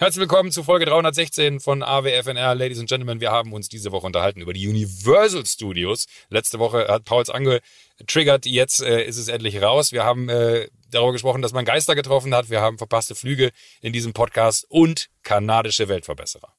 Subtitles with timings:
[0.00, 2.54] Herzlich willkommen zu Folge 316 von AWFNR.
[2.54, 6.06] Ladies and Gentlemen, wir haben uns diese Woche unterhalten über die Universal Studios.
[6.28, 9.90] Letzte Woche hat Pauls angetriggert, jetzt äh, ist es endlich raus.
[9.90, 12.48] Wir haben äh, darüber gesprochen, dass man Geister getroffen hat.
[12.48, 13.50] Wir haben verpasste Flüge
[13.80, 16.54] in diesem Podcast und kanadische Weltverbesserer.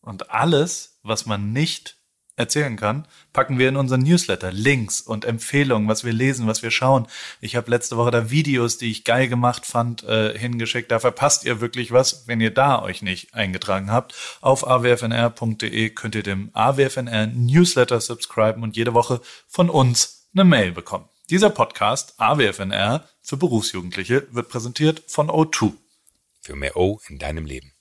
[0.00, 1.98] Und alles, was man nicht
[2.36, 4.52] erzählen kann, packen wir in unseren Newsletter.
[4.52, 7.06] Links und Empfehlungen, was wir lesen, was wir schauen.
[7.40, 10.90] Ich habe letzte Woche da Videos, die ich geil gemacht fand, äh, hingeschickt.
[10.90, 14.14] Da verpasst ihr wirklich was, wenn ihr da euch nicht eingetragen habt.
[14.40, 20.72] Auf awfnr.de könnt ihr dem AWFNR Newsletter subscriben und jede Woche von uns eine Mail
[20.72, 21.08] bekommen.
[21.30, 25.72] Dieser Podcast AWFNR für Berufsjugendliche wird präsentiert von O2.
[26.42, 27.72] Für mehr O in deinem Leben.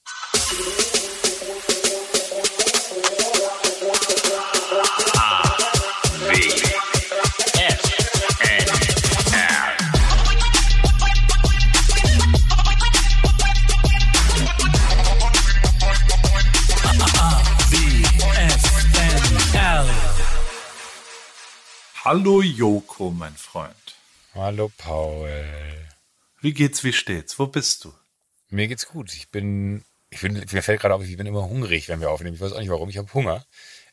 [22.06, 23.96] Hallo Joko, mein Freund.
[24.34, 25.32] Hallo Paul.
[26.42, 27.40] Wie geht's, wie steht's?
[27.40, 27.94] Wo bist du?
[28.50, 29.14] Mir geht's gut.
[29.14, 32.36] Ich bin, ich bin, mir fällt gerade auf, ich bin immer hungrig, wenn wir aufnehmen.
[32.36, 32.90] Ich weiß auch nicht warum.
[32.90, 33.46] Ich habe Hunger.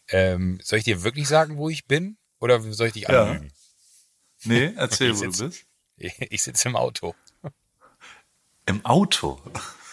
[0.09, 2.17] Ähm, soll ich dir wirklich sagen, wo ich bin?
[2.41, 3.53] Oder soll ich dich anlügen?
[4.41, 4.53] Ja.
[4.53, 5.65] Nee, erzähl, wo du bist.
[6.31, 7.15] Ich sitze im Auto.
[8.67, 9.41] Im Auto?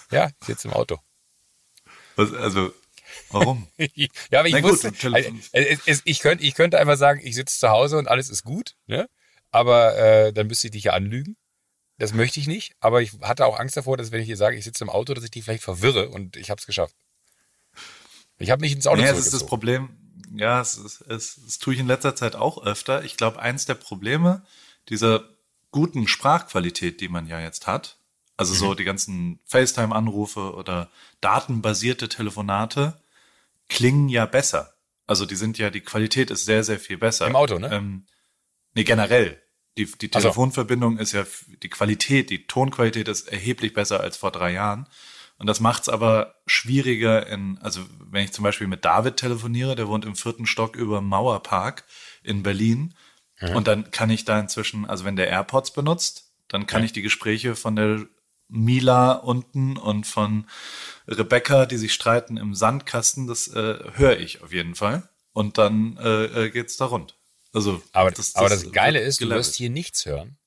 [0.10, 0.98] Ja, ich sitze im Auto.
[2.16, 2.74] Was, also,
[3.30, 3.68] Warum?
[3.78, 7.22] ja, aber ich Na wusste, gut, also, es, es, ich, könnte, ich könnte einfach sagen,
[7.24, 9.10] ich sitze zu Hause und alles ist gut, ne?
[9.52, 11.36] aber äh, dann müsste ich dich ja anlügen.
[12.00, 14.56] Das möchte ich nicht, aber ich hatte auch Angst davor, dass wenn ich dir sage,
[14.56, 16.96] ich sitze im Auto, dass ich dich vielleicht verwirre und ich habe es geschafft.
[18.38, 19.90] Ich habe nicht ins Auto naja, das ist das Problem.
[20.36, 23.04] Ja, es, es, es, es tue ich in letzter Zeit auch öfter.
[23.04, 24.46] Ich glaube, eins der Probleme
[24.90, 25.28] dieser
[25.72, 27.98] guten Sprachqualität, die man ja jetzt hat,
[28.36, 28.58] also mhm.
[28.58, 30.90] so die ganzen FaceTime-Anrufe oder
[31.22, 33.00] datenbasierte Telefonate,
[33.70, 34.74] klingen ja besser.
[35.06, 37.28] Also die sind ja, die Qualität ist sehr, sehr viel besser.
[37.28, 37.72] Im Auto, ne?
[37.72, 38.06] Ähm,
[38.74, 39.42] nee, generell.
[39.78, 41.02] Die, die Telefonverbindung so.
[41.02, 41.26] ist ja,
[41.64, 44.88] die Qualität, die Tonqualität ist erheblich besser als vor drei Jahren.
[45.38, 49.88] Und das macht's aber schwieriger in, also wenn ich zum Beispiel mit David telefoniere, der
[49.88, 51.86] wohnt im vierten Stock über Mauerpark
[52.24, 52.96] in Berlin.
[53.40, 53.56] Mhm.
[53.56, 56.86] Und dann kann ich da inzwischen, also wenn der AirPods benutzt, dann kann ja.
[56.86, 58.08] ich die Gespräche von der
[58.50, 60.48] Mila unten und von
[61.08, 65.10] Rebecca, die sich streiten im Sandkasten, das äh, höre ich auf jeden Fall.
[65.34, 67.18] Und dann äh, äh geht's da rund.
[67.54, 70.38] Also, aber das, das, aber das Geile ist, du wirst hier nichts hören,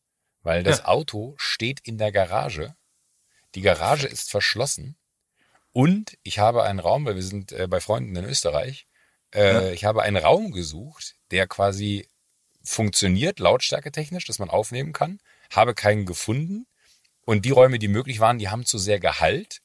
[0.43, 0.85] weil das ja.
[0.87, 2.75] Auto steht in der Garage.
[3.55, 4.97] Die Garage ist verschlossen.
[5.73, 8.87] Und ich habe einen Raum, weil wir sind äh, bei Freunden in Österreich.
[9.35, 9.71] Äh, ja.
[9.71, 12.09] Ich habe einen Raum gesucht, der quasi
[12.63, 15.21] funktioniert, lautstärketechnisch, dass man aufnehmen kann.
[15.51, 16.67] Habe keinen gefunden.
[17.31, 19.61] Und die Räume, die möglich waren, die haben zu sehr Gehalt.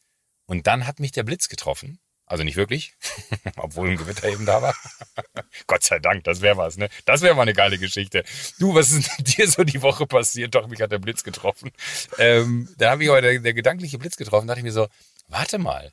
[0.46, 1.98] Und dann hat mich der Blitz getroffen.
[2.28, 2.94] Also nicht wirklich,
[3.58, 4.76] obwohl ein Gewitter eben da war.
[5.66, 6.90] Gott sei Dank, das wäre was, ne?
[7.06, 8.24] Das wäre mal eine geile Geschichte.
[8.60, 10.54] Du, was ist dir so die Woche passiert?
[10.54, 11.72] Doch, mich hat der Blitz getroffen.
[12.20, 14.88] Ähm, da habe ich aber der, der gedankliche Blitz getroffen, dachte ich mir so,
[15.28, 15.92] warte mal,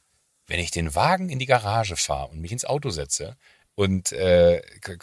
[0.48, 3.38] wenn ich den Wagen in die Garage fahre und mich ins Auto setze
[3.76, 4.60] und äh,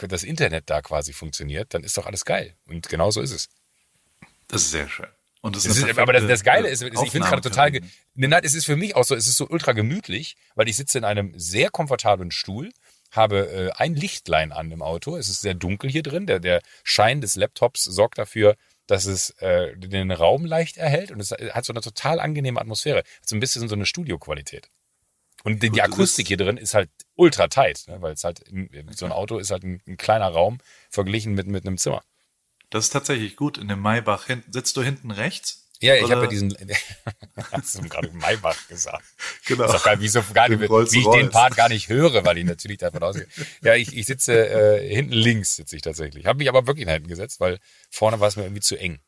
[0.07, 2.55] das Internet da quasi funktioniert, dann ist doch alles geil.
[2.67, 3.49] Und genau so ist es.
[4.47, 5.09] Das ist sehr schön.
[5.41, 7.71] Und das ist, ist aber das, das Geile ist, ich finde es gerade total,
[8.15, 10.97] nein, es ist für mich auch so, es ist so ultra gemütlich, weil ich sitze
[10.97, 12.71] in einem sehr komfortablen Stuhl,
[13.11, 16.61] habe äh, ein Lichtlein an im Auto, es ist sehr dunkel hier drin, der, der
[16.83, 18.55] Schein des Laptops sorgt dafür,
[18.85, 23.03] dass es äh, den Raum leicht erhält und es hat so eine total angenehme Atmosphäre,
[23.25, 24.67] so ein bisschen so eine Studioqualität.
[25.43, 28.43] Und die, die Akustik hier drin ist halt ultra tight, ne, weil es halt,
[28.93, 30.57] so ein Auto ist halt ein, ein kleiner Raum
[30.89, 32.03] verglichen mit, mit einem Zimmer.
[32.69, 33.57] Das ist tatsächlich gut.
[33.57, 34.51] In dem Maybach hinten.
[34.51, 35.65] Sitzt du hinten rechts?
[35.81, 36.55] Ja, ich habe ja diesen.
[37.51, 39.03] hast du gerade Maybach gesagt?
[39.45, 39.65] Genau.
[39.65, 42.37] Ist doch geil, wie, so, gar nicht, wie ich den Part gar nicht höre, weil
[42.37, 43.25] ich natürlich davon ausgehe.
[43.63, 46.27] Ja, ich, ich sitze äh, hinten links, sitze ich tatsächlich.
[46.27, 47.57] Habe mich aber wirklich nach hinten gesetzt, weil
[47.89, 48.99] vorne war es mir irgendwie zu eng.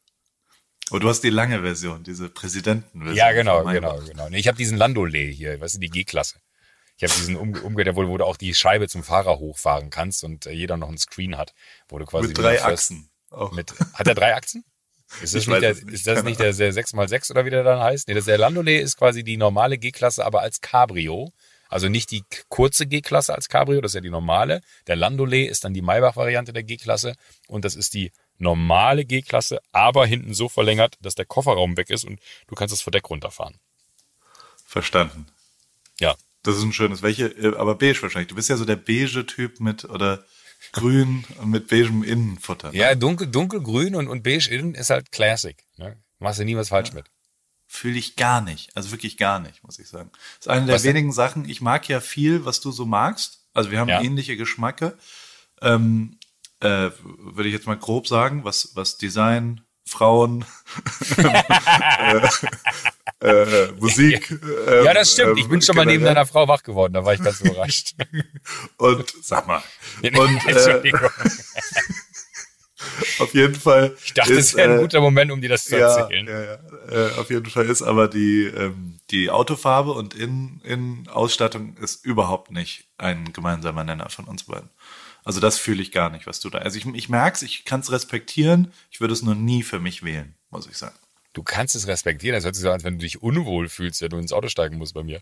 [0.90, 3.16] Oh, du hast die lange Version, diese Präsidentenversion.
[3.16, 4.30] Ja, genau, genau, genau.
[4.30, 6.40] Nee, ich habe diesen Landolay hier, weißt du, die G-Klasse.
[6.98, 10.24] Ich habe diesen um, umgekehrt, wo, wo du auch die Scheibe zum Fahrer hochfahren kannst
[10.24, 11.54] und äh, jeder noch einen Screen hat,
[11.88, 13.11] wo du quasi mit drei Achsen.
[13.32, 13.52] Auch.
[13.52, 14.64] Mit, hat er drei Achsen?
[15.22, 17.82] Ist das, nicht der, nicht, ist das nicht der, der 6x6 oder wie der dann
[17.82, 18.08] heißt?
[18.08, 21.34] Nee, das der Landaulet ist quasi die normale G-Klasse, aber als Cabrio.
[21.68, 24.62] Also nicht die kurze G-Klasse als Cabrio, das ist ja die normale.
[24.88, 27.16] Der Landaulet ist dann die Maybach-Variante der G-Klasse
[27.50, 32.06] und das ist die normale G-Klasse, aber hinten so verlängert, dass der Kofferraum weg ist
[32.06, 33.58] und du kannst das Verdeck runterfahren.
[34.66, 35.26] Verstanden.
[36.00, 36.16] Ja.
[36.44, 37.04] Das ist ein schönes.
[37.04, 38.30] Welche, äh, aber beige wahrscheinlich.
[38.30, 40.26] Du bist ja so der beige Typ mit, oder
[40.72, 42.72] grün mit beigem Innenfutter.
[42.72, 42.78] Ne?
[42.78, 45.58] Ja, dunkel, dunkelgrün und, und beige innen ist halt Classic.
[45.78, 45.98] Ne?
[46.20, 46.96] Machst du nie was falsch ja.
[46.96, 47.06] mit.
[47.68, 48.76] Fühle ich gar nicht.
[48.76, 50.12] Also wirklich gar nicht, muss ich sagen.
[50.12, 51.14] Das ist eine der was wenigen denn?
[51.14, 51.50] Sachen.
[51.50, 53.46] Ich mag ja viel, was du so magst.
[53.54, 54.02] Also wir haben ja.
[54.02, 54.98] ähnliche Geschmacke.
[55.62, 56.18] Ähm,
[56.60, 60.46] äh, würde ich jetzt mal grob sagen, was, was Design, Frauen,
[63.22, 64.32] äh, Musik.
[64.32, 64.40] Ähm,
[64.86, 65.40] ja, das stimmt.
[65.40, 66.94] Ich bin schon mal neben deiner Frau wach geworden.
[66.94, 67.94] Da war ich ganz überrascht.
[68.78, 69.62] und sag mal.
[70.04, 70.46] Und.
[70.48, 70.92] Äh,
[73.20, 73.96] auf jeden Fall.
[74.04, 76.28] Ich dachte, es wäre ein äh, guter Moment, um dir das zu ja, erzählen.
[76.28, 76.58] Ja, ja.
[76.90, 81.08] Äh, auf jeden Fall ist aber die, ähm, die Autofarbe und in, in
[81.80, 84.70] ist überhaupt nicht ein gemeinsamer Nenner von uns beiden.
[85.24, 86.60] Also das fühle ich gar nicht, was du da.
[86.60, 89.80] Also ich, ich merke es, ich kann es respektieren, ich würde es nur nie für
[89.80, 90.96] mich wählen, muss ich sagen.
[91.34, 94.02] Du kannst es respektieren, das hört sich so an, als wenn du dich unwohl fühlst,
[94.02, 95.22] wenn du ins Auto steigen musst bei mir.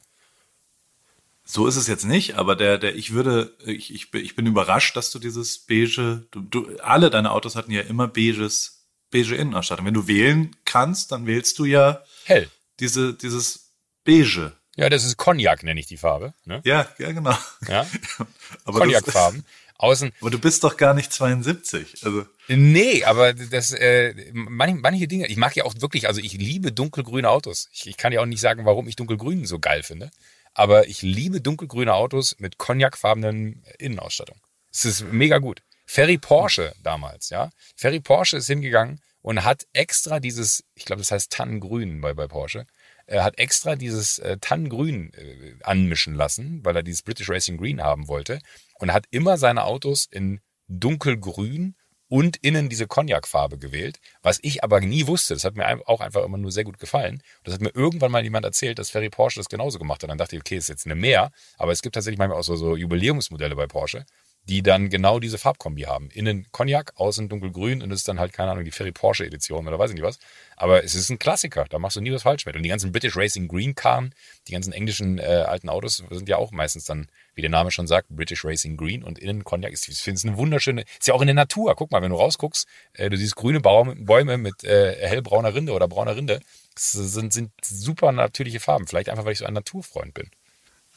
[1.43, 4.95] So ist es jetzt nicht, aber der, der, ich würde, ich, ich, ich bin überrascht,
[4.95, 9.85] dass du dieses beige, du, du, alle deine Autos hatten ja immer beiges, beige Innenausstattung.
[9.85, 12.49] Wenn du wählen kannst, dann wählst du ja hell.
[12.79, 13.71] Diese, dieses
[14.03, 14.53] beige.
[14.75, 16.33] Ja, das ist Cognac, nenne ich die Farbe.
[16.45, 16.61] Ne?
[16.65, 17.35] Ja, ja, genau.
[17.67, 17.87] Ja.
[18.65, 19.43] Cognac-Farben.
[19.79, 20.11] Außen.
[20.21, 22.05] Aber du bist doch gar nicht 72.
[22.05, 22.25] Also.
[22.47, 26.71] Nee, aber das, äh, manche, manche Dinge, ich mag ja auch wirklich, also ich liebe
[26.71, 27.67] dunkelgrüne Autos.
[27.71, 30.11] Ich, ich kann ja auch nicht sagen, warum ich dunkelgrün so geil finde
[30.53, 34.41] aber ich liebe dunkelgrüne Autos mit cognacfarbenen Innenausstattung.
[34.71, 35.61] Es ist mega gut.
[35.85, 37.49] Ferry Porsche damals, ja.
[37.75, 42.27] Ferry Porsche ist hingegangen und hat extra dieses, ich glaube, das heißt Tannengrün bei, bei
[42.27, 42.65] Porsche,
[43.09, 47.81] er hat extra dieses äh, Tannengrün äh, anmischen lassen, weil er dieses British Racing Green
[47.81, 48.39] haben wollte
[48.75, 51.75] und hat immer seine Autos in dunkelgrün
[52.07, 55.33] und innen diese Cognac-Farbe gewählt, was ich aber nie wusste.
[55.35, 57.21] Das hat mir auch einfach immer nur sehr gut gefallen.
[57.43, 60.09] Das hat mir irgendwann mal jemand erzählt, dass Ferry Porsche das genauso gemacht hat.
[60.09, 62.55] Dann dachte ich, okay, ist jetzt eine mehr, aber es gibt tatsächlich manchmal auch so,
[62.55, 64.05] so Jubiläumsmodelle bei Porsche,
[64.49, 66.09] die dann genau diese Farbkombi haben.
[66.09, 69.67] Innen Cognac, außen dunkelgrün und das ist dann halt, keine Ahnung, die Ferry Porsche Edition
[69.67, 70.17] oder weiß ich nicht was.
[70.55, 72.55] Aber es ist ein Klassiker, da machst du nie was falsch mit.
[72.55, 74.13] Und die ganzen British Racing Green Karren,
[74.47, 77.85] die ganzen englischen äh, alten Autos sind ja auch meistens dann wie der Name schon
[77.85, 79.71] sagt, British Racing Green und innen Cognac.
[79.71, 81.75] Ich finde es eine wunderschöne, ist ja auch in der Natur.
[81.75, 85.87] Guck mal, wenn du rausguckst, äh, du siehst grüne Bäume mit äh, hellbrauner Rinde oder
[85.87, 86.41] brauner Rinde.
[86.73, 88.87] Das sind, sind super natürliche Farben.
[88.87, 90.31] Vielleicht einfach, weil ich so ein Naturfreund bin.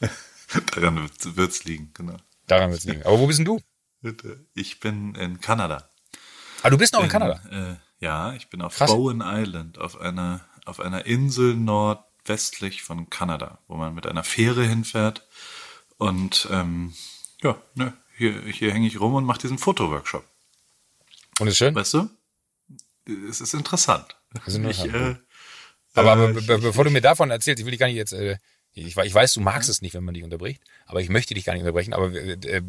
[0.75, 2.17] Daran wird es liegen, genau.
[2.53, 3.03] Daran wird es liegen.
[3.03, 3.59] Aber wo bist denn du?
[4.53, 5.89] Ich bin in Kanada.
[6.61, 7.41] Ah, du bist noch in, in Kanada?
[7.51, 8.91] Äh, ja, ich bin auf Krass.
[8.91, 14.65] Bowen Island, auf einer, auf einer Insel nordwestlich von Kanada, wo man mit einer Fähre
[14.65, 15.27] hinfährt
[15.97, 16.93] und ähm,
[17.41, 20.25] ja, ne, hier, hier hänge ich rum und mache diesen Fotoworkshop.
[21.39, 21.73] Und ist schön?
[21.73, 22.09] Weißt du?
[23.29, 24.15] Es ist interessant.
[24.45, 24.89] ist interessant.
[24.89, 25.15] Ich, äh,
[25.93, 28.13] aber, aber äh, be bevor du mir davon erzählst, ich will dich gar nicht jetzt,
[28.13, 28.37] äh,
[28.73, 31.45] ich, ich weiß, du magst es nicht, wenn man dich unterbricht, aber ich möchte dich
[31.45, 32.61] gar nicht unterbrechen, aber äh, äh,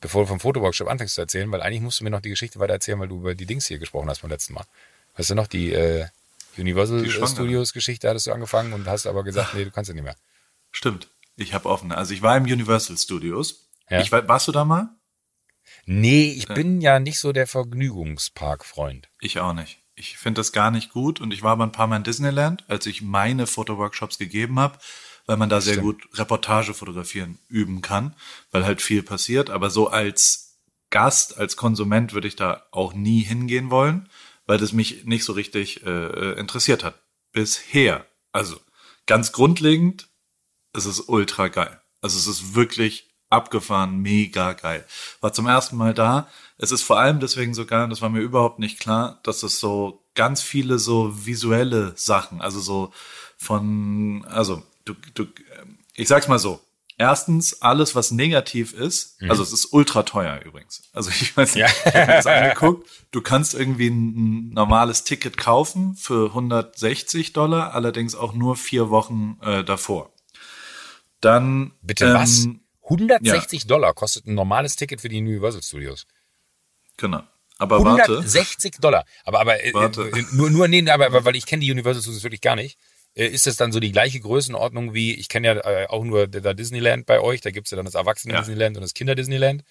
[0.00, 2.58] bevor du vom Fotoworkshop anfängst zu erzählen, weil eigentlich musst du mir noch die Geschichte
[2.58, 4.64] weiter erzählen, weil du über die Dings hier gesprochen hast beim letzten Mal.
[5.16, 6.06] Weißt du noch, die äh,
[6.56, 9.94] Universal die Studios Geschichte hattest du angefangen und hast aber gesagt, nee, du kannst ja
[9.94, 10.16] nicht mehr.
[10.72, 11.08] Stimmt.
[11.36, 11.96] Ich habe offene.
[11.96, 13.68] Also ich war im Universal Studios.
[13.90, 14.00] Ja.
[14.00, 14.88] Ich war, warst du da mal?
[15.86, 16.54] Nee, ich ja.
[16.54, 19.08] bin ja nicht so der Vergnügungspark-Freund.
[19.20, 19.80] Ich auch nicht.
[19.96, 22.64] Ich finde das gar nicht gut und ich war aber ein paar Mal in Disneyland,
[22.68, 24.78] als ich meine Fotoworkshops gegeben habe,
[25.26, 25.84] weil man da sehr Stimmt.
[25.84, 28.14] gut Reportage fotografieren üben kann,
[28.50, 29.50] weil halt viel passiert.
[29.50, 30.58] Aber so als
[30.90, 34.08] Gast, als Konsument würde ich da auch nie hingehen wollen,
[34.46, 37.00] weil das mich nicht so richtig äh, äh interessiert hat.
[37.32, 38.06] Bisher.
[38.32, 38.60] Also
[39.06, 40.08] ganz grundlegend
[40.74, 41.80] es ist ultra geil.
[42.02, 44.84] Also es ist wirklich abgefahren, mega geil.
[45.20, 46.28] War zum ersten Mal da.
[46.58, 49.42] Es ist vor allem deswegen so geil, und das war mir überhaupt nicht klar, dass
[49.42, 52.92] es so ganz viele so visuelle Sachen, also so
[53.36, 55.26] von, also du, du,
[55.94, 56.60] ich sag's mal so.
[56.96, 59.30] Erstens, alles, was negativ ist, mhm.
[59.30, 60.82] also es ist ultra teuer übrigens.
[60.92, 61.66] Also ich weiß nicht, ja.
[61.66, 62.88] ich habe mir das angeguckt.
[63.10, 69.38] Du kannst irgendwie ein normales Ticket kaufen für 160 Dollar, allerdings auch nur vier Wochen
[69.42, 70.12] äh, davor.
[71.20, 71.72] Dann.
[71.82, 72.48] Bitte ähm, was?
[72.84, 73.66] 160 ja.
[73.66, 76.06] Dollar kostet ein normales Ticket für die Universal Studios.
[76.96, 77.22] Genau.
[77.58, 78.80] Aber 160 warte.
[78.80, 79.04] Dollar.
[79.24, 80.10] Aber, aber äh, warte.
[80.10, 82.78] Äh, nur, nur, nee, aber, aber weil ich kenne die Universal Studios wirklich gar nicht.
[83.14, 86.26] Äh, ist das dann so die gleiche Größenordnung wie, ich kenne ja äh, auch nur
[86.26, 88.78] da Disneyland bei euch, da gibt's ja dann das Erwachsenen-Disneyland ja.
[88.78, 89.62] und das Kinder-Disneyland.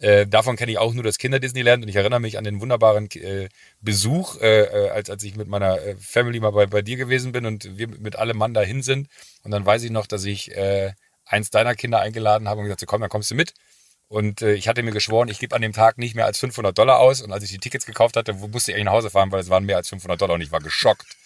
[0.00, 3.08] Äh, davon kenne ich auch nur das Kinder-Disneyland und ich erinnere mich an den wunderbaren
[3.12, 3.48] äh,
[3.80, 7.46] Besuch, äh, äh als, als ich mit meiner Family mal bei, bei dir gewesen bin
[7.46, 9.08] und wir mit allem Mann dahin sind.
[9.42, 10.50] Und dann weiß ich noch, dass ich
[11.26, 13.54] eins deiner Kinder eingeladen habe und gesagt, so, komm, dann kommst du mit.
[14.08, 16.98] Und ich hatte mir geschworen, ich gebe an dem Tag nicht mehr als 500 Dollar
[16.98, 17.22] aus.
[17.22, 19.48] Und als ich die Tickets gekauft hatte, musste ich eigentlich nach Hause fahren, weil es
[19.48, 21.16] waren mehr als 500 Dollar und ich war geschockt.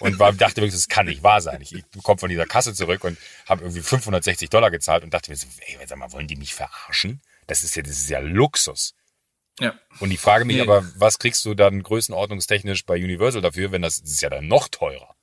[0.00, 1.60] Und war, dachte wirklich, das kann nicht wahr sein.
[1.60, 5.30] Ich, ich komme von dieser Kasse zurück und habe irgendwie 560 Dollar gezahlt und dachte
[5.30, 7.20] mir so, ey, sag mal, wollen die mich verarschen?
[7.46, 8.94] Das ist ja, das ist ja Luxus.
[9.60, 9.74] Ja.
[10.00, 10.62] Und ich frage mich nee.
[10.62, 14.48] aber, was kriegst du dann größenordnungstechnisch bei Universal dafür, wenn das, das ist ja dann
[14.48, 15.14] noch teurer?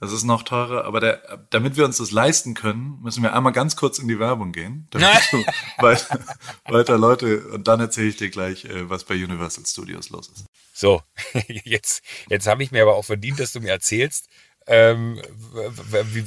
[0.00, 3.52] Das ist noch teurer, aber der, damit wir uns das leisten können, müssen wir einmal
[3.52, 5.44] ganz kurz in die Werbung gehen, damit du
[5.78, 6.18] weiter,
[6.64, 10.46] weiter Leute und dann erzähle ich dir gleich, äh, was bei Universal Studios los ist.
[10.82, 11.00] So,
[11.64, 14.28] jetzt, jetzt habe ich mir aber auch verdient, dass du mir erzählst,
[14.66, 15.22] ähm,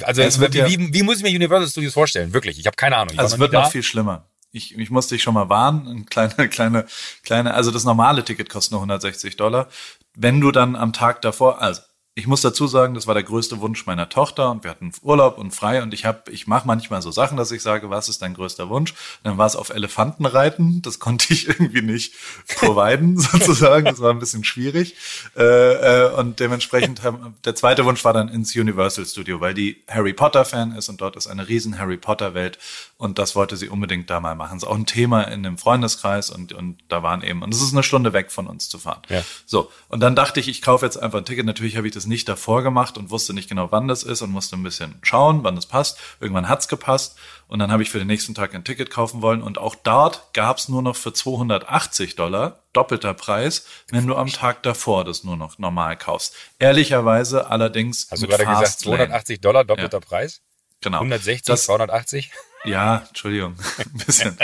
[0.02, 2.32] also wie, ja, wie, wie, muss ich mir Universal Studios vorstellen?
[2.32, 3.18] Wirklich, ich habe keine Ahnung.
[3.18, 4.30] Also es wird noch viel schlimmer.
[4.52, 6.86] Ich, ich musste dich schon mal warnen, eine kleine, kleine,
[7.22, 9.68] kleine, also das normale Ticket kostet nur 160 Dollar.
[10.14, 11.82] Wenn du dann am Tag davor, also
[12.18, 15.36] ich muss dazu sagen, das war der größte Wunsch meiner Tochter und wir hatten Urlaub
[15.36, 18.22] und frei und ich habe, ich mache manchmal so Sachen, dass ich sage, was ist
[18.22, 18.94] dein größter Wunsch?
[19.22, 20.80] dann war es auf Elefanten reiten.
[20.80, 22.14] Das konnte ich irgendwie nicht
[22.56, 23.84] providen sozusagen.
[23.84, 24.94] Das war ein bisschen schwierig
[25.36, 29.82] äh, äh, und dementsprechend haben, der zweite Wunsch war dann ins Universal Studio, weil die
[29.86, 32.58] Harry Potter Fan ist und dort ist eine riesen Harry Potter Welt
[32.96, 34.56] und das wollte sie unbedingt da mal machen.
[34.56, 37.60] Das ist auch ein Thema in dem Freundeskreis und und da waren eben und es
[37.60, 39.02] ist eine Stunde weg von uns zu fahren.
[39.10, 39.22] Ja.
[39.44, 41.44] So und dann dachte ich, ich kaufe jetzt einfach ein Ticket.
[41.44, 44.30] Natürlich habe ich das nicht davor gemacht und wusste nicht genau, wann das ist und
[44.30, 45.98] musste ein bisschen schauen, wann das passt.
[46.20, 47.16] Irgendwann hat's gepasst
[47.48, 50.32] und dann habe ich für den nächsten Tag ein Ticket kaufen wollen und auch dort
[50.32, 55.36] gab's nur noch für 280 Dollar doppelter Preis, wenn du am Tag davor das nur
[55.36, 56.34] noch normal kaufst.
[56.58, 58.08] Ehrlicherweise allerdings.
[58.10, 60.06] Hast du gerade gesagt 280 Dollar doppelter ja.
[60.06, 60.42] Preis?
[60.80, 60.98] Genau.
[60.98, 62.30] 160, das, 280?
[62.66, 64.36] Ja, Entschuldigung, ein bisschen.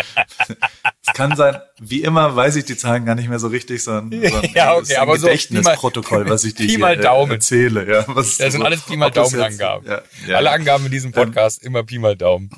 [1.07, 4.23] es kann sein, wie immer weiß ich die Zahlen gar nicht mehr so richtig, sondern,
[4.31, 7.33] sondern ja, okay, aber Gedächtnisprotokoll, was ich dir hier mal Daumen.
[7.33, 7.89] erzähle.
[7.91, 9.87] Ja, was, das sind alles Pi mal Daumen-Angaben.
[9.87, 10.37] Ja, ja.
[10.37, 12.51] Alle Angaben in diesem Podcast ähm, immer Pi mal Daumen.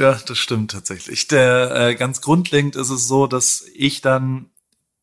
[0.00, 1.28] Ja, das stimmt tatsächlich.
[1.28, 4.50] Der, äh, ganz grundlegend ist es so, dass ich dann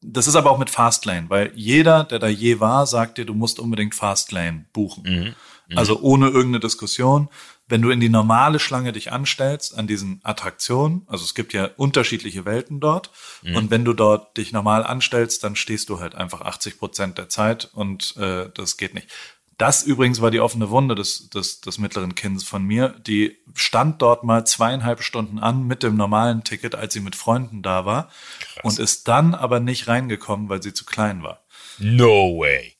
[0.07, 3.33] das ist aber auch mit Fastlane, weil jeder, der da je war, sagt dir, du
[3.33, 5.03] musst unbedingt Fastlane buchen.
[5.03, 5.35] Mhm.
[5.69, 5.77] Mhm.
[5.77, 7.29] Also ohne irgendeine Diskussion
[7.67, 11.69] wenn du in die normale Schlange dich anstellst an diesen Attraktionen, also es gibt ja
[11.77, 13.55] unterschiedliche Welten dort, mhm.
[13.55, 17.29] und wenn du dort dich normal anstellst, dann stehst du halt einfach 80 Prozent der
[17.29, 19.09] Zeit und äh, das geht nicht.
[19.57, 22.89] Das übrigens war die offene Wunde des, des, des mittleren Kindes von mir.
[23.07, 27.61] Die stand dort mal zweieinhalb Stunden an mit dem normalen Ticket, als sie mit Freunden
[27.61, 28.09] da war
[28.53, 28.63] Krass.
[28.63, 31.45] und ist dann aber nicht reingekommen, weil sie zu klein war.
[31.79, 32.74] No way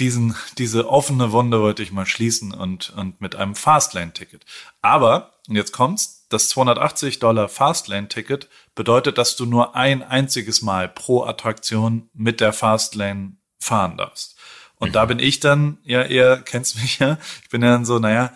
[0.00, 4.44] diesen, diese offene Wunde wollte ich mal schließen und, und mit einem Fastlane-Ticket.
[4.82, 10.88] Aber, und jetzt kommt's, das 280 Dollar Fastlane-Ticket bedeutet, dass du nur ein einziges Mal
[10.88, 14.36] pro Attraktion mit der Fastlane fahren darfst.
[14.76, 14.92] Und mhm.
[14.94, 18.32] da bin ich dann, ja, eher, kennst mich ja, ich bin ja dann so, naja,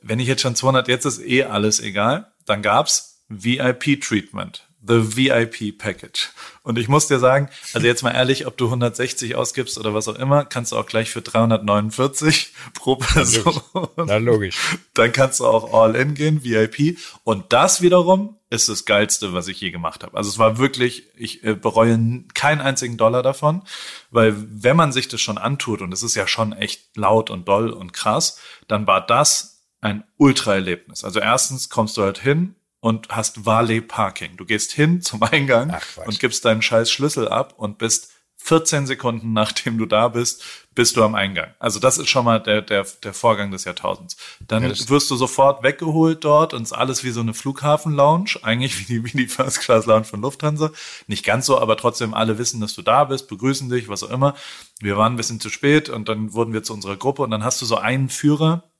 [0.00, 4.69] wenn ich jetzt schon 200, jetzt ist eh alles egal, dann gab's VIP-Treatment.
[4.82, 6.30] The VIP Package.
[6.62, 10.08] Und ich muss dir sagen, also jetzt mal ehrlich, ob du 160 ausgibst oder was
[10.08, 13.60] auch immer, kannst du auch gleich für 349 pro Person.
[13.96, 14.58] Na logisch.
[14.94, 16.98] Dann kannst du auch all in gehen, VIP.
[17.24, 20.16] Und das wiederum ist das geilste, was ich je gemacht habe.
[20.16, 23.62] Also es war wirklich, ich äh, bereue keinen einzigen Dollar davon,
[24.10, 27.46] weil wenn man sich das schon antut und es ist ja schon echt laut und
[27.46, 31.04] doll und krass, dann war das ein Ultra-Erlebnis.
[31.04, 34.36] Also erstens kommst du halt hin, und hast Valet Parking.
[34.36, 38.86] Du gehst hin zum Eingang Ach, und gibst deinen scheiß Schlüssel ab und bist 14
[38.86, 40.42] Sekunden nachdem du da bist,
[40.74, 41.52] bist du am Eingang.
[41.58, 44.16] Also das ist schon mal der, der, der Vorgang des Jahrtausends.
[44.40, 48.78] Dann ja, wirst du sofort weggeholt dort und ist alles wie so eine Flughafen-Lounge, eigentlich
[48.78, 50.70] wie die, wie die First-Class-Lounge von Lufthansa.
[51.06, 54.10] Nicht ganz so, aber trotzdem alle wissen, dass du da bist, begrüßen dich, was auch
[54.10, 54.34] immer.
[54.80, 57.44] Wir waren ein bisschen zu spät und dann wurden wir zu unserer Gruppe und dann
[57.44, 58.70] hast du so einen Führer,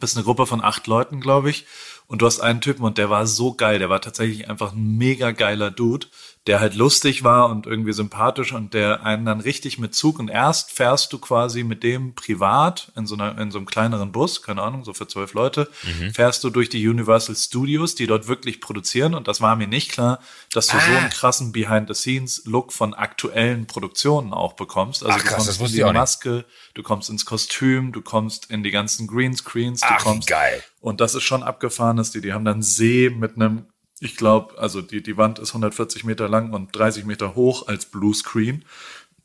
[0.00, 1.66] bist eine Gruppe von acht Leuten, glaube ich.
[2.08, 3.78] Und du hast einen Typen und der war so geil.
[3.78, 6.06] Der war tatsächlich einfach ein mega geiler Dude
[6.48, 10.28] der halt lustig war und irgendwie sympathisch und der einen dann richtig mit Zug und
[10.28, 14.42] erst fährst du quasi mit dem privat in so einer in so einem kleineren Bus,
[14.42, 16.14] keine Ahnung, so für zwölf Leute, mhm.
[16.14, 19.92] fährst du durch die Universal Studios, die dort wirklich produzieren und das war mir nicht
[19.92, 20.80] klar, dass du ah.
[20.80, 25.04] so einen krassen Behind-the-Scenes-Look von aktuellen Produktionen auch bekommst.
[25.04, 28.62] Also Ach, krass, du kommst in die Maske, du kommst ins Kostüm, du kommst in
[28.62, 30.62] die ganzen Greenscreens, du Ach, kommst geil.
[30.80, 33.66] und das ist schon abgefahren, dass die die haben dann See mit einem
[34.00, 37.86] ich glaube, also die, die Wand ist 140 Meter lang und 30 Meter hoch als
[37.86, 38.64] Bluescreen,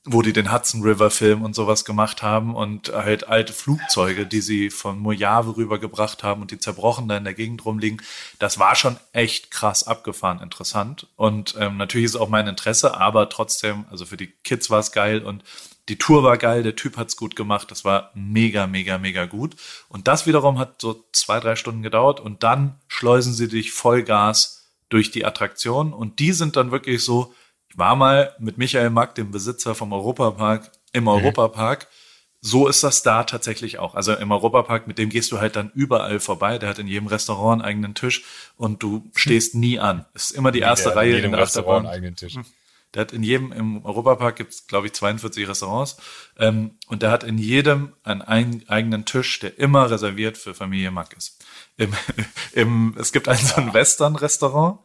[0.06, 4.42] wo die den Hudson River Film und sowas gemacht haben und halt alte Flugzeuge, die
[4.42, 8.01] sie von Mojave rübergebracht haben und die zerbrochen da in der Gegend rumliegen.
[8.38, 11.08] Das war schon echt krass abgefahren, interessant.
[11.15, 14.92] Und ähm, natürlich ist auch mein Interesse, aber trotzdem, also für die Kids war es
[14.92, 15.44] geil und
[15.89, 19.56] die Tour war geil, der Typ hat's gut gemacht, das war mega, mega, mega gut.
[19.89, 24.62] Und das wiederum hat so zwei, drei Stunden gedauert und dann schleusen sie dich Vollgas
[24.94, 27.34] durch die Attraktion und die sind dann wirklich so,
[27.68, 31.10] ich war mal mit Michael Mack, dem Besitzer vom Europapark, im mhm.
[31.10, 31.88] Europapark,
[32.46, 33.96] so ist das da tatsächlich auch.
[33.96, 36.60] Also im Europapark, mit dem gehst du halt dann überall vorbei.
[36.60, 38.24] Der hat in jedem Restaurant einen eigenen Tisch
[38.58, 40.06] und du stehst nie an.
[40.14, 41.86] Es ist immer die erste Reihe in, jedem in der Restaurant Achterbahn.
[41.86, 42.38] Einen eigenen Tisch.
[42.94, 45.98] Der hat in jedem, im Europapark gibt es, glaube ich, 42 Restaurants.
[46.38, 50.92] Ähm, und der hat in jedem einen ein, eigenen Tisch, der immer reserviert für Familie
[50.92, 51.44] Mack ist.
[51.78, 51.94] Im,
[52.54, 54.80] im, es gibt ein so ein Western-Restaurant.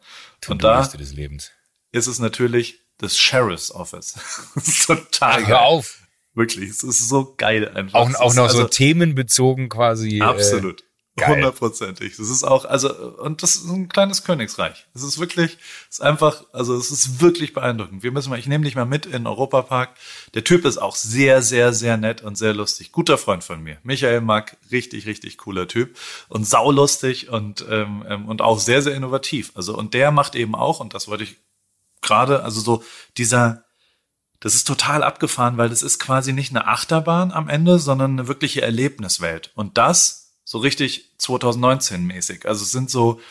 [0.47, 1.51] Und da des Lebens.
[1.91, 4.15] ist es natürlich das Sheriff's Office.
[4.55, 6.01] das ist total Ach, hör auf.
[6.33, 7.99] Wirklich, es ist so geil einfach.
[7.99, 10.21] Auch, auch noch also, so themenbezogen quasi.
[10.21, 10.83] Absolut.
[11.27, 12.17] Hundertprozentig.
[12.17, 14.87] Das ist auch, also, und das ist ein kleines Königsreich.
[14.93, 15.57] Es ist wirklich,
[15.89, 18.03] es ist einfach, also es ist wirklich beeindruckend.
[18.03, 19.95] Wir müssen mal, ich nehme dich mal mit in den Europapark.
[20.33, 22.91] Der Typ ist auch sehr, sehr, sehr nett und sehr lustig.
[22.91, 23.77] Guter Freund von mir.
[23.83, 25.97] Michael Mack, richtig, richtig cooler Typ
[26.27, 29.51] und saulustig und, ähm, ähm, und auch sehr, sehr innovativ.
[29.55, 31.37] Also, und der macht eben auch, und das wollte ich
[32.01, 32.83] gerade, also so
[33.17, 33.65] dieser,
[34.39, 38.27] das ist total abgefahren, weil das ist quasi nicht eine Achterbahn am Ende, sondern eine
[38.27, 39.51] wirkliche Erlebniswelt.
[39.55, 40.18] Und das
[40.49, 42.47] so richtig 2019 mäßig.
[42.47, 43.21] Also es sind so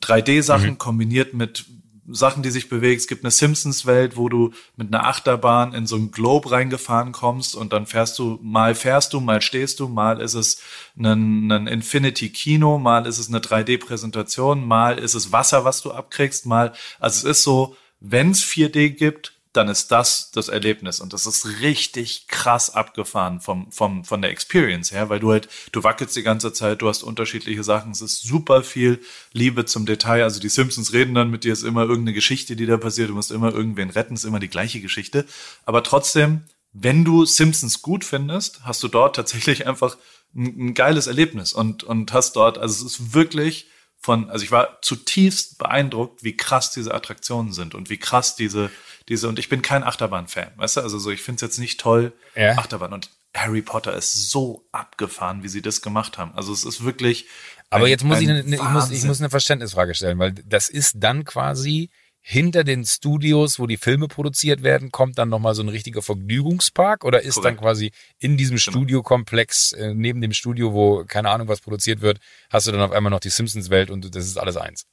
[0.00, 0.78] 3D-Sachen mhm.
[0.78, 1.66] kombiniert mit
[2.08, 2.96] Sachen, die sich bewegen.
[2.96, 7.54] Es gibt eine Simpsons-Welt, wo du mit einer Achterbahn in so einen Globe reingefahren kommst
[7.54, 10.62] und dann fährst du, mal fährst du, mal stehst du, mal ist es
[10.98, 16.46] ein, ein Infinity-Kino, mal ist es eine 3D-Präsentation, mal ist es Wasser, was du abkriegst,
[16.46, 21.00] mal, also es ist so, wenn es 4D gibt, dann ist das das Erlebnis.
[21.00, 25.48] Und das ist richtig krass abgefahren vom, vom, von der Experience her, weil du halt,
[25.72, 29.00] du wackelst die ganze Zeit, du hast unterschiedliche Sachen, es ist super viel
[29.32, 30.22] Liebe zum Detail.
[30.22, 33.14] Also die Simpsons reden dann mit dir, ist immer irgendeine Geschichte, die da passiert, du
[33.14, 35.26] musst immer irgendwen retten, ist immer die gleiche Geschichte.
[35.64, 39.96] Aber trotzdem, wenn du Simpsons gut findest, hast du dort tatsächlich einfach
[40.34, 43.66] ein, ein geiles Erlebnis und, und hast dort, also es ist wirklich,
[44.00, 48.70] von, also ich war zutiefst beeindruckt, wie krass diese Attraktionen sind und wie krass diese,
[49.08, 51.78] diese, und ich bin kein Achterbahn-Fan, weißt du, also so, ich finde es jetzt nicht
[51.78, 52.56] toll, ja.
[52.56, 52.92] Achterbahn.
[52.92, 56.34] Und Harry Potter ist so abgefahren, wie sie das gemacht haben.
[56.34, 57.26] Also es ist wirklich.
[57.68, 60.68] Aber ein, jetzt muss ich, eine, ich, muss, ich muss eine Verständnisfrage stellen, weil das
[60.68, 61.90] ist dann quasi
[62.30, 67.04] hinter den Studios, wo die Filme produziert werden, kommt dann nochmal so ein richtiger Vergnügungspark
[67.04, 67.58] oder ist Korrekt.
[67.58, 68.70] dann quasi in diesem genau.
[68.70, 72.92] Studiokomplex, äh, neben dem Studio, wo keine Ahnung was produziert wird, hast du dann auf
[72.92, 74.86] einmal noch die Simpsons-Welt und das ist alles eins?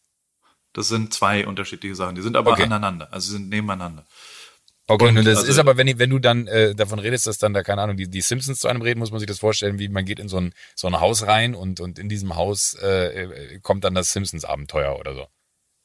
[0.74, 2.16] Das sind zwei unterschiedliche Sachen.
[2.16, 2.64] Die sind aber okay.
[2.64, 4.04] aneinander, also sind nebeneinander.
[4.88, 7.54] Okay, und, das also, ist aber, wenn, wenn du dann äh, davon redest, dass dann
[7.54, 9.90] da, keine Ahnung, die, die Simpsons zu einem reden, muss man sich das vorstellen, wie
[9.90, 13.26] man geht in so ein, so ein Haus rein und, und in diesem Haus äh,
[13.26, 15.28] äh kommt dann das Simpsons-Abenteuer oder so.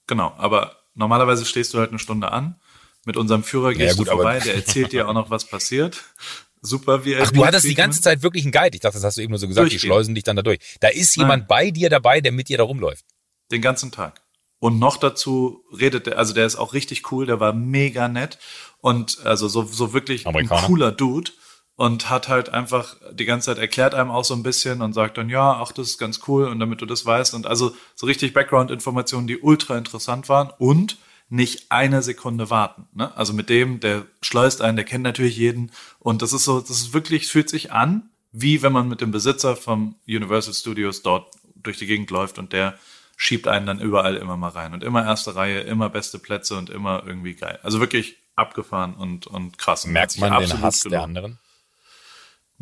[0.07, 2.57] Genau, aber normalerweise stehst du halt eine Stunde an.
[3.05, 6.03] Mit unserem Führer gehst ja, gut, du vorbei, der erzählt dir auch noch, was passiert.
[6.65, 8.77] Super wie Ach, du hattest die ganze Zeit wirklich einen Guide.
[8.77, 10.61] Ich dachte, das hast du eben nur so gesagt, die schleusen dich dann da durch.
[10.79, 11.49] Da ist jemand Nein.
[11.49, 13.05] bei dir dabei, der mit dir da rumläuft.
[13.51, 14.23] Den ganzen Tag.
[14.61, 18.39] Und noch dazu redet er, also der ist auch richtig cool, der war mega nett
[18.79, 21.33] und also so, so wirklich ein cooler Dude
[21.83, 25.19] und hat halt einfach die ganze Zeit erklärt einem auch so ein bisschen und sagt
[25.19, 28.07] dann, ja, ach, das ist ganz cool und damit du das weißt und also so
[28.07, 32.87] richtig Background-Informationen, die ultra interessant waren und nicht eine Sekunde warten.
[32.95, 33.11] Ne?
[33.17, 36.71] Also mit dem, der schleust einen, der kennt natürlich jeden und das ist so, das
[36.71, 41.35] ist wirklich, fühlt sich an, wie wenn man mit dem Besitzer vom Universal Studios dort
[41.57, 42.79] durch die Gegend läuft und der
[43.17, 44.73] schiebt einen dann überall immer mal rein.
[44.73, 47.59] Und immer erste Reihe, immer beste Plätze und immer irgendwie geil.
[47.65, 49.85] Also wirklich abgefahren und, und krass.
[49.85, 50.93] Merkt man den Hass gelohnt.
[50.93, 51.39] der anderen?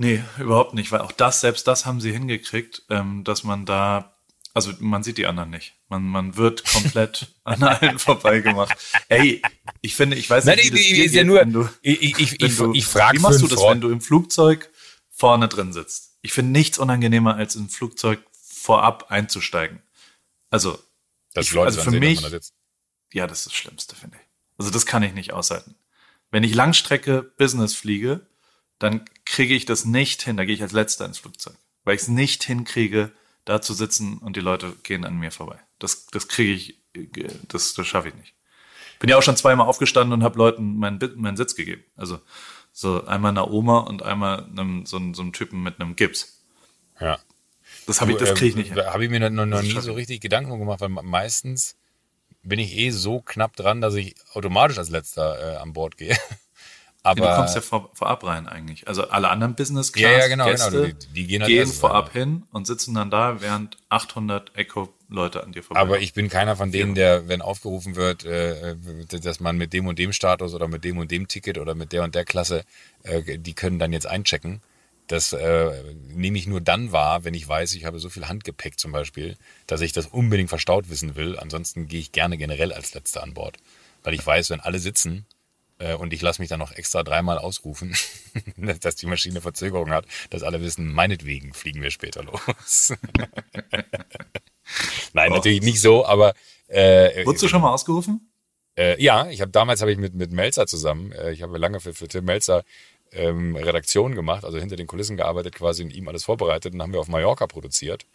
[0.00, 4.16] Nee, überhaupt nicht, weil auch das, selbst das haben sie hingekriegt, ähm, dass man da,
[4.54, 5.74] also man sieht die anderen nicht.
[5.90, 8.74] Man, man wird komplett an allen vorbeigemacht.
[9.10, 9.42] Ey,
[9.82, 12.56] ich finde, ich weiß nicht, Nein, wie das ist ja nur, du, ich, ich, ich,
[12.56, 14.70] du, ich frage Wie machst du das, wenn du im Flugzeug
[15.10, 16.16] vorne drin sitzt?
[16.22, 19.82] Ich finde nichts unangenehmer, als im Flugzeug vorab einzusteigen.
[20.48, 20.78] Also,
[21.34, 22.22] das ich, also für sehen, mich,
[23.12, 24.26] ja, das ist das Schlimmste, finde ich.
[24.56, 25.74] Also das kann ich nicht aushalten.
[26.30, 28.26] Wenn ich Langstrecke Business fliege,
[28.80, 30.36] dann kriege ich das nicht hin.
[30.36, 33.12] Da gehe ich als Letzter ins Flugzeug, weil ich es nicht hinkriege,
[33.44, 35.60] da zu sitzen und die Leute gehen an mir vorbei.
[35.78, 36.76] Das, das kriege ich,
[37.48, 38.34] das, das schaffe ich nicht.
[38.98, 41.84] Bin ja auch schon zweimal aufgestanden und habe Leuten meinen, meinen Sitz gegeben.
[41.96, 42.20] Also
[42.72, 46.42] so einmal einer Oma und einmal einem, so, so einem Typen mit einem Gips.
[47.00, 47.18] Ja.
[47.86, 48.76] Das habe ich, das kriege ich nicht.
[48.76, 51.76] Da äh, habe ich mir noch, noch nie so richtig Gedanken gemacht, weil meistens
[52.42, 56.16] bin ich eh so knapp dran, dass ich automatisch als letzter äh, an Bord gehe.
[57.02, 58.86] Aber ja, du kommst ja vor, vorab rein eigentlich.
[58.86, 60.84] Also alle anderen Business Class ja, ja, genau, Gäste genau.
[60.86, 65.42] Die, die gehen, halt gehen vorab hin und sitzen dann da, während 800 Echo Leute
[65.42, 65.80] an dir vorbei.
[65.80, 68.76] Aber ich bin keiner von denen, der, wenn aufgerufen wird, äh,
[69.08, 71.92] dass man mit dem und dem Status oder mit dem und dem Ticket oder mit
[71.92, 72.64] der und der Klasse,
[73.02, 74.60] äh, die können dann jetzt einchecken.
[75.06, 75.70] Das äh,
[76.08, 79.36] nehme ich nur dann wahr, wenn ich weiß, ich habe so viel Handgepäck zum Beispiel,
[79.66, 81.36] dass ich das unbedingt verstaut wissen will.
[81.38, 83.56] Ansonsten gehe ich gerne generell als Letzter an Bord.
[84.04, 85.39] Weil ich weiß, wenn alle sitzen äh,
[85.98, 87.94] und ich lasse mich dann noch extra dreimal ausrufen,
[88.80, 92.94] dass die Maschine Verzögerung hat, dass alle wissen, meinetwegen fliegen wir später los.
[95.12, 95.36] Nein, oh.
[95.36, 96.34] natürlich nicht so, aber.
[96.68, 98.32] Äh, Wurdest du schon mal ausgerufen?
[98.76, 101.80] Äh, ja, ich habe damals habe ich mit mit Melzer zusammen, äh, ich habe lange
[101.80, 102.64] für, für Tim Melzer
[103.12, 106.92] ähm, Redaktion gemacht, also hinter den Kulissen gearbeitet, quasi und ihm alles vorbereitet und haben
[106.92, 108.06] wir auf Mallorca produziert.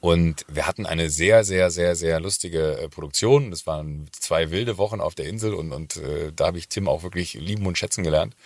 [0.00, 3.50] Und wir hatten eine sehr, sehr, sehr, sehr lustige äh, Produktion.
[3.50, 6.88] Das waren zwei wilde Wochen auf der Insel und, und äh, da habe ich Tim
[6.88, 8.36] auch wirklich lieben und schätzen gelernt.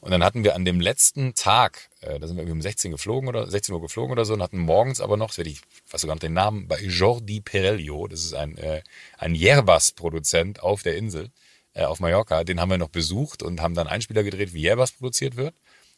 [0.00, 2.92] Und dann hatten wir an dem letzten Tag, äh, da sind wir irgendwie um 16
[2.92, 5.60] geflogen oder 16 Uhr geflogen oder so und hatten morgens aber noch, das werde ich,
[5.90, 8.82] weiß sogar noch den Namen, bei Jordi Perellio, das ist ein, äh,
[9.18, 11.30] ein Yerbas-Produzent auf der Insel,
[11.74, 14.92] äh, auf Mallorca, den haben wir noch besucht und haben dann Einspieler gedreht, wie Yerbas
[14.92, 15.54] produziert wird.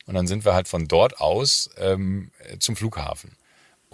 [0.06, 3.36] Und dann sind wir halt von dort aus ähm, zum Flughafen.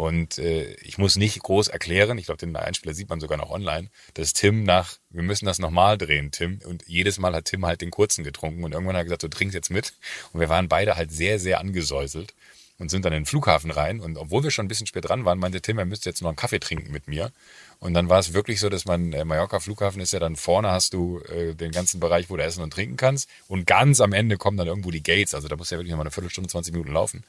[0.01, 3.51] Und äh, ich muss nicht groß erklären, ich glaube, den Einspieler sieht man sogar noch
[3.51, 6.59] online, dass Tim nach, wir müssen das nochmal drehen, Tim.
[6.65, 9.29] Und jedes Mal hat Tim halt den kurzen getrunken und irgendwann hat er gesagt, du
[9.29, 9.93] trinkst jetzt mit.
[10.33, 12.33] Und wir waren beide halt sehr, sehr angesäuselt
[12.79, 14.01] und sind dann in den Flughafen rein.
[14.01, 16.31] Und obwohl wir schon ein bisschen spät dran waren, meinte Tim, er müsste jetzt noch
[16.31, 17.31] einen Kaffee trinken mit mir.
[17.79, 20.71] Und dann war es wirklich so, dass man, äh, Mallorca Flughafen ist ja dann vorne
[20.71, 23.29] hast du äh, den ganzen Bereich, wo du essen und trinken kannst.
[23.49, 25.35] Und ganz am Ende kommen dann irgendwo die Gates.
[25.35, 27.23] Also da muss ja wirklich nochmal eine Viertelstunde, 20 Minuten laufen.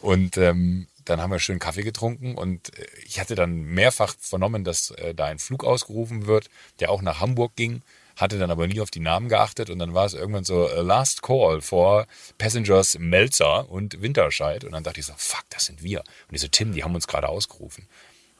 [0.00, 4.64] Und ähm, dann haben wir schön Kaffee getrunken und äh, ich hatte dann mehrfach vernommen,
[4.64, 7.82] dass äh, da ein Flug ausgerufen wird, der auch nach Hamburg ging,
[8.16, 10.80] hatte dann aber nie auf die Namen geachtet und dann war es irgendwann so äh,
[10.80, 12.06] Last Call for
[12.38, 16.00] Passengers Melzer und Winterscheid und dann dachte ich so, fuck, das sind wir.
[16.28, 17.86] Und ich so, Tim, die haben uns gerade ausgerufen.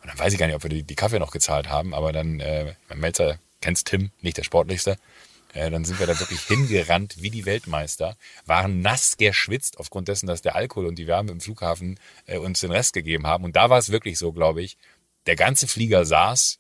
[0.03, 2.13] Und dann weiß ich gar nicht, ob wir die, die Kaffee noch gezahlt haben, aber
[2.13, 4.97] dann, äh, Melzer, kennst Tim, nicht der sportlichste,
[5.57, 10.27] äh, dann sind wir da wirklich hingerannt wie die Weltmeister, waren nass geschwitzt aufgrund dessen,
[10.27, 13.45] dass der Alkohol und die Wärme im Flughafen äh, uns den Rest gegeben haben.
[13.45, 14.77] Und da war es wirklich so, glaube ich,
[15.27, 16.59] der ganze Flieger saß,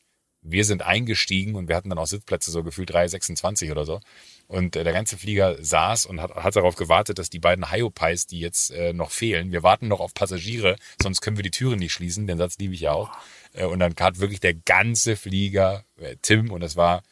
[0.49, 4.01] wir sind eingestiegen und wir hatten dann auch Sitzplätze so gefühlt 326 oder so.
[4.47, 8.27] Und äh, der ganze Flieger saß und hat, hat darauf gewartet, dass die beiden Hyopies,
[8.27, 11.81] die jetzt äh, noch fehlen, wir warten noch auf Passagiere, sonst können wir die Türen
[11.81, 12.27] nicht schließen.
[12.27, 13.11] Den Satz liebe ich ja auch.
[13.53, 17.03] Äh, und dann hat wirklich der ganze Flieger, äh, Tim, und das war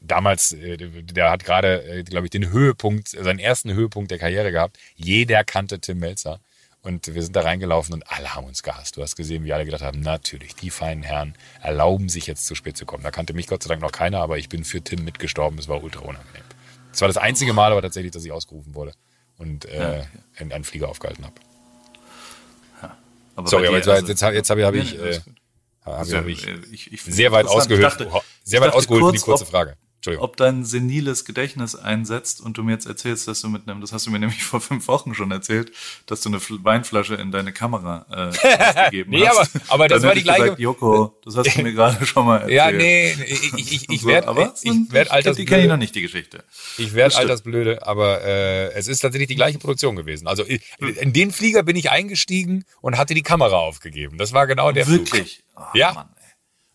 [0.00, 4.52] damals, äh, der hat gerade, äh, glaube ich, den Höhepunkt, seinen ersten Höhepunkt der Karriere
[4.52, 4.78] gehabt.
[4.96, 6.40] Jeder kannte Tim Melzer.
[6.82, 8.96] Und wir sind da reingelaufen und alle haben uns gehasst.
[8.96, 12.54] Du hast gesehen, wie alle gedacht haben, natürlich, die feinen Herren erlauben sich jetzt zu
[12.54, 13.02] spät zu kommen.
[13.02, 15.58] Da kannte mich Gott sei Dank noch keiner, aber ich bin für Tim mitgestorben.
[15.58, 16.44] Es war ultra unangenehm.
[16.92, 18.92] Es war das einzige Mal aber tatsächlich, dass ich ausgerufen wurde
[19.36, 20.06] und äh, ja.
[20.38, 21.34] einen Flieger aufgehalten habe.
[22.80, 22.96] Ja,
[23.34, 25.18] aber Sorry, aber jetzt, also, jetzt, jetzt habe hab ich, äh,
[25.84, 28.06] hab also, ich, ich, ich sehr weit ausgehört,
[28.44, 29.76] sehr weit ausgeholt für die kurze Frage.
[30.18, 33.92] Ob dein seniles Gedächtnis einsetzt und du mir jetzt erzählst, dass du mit einem, das
[33.92, 35.72] hast du mir nämlich vor fünf Wochen schon erzählt,
[36.06, 39.56] dass du eine Weinflasche in deine Kamera äh, gegeben nee, hast.
[39.56, 40.42] aber, aber das war die gleiche.
[40.42, 42.56] Gesagt, Joko, das hast du mir gerade schon mal erzählt.
[42.56, 45.36] Ja, nee, ich, ich, ich so, werde, aber ich, ich werde alters.
[45.36, 46.44] Die kenne ich noch nicht die Geschichte.
[46.78, 50.28] Ich werde altersblöde, aber äh, es ist tatsächlich die gleiche Produktion gewesen.
[50.28, 54.18] Also in den Flieger bin ich eingestiegen und hatte die Kamera aufgegeben.
[54.18, 55.42] Das war genau der Wirklich?
[55.54, 55.66] Flug.
[55.66, 55.92] Oh, ja.
[55.92, 56.08] Mann,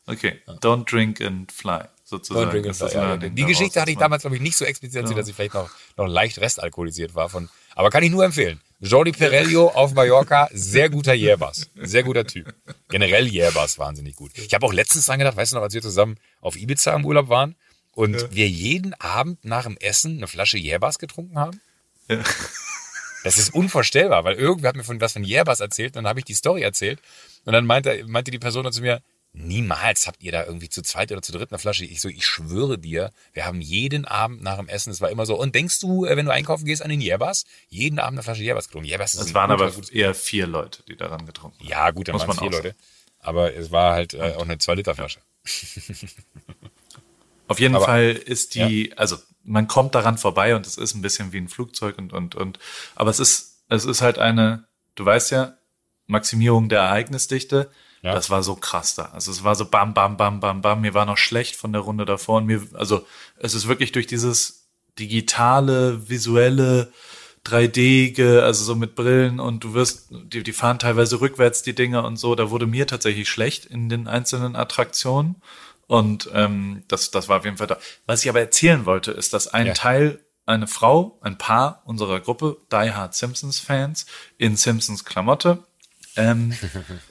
[0.07, 2.51] okay, don't drink and fly sozusagen.
[2.51, 5.21] Drink das ja, die Geschichte hatte ich damals, glaube ich, nicht so explizit erzählt, ja.
[5.21, 7.29] dass ich vielleicht noch, noch leicht restalkoholisiert war.
[7.29, 8.61] Von, aber kann ich nur empfehlen.
[8.79, 11.69] Jordi Perello auf Mallorca, sehr guter Järbas.
[11.75, 12.53] Sehr guter Typ.
[12.89, 14.31] Generell Järbas wahnsinnig gut.
[14.37, 17.05] Ich habe auch letztens dran gedacht, weißt du noch, als wir zusammen auf Ibiza im
[17.05, 17.55] Urlaub waren
[17.93, 18.27] und ja.
[18.31, 21.61] wir jeden Abend nach dem Essen eine Flasche Järbas getrunken haben?
[22.07, 22.21] Ja.
[23.23, 26.19] Das ist unvorstellbar, weil irgendwer hat mir von was von Järbas erzählt und dann habe
[26.19, 26.99] ich die Story erzählt
[27.45, 29.01] und dann meinte, meinte die Person dann zu mir,
[29.33, 31.85] Niemals habt ihr da irgendwie zu zweit oder zu dritt eine Flasche.
[31.85, 35.25] Ich so, ich schwöre dir, wir haben jeden Abend nach dem Essen, es war immer
[35.25, 38.23] so, und denkst du, äh, wenn du einkaufen gehst an den Jäbers, jeden Abend eine
[38.23, 38.89] Flasche Jäbers getrunken.
[38.89, 41.67] Jäbers ist Es waren aber eher vier Leute, die daran getrunken haben.
[41.67, 42.75] Ja, gut, dann waren es vier Leute.
[43.19, 45.19] Aber es war halt äh, auch eine zwei Liter Flasche.
[47.47, 48.95] Auf jeden aber, Fall ist die, ja.
[48.97, 52.35] also man kommt daran vorbei und es ist ein bisschen wie ein Flugzeug und, und,
[52.35, 52.59] und,
[52.95, 54.65] aber es ist, es ist halt eine,
[54.95, 55.57] du weißt ja,
[56.07, 58.15] Maximierung der Ereignisdichte ja.
[58.15, 59.05] Das war so krass da.
[59.13, 60.81] Also es war so bam, bam, bam, bam, bam.
[60.81, 62.37] Mir war noch schlecht von der Runde davor.
[62.37, 63.05] Und mir, also
[63.37, 66.91] es ist wirklich durch dieses digitale, visuelle,
[67.45, 72.03] 3D, also so mit Brillen und du wirst, die, die fahren teilweise rückwärts die Dinger
[72.05, 72.35] und so.
[72.35, 75.41] Da wurde mir tatsächlich schlecht in den einzelnen Attraktionen.
[75.87, 77.77] Und ähm, das, das war auf jeden Fall da.
[78.05, 79.73] Was ich aber erzählen wollte, ist, dass ein ja.
[79.73, 84.05] Teil, eine Frau, ein Paar unserer Gruppe, Die Hard Simpsons Fans,
[84.37, 85.63] in Simpsons Klamotte,
[86.15, 86.53] ähm,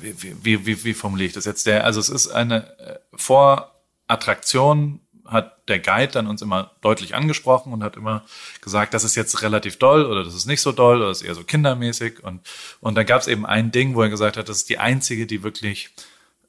[0.00, 1.66] wie, wie, wie, wie formuliere ich das jetzt?
[1.66, 7.72] Der, also es ist eine äh, Vorattraktion hat der Guide dann uns immer deutlich angesprochen
[7.72, 8.24] und hat immer
[8.62, 11.26] gesagt, das ist jetzt relativ doll oder das ist nicht so doll oder das ist
[11.26, 12.24] eher so kindermäßig.
[12.24, 12.40] Und,
[12.80, 15.26] und dann gab es eben ein Ding, wo er gesagt hat, das ist die einzige,
[15.26, 15.90] die wirklich,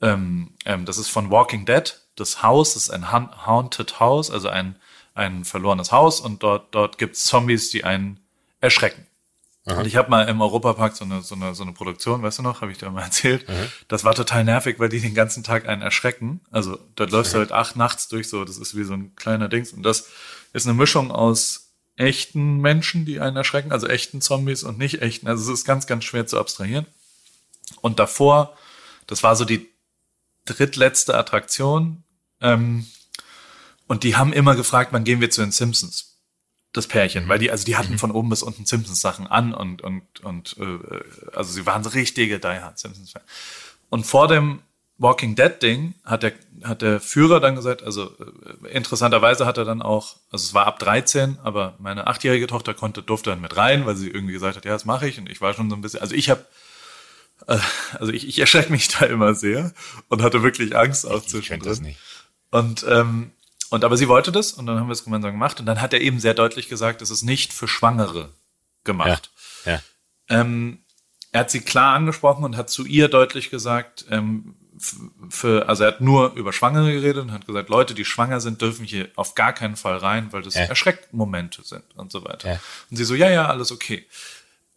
[0.02, 4.48] ähm, ähm, das ist von Walking Dead, das Haus, das ist ein Haunted House, also
[4.48, 4.76] ein,
[5.14, 8.20] ein verlorenes Haus und dort, dort gibt es Zombies, die einen
[8.62, 9.06] erschrecken.
[9.78, 12.44] Und ich habe mal im Europapark so eine, so, eine, so eine Produktion, weißt du
[12.44, 13.48] noch, habe ich dir mal erzählt.
[13.48, 13.68] Mhm.
[13.88, 16.42] Das war total nervig, weil die den ganzen Tag einen erschrecken.
[16.52, 19.50] Also da läufst du halt acht nachts durch so, das ist wie so ein kleiner
[19.50, 19.74] Dings.
[19.74, 20.10] Und das
[20.54, 25.28] ist eine Mischung aus echten Menschen, die einen erschrecken, also echten Zombies und nicht echten.
[25.28, 26.86] Also es ist ganz, ganz schwer zu abstrahieren.
[27.82, 28.58] Und davor,
[29.06, 29.70] das war so die
[30.46, 32.04] drittletzte Attraktion.
[32.42, 32.88] Ähm,
[33.88, 36.09] und die haben immer gefragt, wann gehen wir zu den Simpsons?
[36.74, 38.00] Das Pärchen, weil die, also die hatten mhm.
[38.00, 41.90] von oben bis unten Simpsons Sachen an und, und, und äh, also sie waren so
[41.90, 43.26] richtige Die Hard Simpsons Fans.
[43.90, 44.62] Und vor dem
[45.00, 48.12] Walking Dead Ding hat der, hat der Führer dann gesagt, also
[48.64, 52.74] äh, interessanterweise hat er dann auch, also es war ab 13, aber meine achtjährige Tochter
[52.74, 55.18] konnte, durfte dann mit rein, weil sie irgendwie gesagt hat, ja, das mache ich.
[55.18, 56.46] Und ich war schon so ein bisschen, also ich habe
[57.48, 57.58] äh,
[57.94, 59.74] also ich, ich erschrecke mich da immer sehr
[60.10, 61.96] und hatte wirklich Angst auch zwischendrin.
[62.52, 63.32] Und ähm,
[63.70, 65.94] und aber sie wollte das und dann haben wir es gemeinsam gemacht und dann hat
[65.94, 68.34] er eben sehr deutlich gesagt, es ist nicht für Schwangere
[68.84, 69.32] gemacht.
[69.66, 69.82] Ja, ja.
[70.30, 70.84] Ähm,
[71.32, 74.56] er hat sie klar angesprochen und hat zu ihr deutlich gesagt, ähm,
[75.30, 78.62] für, also er hat nur über Schwangere geredet und hat gesagt, Leute, die schwanger sind,
[78.62, 80.64] dürfen hier auf gar keinen Fall rein, weil das ja.
[80.64, 82.54] Erschreckmomente sind und so weiter.
[82.54, 82.60] Ja.
[82.90, 84.08] Und sie so, ja, ja, alles okay.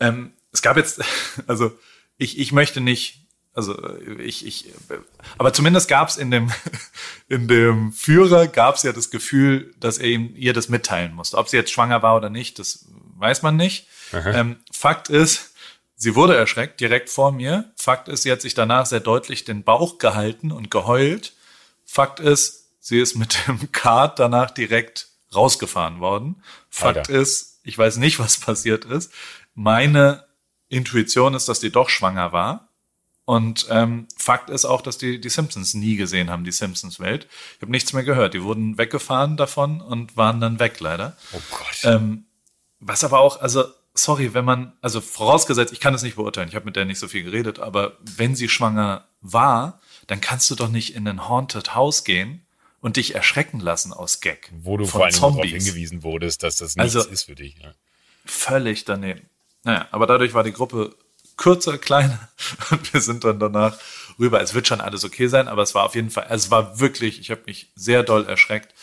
[0.00, 1.02] Ähm, es gab jetzt,
[1.46, 1.78] also
[2.18, 3.21] ich, ich möchte nicht
[3.54, 4.66] also äh, ich, ich,
[5.38, 6.50] aber zumindest gab es in dem
[7.28, 11.36] in dem Führer gab es ja das Gefühl, dass er ihm ihr das mitteilen musste.
[11.38, 12.86] Ob sie jetzt schwanger war oder nicht, das
[13.16, 13.86] weiß man nicht.
[14.34, 15.52] Ähm, Fakt ist,
[15.96, 17.72] sie wurde erschreckt direkt vor mir.
[17.76, 21.32] Fakt ist, sie hat sich danach sehr deutlich den Bauch gehalten und geheult.
[21.84, 26.42] Fakt ist, sie ist mit dem Kart danach direkt rausgefahren worden.
[26.68, 27.12] Fakt Alter.
[27.12, 29.12] ist, ich weiß nicht, was passiert ist.
[29.54, 30.26] Meine
[30.68, 32.71] Intuition ist, dass die doch schwanger war
[33.24, 37.28] und ähm, Fakt ist auch, dass die die Simpsons nie gesehen haben, die Simpsons-Welt.
[37.56, 38.34] Ich habe nichts mehr gehört.
[38.34, 41.16] Die wurden weggefahren davon und waren dann weg, leider.
[41.32, 41.84] Oh Gott.
[41.84, 42.24] Ähm,
[42.80, 46.56] was aber auch, also sorry, wenn man, also vorausgesetzt, ich kann es nicht beurteilen, ich
[46.56, 50.56] habe mit der nicht so viel geredet, aber wenn sie schwanger war, dann kannst du
[50.56, 52.44] doch nicht in ein Haunted House gehen
[52.80, 54.50] und dich erschrecken lassen aus Gag.
[54.62, 57.56] Wo du vor allem darauf hingewiesen wurdest, dass das nichts also, ist für dich.
[57.62, 57.72] Ja.
[58.24, 59.28] Völlig daneben.
[59.62, 60.96] Naja, aber dadurch war die Gruppe
[61.42, 62.28] kürzer, kleiner
[62.70, 63.76] und wir sind dann danach
[64.18, 64.40] rüber.
[64.40, 66.78] Es wird schon alles okay sein, aber es war auf jeden Fall, also es war
[66.78, 68.74] wirklich, ich habe mich sehr doll erschreckt.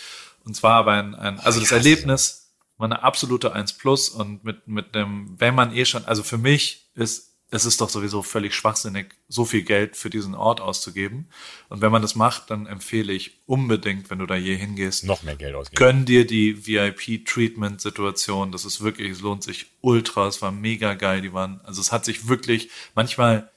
[0.43, 4.67] Und zwar aber ein, ein also das Erlebnis war eine absolute 1 plus und mit,
[4.67, 8.53] mit dem, wenn man eh schon, also für mich ist es ist doch sowieso völlig
[8.53, 11.29] schwachsinnig, so viel Geld für diesen Ort auszugeben.
[11.67, 15.23] Und wenn man das macht, dann empfehle ich unbedingt, wenn du da je hingehst, noch
[15.23, 15.77] mehr Geld ausgeben.
[15.77, 18.51] Gönn dir die VIP-Treatment-Situation.
[18.51, 20.27] Das ist wirklich, es lohnt sich ultra.
[20.27, 21.21] Es war mega geil.
[21.21, 23.49] Die waren, also es hat sich wirklich, manchmal,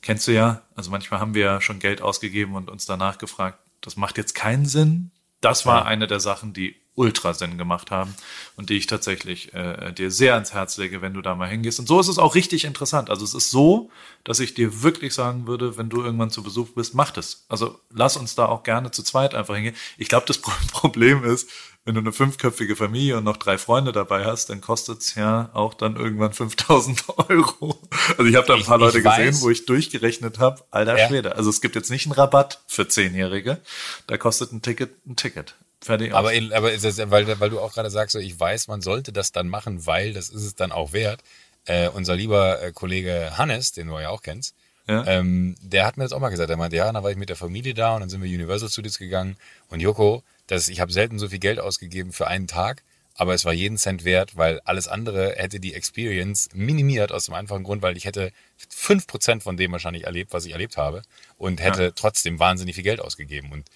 [0.00, 3.58] kennst du ja, also manchmal haben wir ja schon Geld ausgegeben und uns danach gefragt,
[3.82, 5.10] das macht jetzt keinen Sinn.
[5.42, 5.84] Das war ja.
[5.84, 8.14] eine der Sachen, die ultra Sinn gemacht haben
[8.56, 11.78] und die ich tatsächlich äh, dir sehr ans Herz lege, wenn du da mal hingehst.
[11.78, 13.08] Und so ist es auch richtig interessant.
[13.08, 13.90] Also es ist so,
[14.24, 17.46] dass ich dir wirklich sagen würde, wenn du irgendwann zu Besuch bist, mach das.
[17.48, 19.76] Also lass uns da auch gerne zu zweit einfach hingehen.
[19.96, 20.38] Ich glaube, das
[20.72, 21.48] Problem ist,
[21.84, 25.72] wenn du eine fünfköpfige Familie und noch drei Freunde dabei hast, dann kostet's ja auch
[25.72, 27.80] dann irgendwann 5000 Euro.
[28.18, 30.98] Also ich habe da ein paar ich, Leute ich gesehen, wo ich durchgerechnet habe, alter
[30.98, 31.08] ja.
[31.08, 31.36] Schwede.
[31.36, 33.62] Also es gibt jetzt nicht einen Rabatt für Zehnjährige,
[34.06, 35.54] da kostet ein Ticket ein Ticket.
[35.80, 38.80] Fertig aber, in, aber das, weil, weil du auch gerade sagst, so, ich weiß, man
[38.80, 41.20] sollte das dann machen, weil das ist es dann auch wert.
[41.66, 44.54] Äh, unser lieber äh, Kollege Hannes, den du ja auch kennst,
[44.88, 45.06] ja.
[45.06, 46.48] Ähm, der hat mir das auch mal gesagt.
[46.48, 48.70] Er meinte, ja, dann war ich mit der Familie da und dann sind wir Universal
[48.70, 49.36] Studios gegangen.
[49.68, 52.82] Und Joko, das, ich habe selten so viel Geld ausgegeben für einen Tag,
[53.14, 57.34] aber es war jeden Cent wert, weil alles andere hätte die Experience minimiert aus dem
[57.34, 58.32] einfachen Grund, weil ich hätte
[58.70, 61.02] fünf Prozent von dem wahrscheinlich erlebt, was ich erlebt habe
[61.36, 61.90] und hätte ja.
[61.90, 63.52] trotzdem wahnsinnig viel Geld ausgegeben.
[63.52, 63.68] Und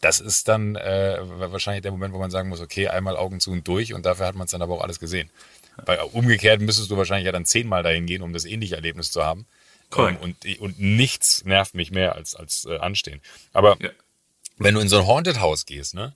[0.00, 3.50] das ist dann äh, wahrscheinlich der Moment, wo man sagen muss, okay, einmal Augen zu
[3.50, 5.30] und durch und dafür hat man es dann aber auch alles gesehen.
[5.84, 9.24] Bei umgekehrt müsstest du wahrscheinlich ja dann zehnmal dahin gehen, um das ähnliche Erlebnis zu
[9.24, 9.46] haben.
[9.96, 10.10] Cool.
[10.10, 13.20] Ähm, und, und nichts nervt mich mehr als, als äh, anstehen.
[13.52, 13.90] Aber ja.
[14.58, 16.14] wenn du in so ein Haunted House gehst, ne,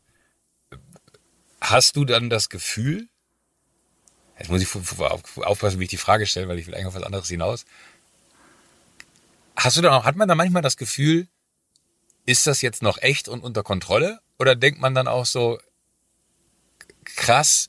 [1.61, 3.09] hast du dann das Gefühl,
[4.39, 4.69] jetzt muss ich
[5.43, 7.65] aufpassen, wie ich die Frage stelle, weil ich will eigentlich auf was anderes hinaus.
[9.57, 11.29] Hast du dann auch, hat man da manchmal das Gefühl,
[12.27, 14.21] ist das jetzt noch echt und unter Kontrolle?
[14.39, 15.59] Oder denkt man dann auch so,
[17.05, 17.69] krass,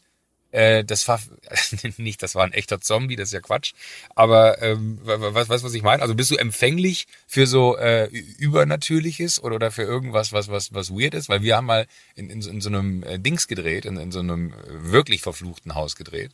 [0.54, 1.20] äh, das war
[1.98, 3.74] nicht, das war ein echter Zombie, das ist ja Quatsch.
[4.16, 6.02] Aber ähm, was, was, was ich meine?
[6.02, 8.06] Also bist du empfänglich für so äh,
[8.38, 11.28] Übernatürliches oder, oder für irgendwas, was, was, was weird ist?
[11.28, 14.20] Weil wir haben mal in, in, in so einem äh, Dings gedreht, in, in so
[14.20, 16.32] einem wirklich verfluchten Haus gedreht.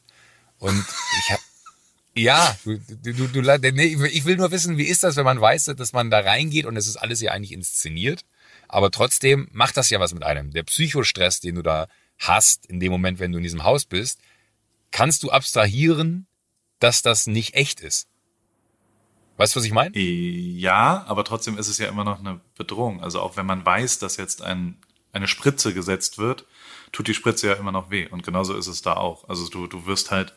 [0.58, 0.86] Und
[1.24, 1.42] ich habe
[2.22, 5.66] ja, du, du, du, du, ich will nur wissen, wie ist das, wenn man weiß,
[5.66, 8.26] dass man da reingeht und es ist alles ja eigentlich inszeniert.
[8.68, 10.52] Aber trotzdem macht das ja was mit einem.
[10.52, 11.88] Der Psychostress, den du da
[12.20, 14.20] hast, in dem Moment, wenn du in diesem Haus bist,
[14.92, 16.28] kannst du abstrahieren,
[16.80, 18.08] dass das nicht echt ist.
[19.38, 19.98] Weißt du, was ich meine?
[19.98, 23.02] Ja, aber trotzdem ist es ja immer noch eine Bedrohung.
[23.02, 24.78] Also auch wenn man weiß, dass jetzt ein,
[25.14, 26.46] eine Spritze gesetzt wird,
[26.92, 28.08] tut die Spritze ja immer noch weh.
[28.08, 29.30] Und genauso ist es da auch.
[29.30, 30.36] Also du, du wirst halt,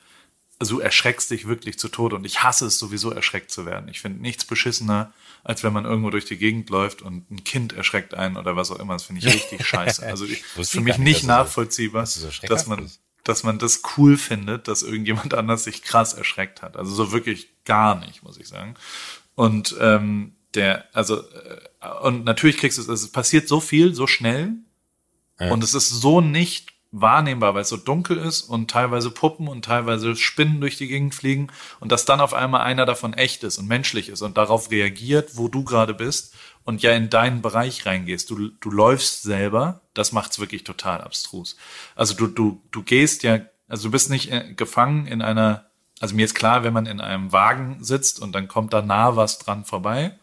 [0.62, 2.14] also du erschreckst dich wirklich zu Tode.
[2.14, 3.88] Und ich hasse es sowieso, erschreckt zu werden.
[3.88, 7.72] Ich finde nichts beschissener, als wenn man irgendwo durch die Gegend läuft und ein Kind
[7.72, 8.92] erschreckt einen oder was auch immer.
[8.92, 10.06] Das finde ich richtig scheiße.
[10.06, 12.88] Also ich, ist für mich nicht, nicht nachvollziehbar, dass, so dass man,
[13.24, 16.76] dass man das cool findet, dass irgendjemand anders sich krass erschreckt hat.
[16.76, 18.76] Also so wirklich gar nicht, muss ich sagen.
[19.34, 24.06] Und ähm, der, also äh, und natürlich kriegst du es, es passiert so viel, so
[24.06, 24.52] schnell
[25.40, 25.50] ja.
[25.50, 29.64] und es ist so nicht wahrnehmbar, weil es so dunkel ist und teilweise Puppen und
[29.64, 31.48] teilweise Spinnen durch die Gegend fliegen
[31.80, 35.36] und dass dann auf einmal einer davon echt ist und menschlich ist und darauf reagiert,
[35.36, 38.30] wo du gerade bist und ja in deinen Bereich reingehst.
[38.30, 41.56] Du, du läufst selber, das macht's wirklich total abstrus.
[41.96, 45.64] Also du, du, du gehst ja, also du bist nicht äh, gefangen in einer,
[45.98, 49.16] also mir ist klar, wenn man in einem Wagen sitzt und dann kommt da nah
[49.16, 50.18] was dran vorbei,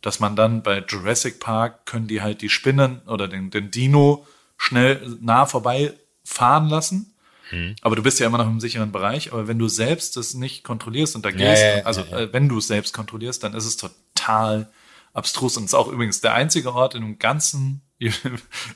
[0.00, 4.26] dass man dann bei Jurassic Park können die halt die Spinnen oder den, den Dino
[4.56, 5.92] schnell nah vorbei
[6.26, 7.14] fahren lassen.
[7.52, 7.76] Mhm.
[7.80, 9.32] Aber du bist ja immer noch im sicheren Bereich.
[9.32, 12.32] Aber wenn du selbst das nicht kontrollierst und da gehst, ja, ja, also ja, äh,
[12.32, 14.68] wenn du es selbst kontrollierst, dann ist es total
[15.14, 15.56] abstrus.
[15.56, 17.82] Und es ist auch übrigens der einzige Ort in dem ganzen,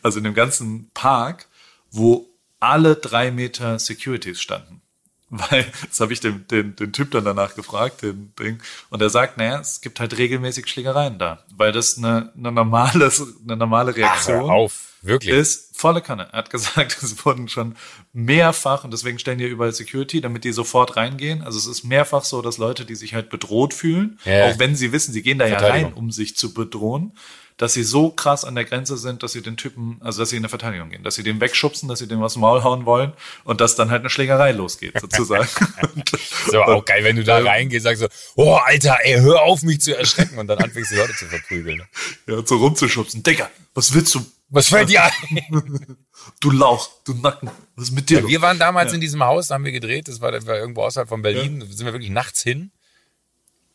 [0.02, 1.48] also in dem ganzen Park,
[1.90, 2.28] wo
[2.60, 4.80] alle drei Meter Securities standen.
[5.30, 9.10] Weil, das habe ich den, den, den Typ dann danach gefragt, den Ding, und er
[9.10, 13.12] sagt, naja, es gibt halt regelmäßig Schlägereien da, weil das eine, eine normale,
[13.44, 14.89] eine normale Reaktion Ach, auf.
[15.02, 15.34] Wirklich?
[15.34, 16.28] ist volle Kanne.
[16.32, 17.76] Er hat gesagt, es wurden schon
[18.12, 21.42] mehrfach, und deswegen stellen die überall Security, damit die sofort reingehen.
[21.42, 24.46] Also es ist mehrfach so, dass Leute, die sich halt bedroht fühlen, ja.
[24.46, 27.12] auch wenn sie wissen, sie gehen da ja rein, um sich zu bedrohen,
[27.60, 30.36] dass sie so krass an der Grenze sind, dass sie den Typen, also dass sie
[30.36, 33.12] in der Verteidigung gehen, dass sie den wegschubsen, dass sie dem dem Maul hauen wollen
[33.44, 35.46] und dass dann halt eine Schlägerei losgeht, sozusagen.
[36.50, 39.82] so, auch geil, wenn du da reingehst, sagst so, oh, Alter, ey, hör auf, mich
[39.82, 41.82] zu erschrecken und dann anfängst die Leute zu verprügeln.
[42.26, 43.22] Ja, so rumzuschubsen.
[43.22, 44.24] Digga, was willst du?
[44.50, 45.16] Was fällt dir ein?
[46.40, 48.20] du Lauch, du Nacken, was ist mit dir?
[48.20, 48.96] Ja, wir waren damals ja.
[48.96, 51.60] in diesem Haus, da haben wir gedreht, das war, das war irgendwo außerhalb von Berlin,
[51.60, 51.66] ja.
[51.66, 52.72] sind wir wirklich nachts hin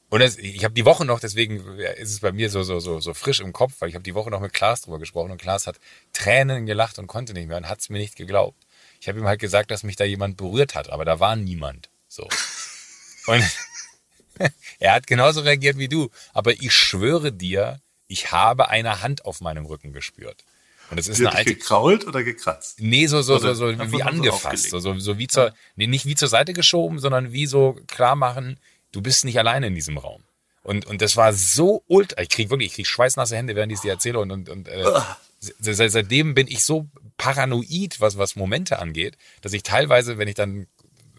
[0.10, 3.00] und das, ich habe die Woche noch, deswegen ist es bei mir so, so, so,
[3.00, 5.42] so frisch im Kopf, weil ich habe die Woche noch mit Klaas drüber gesprochen und
[5.42, 5.80] Klaas hat
[6.14, 8.66] Tränen gelacht und konnte nicht mehr und hat es mir nicht geglaubt.
[9.02, 11.90] Ich habe ihm halt gesagt, dass mich da jemand berührt hat, aber da war niemand.
[12.08, 12.30] So.
[13.28, 13.44] Und
[14.80, 16.12] er hat genauso reagiert wie du.
[16.32, 20.46] Aber ich schwöre dir, ich habe eine Hand auf meinem Rücken gespürt.
[20.90, 21.56] Und das ist Die eine alte.
[21.56, 22.80] gekrault oder gekratzt?
[22.80, 24.70] Nee, so, so, so, so wie angefasst.
[24.70, 28.16] So, so, so wie zur, nee, nicht wie zur Seite geschoben, sondern wie so klar
[28.16, 28.60] machen,
[28.92, 30.24] du bist nicht alleine in diesem Raum.
[30.64, 33.78] Und, und das war so ultra, ich krieg wirklich, ich krieg schweißnasse Hände, während ich
[33.78, 34.84] es dir erzähle und, und, und äh,
[35.60, 40.36] seit, seitdem bin ich so paranoid, was, was Momente angeht, dass ich teilweise, wenn ich
[40.36, 40.66] dann,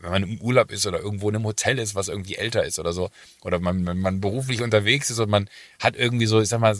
[0.00, 2.78] wenn man im Urlaub ist oder irgendwo in einem Hotel ist, was irgendwie älter ist
[2.78, 3.10] oder so,
[3.42, 5.48] oder man, man beruflich unterwegs ist und man
[5.80, 6.76] hat irgendwie so, ich sag mal,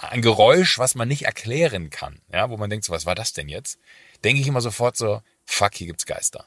[0.00, 3.32] ein Geräusch, was man nicht erklären kann, ja, wo man denkt, so, was war das
[3.32, 3.78] denn jetzt?
[4.24, 6.46] Denke ich immer sofort so, fuck, hier gibt's Geister.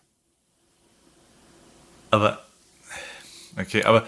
[2.11, 2.45] Aber
[3.57, 4.07] Okay, aber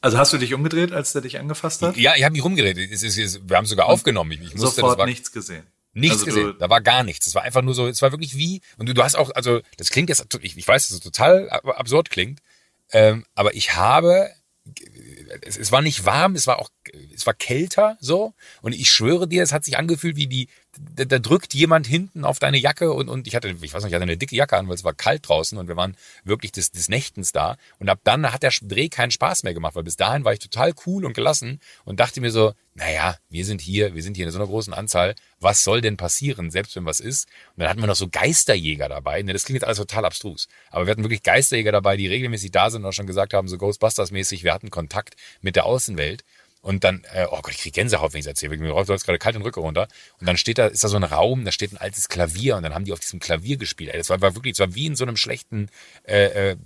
[0.00, 1.96] also hast du dich umgedreht, als der dich angefasst hat?
[1.96, 2.78] Ja, ich habe mich umgedreht.
[2.78, 4.30] Es ist, es, wir haben sogar aufgenommen.
[4.32, 5.66] Ich, ich musste, sofort war, nichts gesehen.
[5.94, 6.54] Nichts also gesehen.
[6.58, 7.26] Da war gar nichts.
[7.26, 9.60] Es war einfach nur so, es war wirklich wie, und du, du hast auch, also
[9.78, 12.40] das klingt jetzt, ich, ich weiß, dass es total absurd klingt,
[12.92, 14.30] ähm, aber ich habe,
[15.40, 16.68] es, es war nicht warm, es war auch,
[17.14, 18.34] es war kälter so.
[18.62, 22.24] Und ich schwöre dir, es hat sich angefühlt wie die, da, da drückt jemand hinten
[22.24, 24.56] auf deine Jacke und, und ich hatte, ich weiß nicht, ich hatte eine dicke Jacke
[24.56, 27.56] an, weil es war kalt draußen und wir waren wirklich des, des Nächtens da.
[27.78, 30.38] Und ab dann hat der Dreh keinen Spaß mehr gemacht, weil bis dahin war ich
[30.38, 34.26] total cool und gelassen und dachte mir so, naja, wir sind hier, wir sind hier
[34.26, 37.26] in so einer großen Anzahl, was soll denn passieren, selbst wenn was ist?
[37.54, 39.22] Und dann hatten wir noch so Geisterjäger dabei.
[39.22, 40.46] Ne, das klingt jetzt alles total abstrus.
[40.70, 43.48] Aber wir hatten wirklich Geisterjäger dabei, die regelmäßig da sind und auch schon gesagt haben,
[43.48, 46.22] so Ghostbusters-mäßig, wir hatten Kontakt mit der Außenwelt.
[46.66, 48.56] Und dann, äh, oh Gott, ich krieg Gänsehaut, wenn ich es erzähle.
[48.56, 49.86] Mir läuft gerade kalt den Rücken runter.
[50.18, 52.64] Und dann steht da, ist da so ein Raum, da steht ein altes Klavier und
[52.64, 53.92] dann haben die auf diesem Klavier gespielt.
[53.92, 55.68] Ey, das war, war wirklich, das war wie in so einem schlechten
[56.08, 56.56] äh, äh,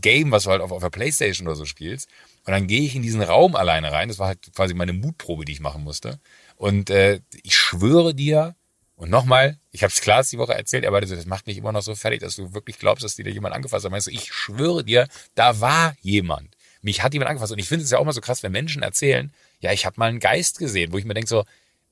[0.00, 2.08] Game, was du halt auf, auf der Playstation oder so spielst.
[2.46, 4.08] Und dann gehe ich in diesen Raum alleine rein.
[4.08, 6.18] Das war halt quasi meine Mutprobe, die ich machen musste.
[6.56, 8.56] Und äh, ich schwöre dir,
[8.96, 11.82] und nochmal, ich habe es Klaas die Woche erzählt, aber das macht mich immer noch
[11.82, 13.90] so fertig, dass du wirklich glaubst, dass dir da jemand angefasst hat.
[13.90, 16.51] Meinst du, ich schwöre dir, da war jemand.
[16.82, 17.52] Mich hat jemand angefasst.
[17.52, 19.98] Und ich finde es ja auch mal so krass, wenn Menschen erzählen, ja, ich habe
[19.98, 21.44] mal einen Geist gesehen, wo ich mir denke so,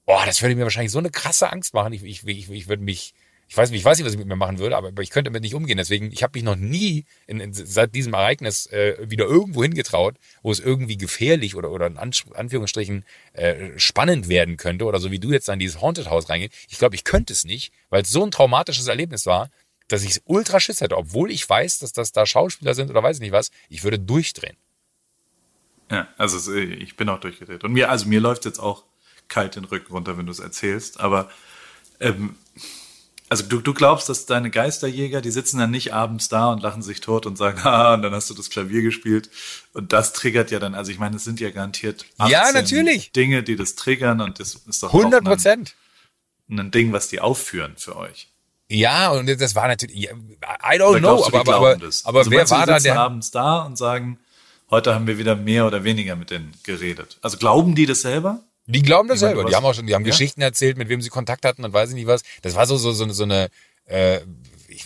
[0.04, 1.92] boah, das würde mir wahrscheinlich so eine krasse Angst machen.
[1.92, 3.14] Ich, ich, ich, ich würde mich,
[3.46, 5.10] ich weiß nicht, ich weiß nicht, was ich mit mir machen würde, aber, aber ich
[5.10, 5.76] könnte damit nicht umgehen.
[5.76, 10.16] Deswegen, ich habe mich noch nie in, in, seit diesem Ereignis äh, wieder irgendwo hingetraut,
[10.42, 15.20] wo es irgendwie gefährlich oder, oder in Anführungsstrichen äh, spannend werden könnte oder so wie
[15.20, 16.54] du jetzt an dieses Haunted House reingehst.
[16.68, 19.50] Ich glaube, ich könnte es nicht, weil es so ein traumatisches Erlebnis war,
[19.86, 23.16] dass ich ultra Schiss hätte, obwohl ich weiß, dass das da Schauspieler sind oder weiß
[23.16, 24.56] ich nicht was, ich würde durchdrehen.
[25.90, 27.64] Ja, also ich bin auch durchgedreht.
[27.64, 28.84] Und mir, also mir läuft jetzt auch
[29.28, 31.00] kalt den Rücken runter, wenn du es erzählst.
[31.00, 31.30] Aber
[31.98, 32.36] ähm,
[33.28, 36.82] also du, du glaubst, dass deine Geisterjäger, die sitzen dann nicht abends da und lachen
[36.82, 39.30] sich tot und sagen, ah, und dann hast du das Klavier gespielt.
[39.72, 43.12] Und das triggert ja dann, also ich meine, es sind ja garantiert ja, natürlich.
[43.12, 45.74] Dinge, die das triggern und das ist doch 100 Prozent.
[46.48, 48.28] Ein, ein Ding, was die aufführen für euch.
[48.68, 52.66] Ja, und das war natürlich, I don't know, aber, aber, aber, aber also wer war
[52.66, 54.20] da, der abends da und sagen,
[54.70, 57.18] heute haben wir wieder mehr oder weniger mit denen geredet.
[57.22, 58.42] Also glauben die das selber?
[58.66, 59.44] Die glauben das selber.
[59.44, 60.10] Die haben auch schon, die haben ja?
[60.10, 62.22] Geschichten erzählt, mit wem sie Kontakt hatten und weiß ich nicht was.
[62.42, 63.48] Das war so, so, so, so eine,
[63.86, 64.20] äh,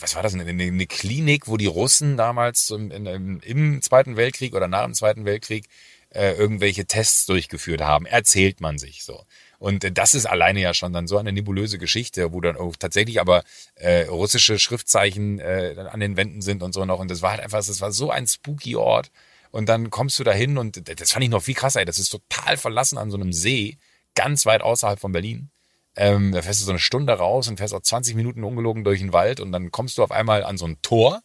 [0.01, 4.55] was war das, eine, eine Klinik, wo die Russen damals im, im, im Zweiten Weltkrieg
[4.55, 5.67] oder nach dem Zweiten Weltkrieg
[6.11, 8.07] äh, irgendwelche Tests durchgeführt haben.
[8.07, 9.25] Erzählt man sich so.
[9.59, 13.21] Und das ist alleine ja schon dann so eine nebulöse Geschichte, wo dann auch tatsächlich
[13.21, 13.43] aber
[13.75, 17.01] äh, russische Schriftzeichen äh, an den Wänden sind und so noch.
[17.01, 19.11] Und das war halt einfach, das war so ein spooky Ort.
[19.55, 21.87] Und dann kommst du da hin und das fand ich noch viel krasser, ey.
[21.87, 23.79] Das ist total verlassen an so einem See,
[24.17, 25.53] ganz weit außerhalb von Berlin.
[25.95, 28.99] Ähm, da fährst du so eine Stunde raus und fährst auch 20 Minuten ungelogen durch
[28.99, 31.23] den Wald und dann kommst du auf einmal an so ein Tor.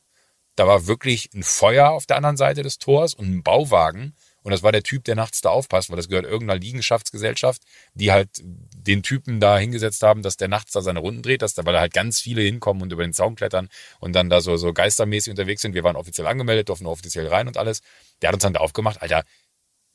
[0.55, 4.13] Da war wirklich ein Feuer auf der anderen Seite des Tors und ein Bauwagen
[4.43, 7.61] und das war der Typ, der nachts da aufpasst, weil das gehört irgendeiner Liegenschaftsgesellschaft,
[7.93, 11.53] die halt den Typen da hingesetzt haben, dass der nachts da seine Runden dreht, dass
[11.53, 13.69] da, weil da halt ganz viele hinkommen und über den Zaun klettern
[13.99, 15.73] und dann da so, so geistermäßig unterwegs sind.
[15.73, 17.81] Wir waren offiziell angemeldet, durften offiziell rein und alles.
[18.21, 19.01] Der hat uns dann da aufgemacht.
[19.01, 19.23] Alter,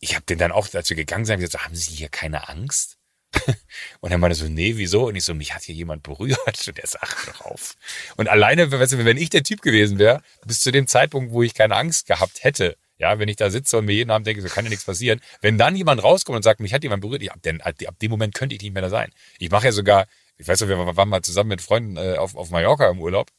[0.01, 2.99] ich habe den dann auch, als wir gegangen sind, gesagt, haben Sie hier keine Angst?
[4.01, 5.09] Und er meinte so, nee, wieso?
[5.09, 6.39] Und ich so, mich hat hier jemand berührt.
[6.69, 7.75] Und er sagt doch auf.
[8.17, 11.43] Und alleine, weißt du, wenn ich der Typ gewesen wäre, bis zu dem Zeitpunkt, wo
[11.43, 14.43] ich keine Angst gehabt hätte, ja, wenn ich da sitze und mir jeden Abend denke,
[14.43, 15.21] so kann ja nichts passieren.
[15.41, 18.11] Wenn dann jemand rauskommt und sagt, mich hat jemand berührt, ich, ab, denn, ab dem
[18.11, 19.11] Moment könnte ich nicht mehr da sein.
[19.39, 22.37] Ich mache ja sogar, ich weiß noch, wir waren mal zusammen mit Freunden äh, auf,
[22.37, 23.31] auf Mallorca im Urlaub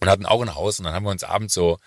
[0.00, 1.78] und hatten auch ein Haus und dann haben wir uns abends so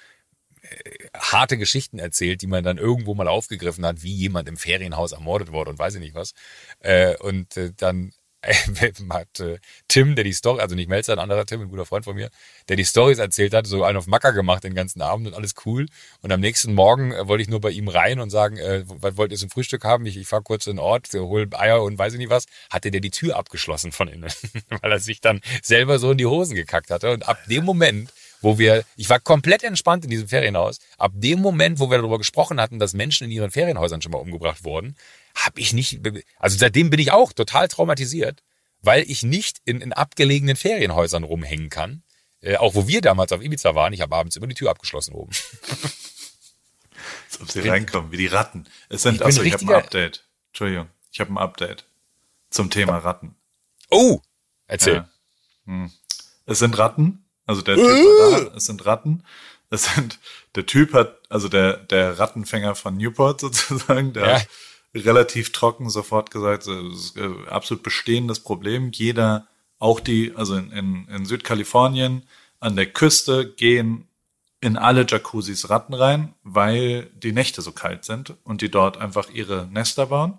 [0.62, 5.12] äh, harte Geschichten erzählt, die man dann irgendwo mal aufgegriffen hat, wie jemand im Ferienhaus
[5.12, 6.34] ermordet wurde und weiß ich nicht was.
[6.80, 8.14] Äh, und äh, dann
[9.10, 12.06] hat äh, Tim, der die Story, also nicht Melzer, ein anderer Tim, ein guter Freund
[12.06, 12.30] von mir,
[12.70, 15.56] der die Stories erzählt hat, so einen auf Macker gemacht den ganzen Abend und alles
[15.66, 15.88] cool.
[16.22, 19.18] Und am nächsten Morgen äh, wollte ich nur bei ihm rein und sagen, äh, was
[19.18, 20.06] wollt ihr zum Frühstück haben?
[20.06, 22.46] Ich, ich fahre kurz in den Ort, hol Eier und weiß ich nicht was.
[22.70, 24.32] Hatte der die Tür abgeschlossen von innen,
[24.82, 27.12] weil er sich dann selber so in die Hosen gekackt hatte.
[27.12, 30.78] Und ab dem Moment wo wir, ich war komplett entspannt in diesem Ferienhaus.
[31.00, 34.20] Ab dem Moment, wo wir darüber gesprochen hatten, dass Menschen in ihren Ferienhäusern schon mal
[34.20, 34.96] umgebracht wurden,
[35.36, 36.00] habe ich nicht,
[36.40, 38.44] also seitdem bin ich auch total traumatisiert,
[38.82, 42.04] weil ich nicht in, in abgelegenen Ferienhäusern rumhängen kann.
[42.42, 45.14] Äh, auch wo wir damals auf Ibiza waren, ich habe abends immer die Tür abgeschlossen
[45.14, 45.32] oben.
[47.30, 48.66] Als ob sie reinkommen, wie die Ratten.
[48.90, 50.26] Es sind, ich achso, ich habe ein Update.
[50.50, 51.86] Entschuldigung, ich habe ein Update
[52.50, 53.36] zum Thema Ratten.
[53.90, 54.22] Oh,
[54.68, 54.96] erzähl.
[54.96, 55.10] Ja.
[55.66, 55.92] Hm.
[56.46, 59.24] Es sind Ratten, also der Typ war da, es sind Ratten.
[59.70, 60.20] Es sind,
[60.56, 64.42] der Typ hat, also der, der Rattenfänger von Newport sozusagen, der ja.
[64.96, 68.92] Relativ trocken sofort gesagt, äh, absolut bestehendes Problem.
[68.94, 69.48] Jeder,
[69.80, 72.24] auch die, also in, in, in Südkalifornien
[72.60, 74.08] an der Küste gehen
[74.62, 79.30] in alle Jacuzzis Ratten rein, weil die Nächte so kalt sind und die dort einfach
[79.30, 80.38] ihre Nester bauen.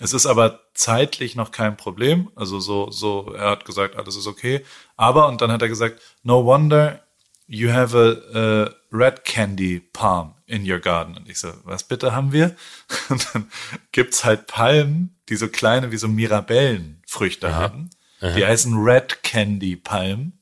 [0.00, 2.30] Es ist aber zeitlich noch kein Problem.
[2.34, 4.64] Also so, so, er hat gesagt, alles ist okay.
[4.96, 7.00] Aber, und dann hat er gesagt, no wonder
[7.46, 11.16] you have a, a red candy palm in your garden.
[11.16, 12.56] Und ich so, was bitte haben wir?
[13.08, 13.50] Und dann
[13.92, 17.54] gibt's halt Palmen, die so kleine wie so Mirabellenfrüchte Aha.
[17.56, 17.90] haben.
[18.20, 18.34] Aha.
[18.34, 20.38] Die heißen Red Candy Palmen.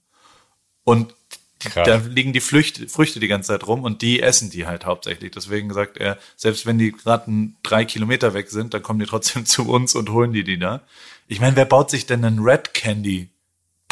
[0.85, 1.15] Und
[1.61, 1.87] Krass.
[1.87, 5.31] da liegen die Flüchte, Früchte die ganze Zeit rum und die essen die halt hauptsächlich.
[5.31, 9.47] Deswegen sagt er, selbst wenn die Ratten drei Kilometer weg sind, dann kommen die trotzdem
[9.47, 10.83] zu uns und holen die die da.
[11.29, 13.31] Ich meine, wer baut sich denn einen Red Candy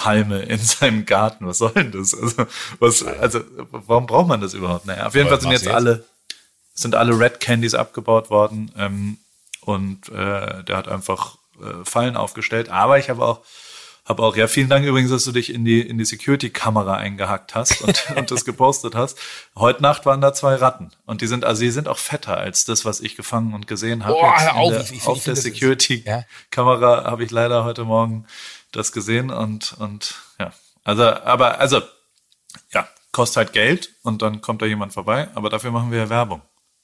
[0.00, 1.46] Palme in seinem Garten.
[1.46, 2.14] Was soll denn das?
[2.14, 2.46] Also,
[2.78, 3.40] was, also,
[3.70, 4.86] warum braucht man das überhaupt?
[4.86, 6.06] Naja, auf jeden Fall sind jetzt, jetzt alle,
[6.72, 9.18] sind alle Red Candies abgebaut worden, ähm,
[9.60, 12.70] und, äh, der hat einfach, äh, Fallen aufgestellt.
[12.70, 13.42] Aber ich habe auch,
[14.06, 17.54] habe auch, ja, vielen Dank übrigens, dass du dich in die, in die Security-Kamera eingehackt
[17.54, 19.18] hast und, und das gepostet hast.
[19.54, 20.92] Heute Nacht waren da zwei Ratten.
[21.04, 24.06] Und die sind, also die sind auch fetter als das, was ich gefangen und gesehen
[24.06, 24.14] habe.
[24.14, 27.04] Boah, auf, der, ich, ich, auf ich der Security-Kamera ja?
[27.04, 28.24] habe ich leider heute Morgen
[28.72, 30.52] das gesehen und, und ja.
[30.84, 31.82] Also, aber, also,
[32.72, 36.10] ja, kostet halt Geld und dann kommt da jemand vorbei, aber dafür machen wir ja
[36.10, 36.42] Werbung.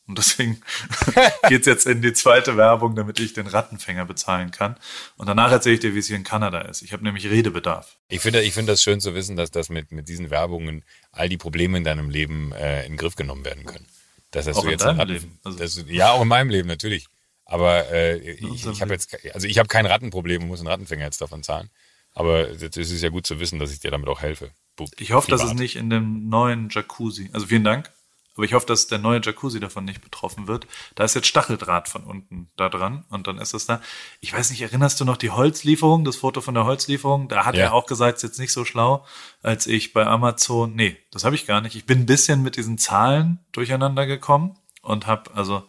[0.08, 0.60] Und deswegen
[1.48, 4.76] geht's jetzt in die zweite Werbung, damit ich den Rattenfänger bezahlen kann.
[5.16, 6.82] Und danach erzähle ich dir, wie es hier in Kanada ist.
[6.82, 7.96] Ich habe nämlich Redebedarf.
[8.08, 11.28] Ich finde ich finde das schön zu wissen, dass das mit, mit diesen Werbungen all
[11.28, 13.86] die Probleme in deinem Leben äh, in den Griff genommen werden können.
[14.30, 15.40] Das heißt, auch du jetzt in deinem Leben.
[15.42, 17.08] Also das, ja, auch in meinem Leben natürlich.
[17.46, 21.04] Aber äh, ich, ich habe jetzt, also ich habe kein Rattenproblem und muss einen Rattenfänger
[21.04, 21.70] jetzt davon zahlen.
[22.12, 24.50] Aber das ist ja gut zu wissen, dass ich dir damit auch helfe.
[24.98, 27.90] Ich hoffe, dass es nicht in dem neuen Jacuzzi, also vielen Dank,
[28.36, 30.66] aber ich hoffe, dass der neue Jacuzzi davon nicht betroffen wird.
[30.94, 33.80] Da ist jetzt Stacheldraht von unten da dran und dann ist es da.
[34.20, 37.28] Ich weiß nicht, erinnerst du noch die Holzlieferung, das Foto von der Holzlieferung?
[37.28, 37.64] Da hat ja.
[37.64, 39.06] er auch gesagt, es ist jetzt nicht so schlau,
[39.42, 41.76] als ich bei Amazon, nee, das habe ich gar nicht.
[41.76, 45.66] Ich bin ein bisschen mit diesen Zahlen durcheinander gekommen und habe, also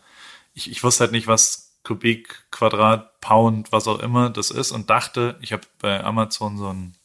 [0.54, 4.90] ich, ich wusste halt nicht, was Kubik, Quadrat, Pound, was auch immer das ist und
[4.90, 6.96] dachte, ich habe bei Amazon so einen,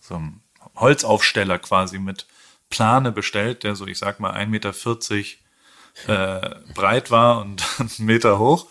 [0.00, 0.40] so einen
[0.74, 2.26] Holzaufsteller quasi mit
[2.70, 4.72] Plane bestellt, der so, ich sag mal, 1,40 Meter
[6.06, 8.68] äh, breit war und einen Meter hoch.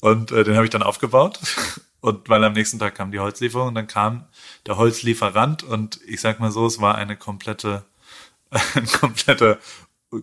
[0.00, 1.40] Und äh, den habe ich dann aufgebaut.
[2.00, 4.28] Und weil am nächsten Tag kam die Holzlieferung und dann kam
[4.66, 7.84] der Holzlieferant und ich sag mal so, es war eine komplette,
[8.76, 9.58] ein kompletter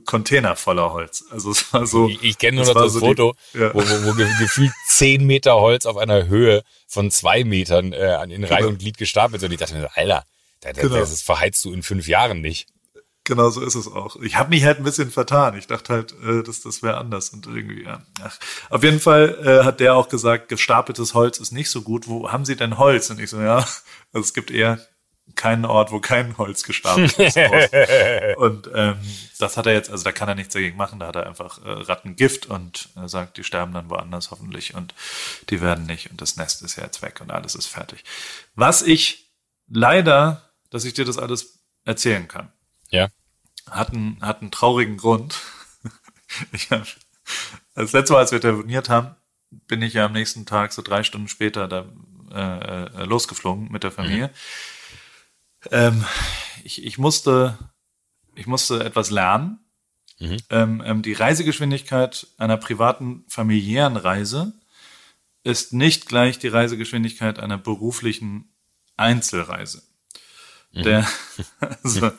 [0.05, 1.25] Container voller Holz.
[1.29, 2.09] Also es war so.
[2.09, 3.73] Ich, ich kenne nur noch das so Foto, die, ja.
[3.73, 8.43] wo, wo, wo gefühlt zehn Meter Holz auf einer Höhe von zwei Metern äh, in
[8.43, 8.69] Reihe genau.
[8.69, 9.49] und Glied gestapelt sind.
[9.49, 10.25] Und ich dachte mir, Alter,
[10.61, 10.95] das, genau.
[10.95, 12.67] das verheizt du in fünf Jahren nicht.
[13.25, 14.17] Genau so ist es auch.
[14.17, 15.57] Ich habe mich halt ein bisschen vertan.
[15.57, 18.03] Ich dachte halt, äh, das, das wäre anders und irgendwie, ja.
[18.21, 18.37] Ach.
[18.69, 22.07] Auf jeden Fall äh, hat der auch gesagt, gestapeltes Holz ist nicht so gut.
[22.07, 23.09] Wo haben Sie denn Holz?
[23.09, 23.57] Und ich so, ja,
[24.13, 24.79] also es gibt eher
[25.33, 27.37] keinen Ort, wo kein Holz gestapelt ist.
[28.37, 28.97] und ähm,
[29.39, 30.99] das hat er jetzt, also da kann er nichts dagegen machen.
[30.99, 34.93] Da hat er einfach äh, Rattengift und äh, sagt, die sterben dann woanders hoffentlich und
[35.49, 38.03] die werden nicht und das Nest ist ja jetzt weg und alles ist fertig.
[38.55, 39.31] Was ich
[39.67, 42.51] leider, dass ich dir das alles erzählen kann
[42.89, 43.09] ja.
[43.69, 45.39] Hat einen, hat einen traurigen Grund.
[46.51, 46.85] ich hab,
[47.73, 49.15] das letzte Mal, als wir telefoniert haben,
[49.49, 51.85] bin ich ja am nächsten Tag, so drei Stunden später, da
[52.31, 54.27] äh, äh, losgeflogen mit der Familie.
[54.27, 54.31] Mhm.
[55.71, 56.05] Ähm,
[56.63, 57.57] ich, ich musste,
[58.35, 59.59] ich musste etwas lernen.
[60.19, 60.37] Mhm.
[60.49, 64.53] Ähm, ähm, die Reisegeschwindigkeit einer privaten familiären Reise
[65.43, 68.49] ist nicht gleich die Reisegeschwindigkeit einer beruflichen
[68.97, 69.83] Einzelreise.
[70.71, 70.83] Mhm.
[70.83, 71.07] Der,
[71.83, 72.11] also,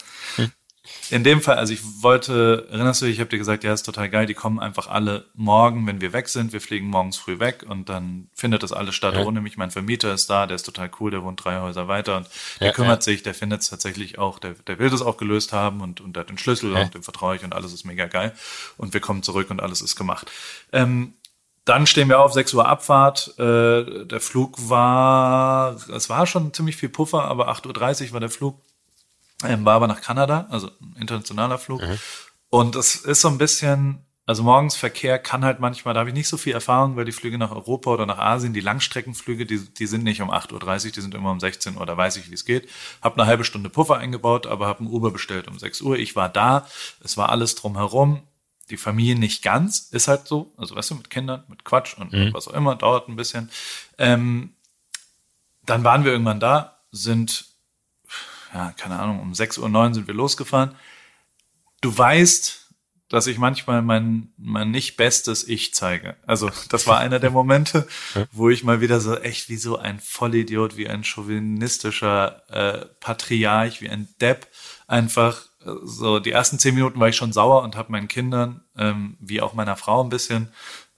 [1.10, 3.82] in dem Fall, also ich wollte, erinnerst du dich, ich habe dir gesagt, ja, ist
[3.82, 7.38] total geil, die kommen einfach alle morgen, wenn wir weg sind, wir fliegen morgens früh
[7.38, 9.24] weg und dann findet das alles statt, ja.
[9.24, 9.56] ohne mich.
[9.56, 12.28] Mein Vermieter ist da, der ist total cool, der wohnt drei Häuser weiter und
[12.60, 13.12] der ja, kümmert ja.
[13.12, 16.16] sich, der findet es tatsächlich auch, der, der will das auch gelöst haben und, und
[16.16, 18.32] hat den Schlüssel und dem vertraue ich und alles ist mega geil
[18.76, 20.30] und wir kommen zurück und alles ist gemacht.
[20.72, 21.14] Ähm,
[21.66, 23.34] dann stehen wir auf, 6 Uhr Abfahrt.
[23.40, 28.30] Äh, der Flug war, es war schon ziemlich viel Puffer, aber 8.30 Uhr war der
[28.30, 28.60] Flug.
[29.44, 31.82] Ähm, war aber nach Kanada, also ein internationaler Flug.
[31.82, 31.98] Mhm.
[32.48, 36.14] Und es ist so ein bisschen, also morgens Verkehr kann halt manchmal, da habe ich
[36.14, 39.58] nicht so viel Erfahrung, weil die Flüge nach Europa oder nach Asien, die Langstreckenflüge, die,
[39.58, 42.30] die sind nicht um 8.30 Uhr, die sind immer um 16 Uhr, da weiß ich,
[42.30, 42.68] wie es geht.
[43.02, 45.98] Hab eine halbe Stunde Puffer eingebaut, aber habe ein Uber bestellt um 6 Uhr.
[45.98, 46.66] Ich war da,
[47.04, 48.22] es war alles drumherum.
[48.70, 52.12] Die Familie nicht ganz, ist halt so, also weißt du, mit Kindern, mit Quatsch und
[52.12, 52.34] mhm.
[52.34, 53.48] was auch immer, dauert ein bisschen.
[53.96, 54.54] Ähm,
[55.64, 57.44] dann waren wir irgendwann da, sind
[58.54, 60.74] ja, keine Ahnung, um 6.09 Uhr sind wir losgefahren.
[61.80, 62.66] Du weißt,
[63.08, 66.16] dass ich manchmal mein, mein nicht bestes Ich zeige.
[66.26, 67.86] Also das war einer der Momente,
[68.32, 73.80] wo ich mal wieder so echt wie so ein Vollidiot, wie ein chauvinistischer äh, Patriarch,
[73.80, 74.48] wie ein Depp
[74.88, 78.64] einfach äh, so die ersten zehn Minuten war ich schon sauer und habe meinen Kindern,
[78.76, 80.48] ähm, wie auch meiner Frau ein bisschen,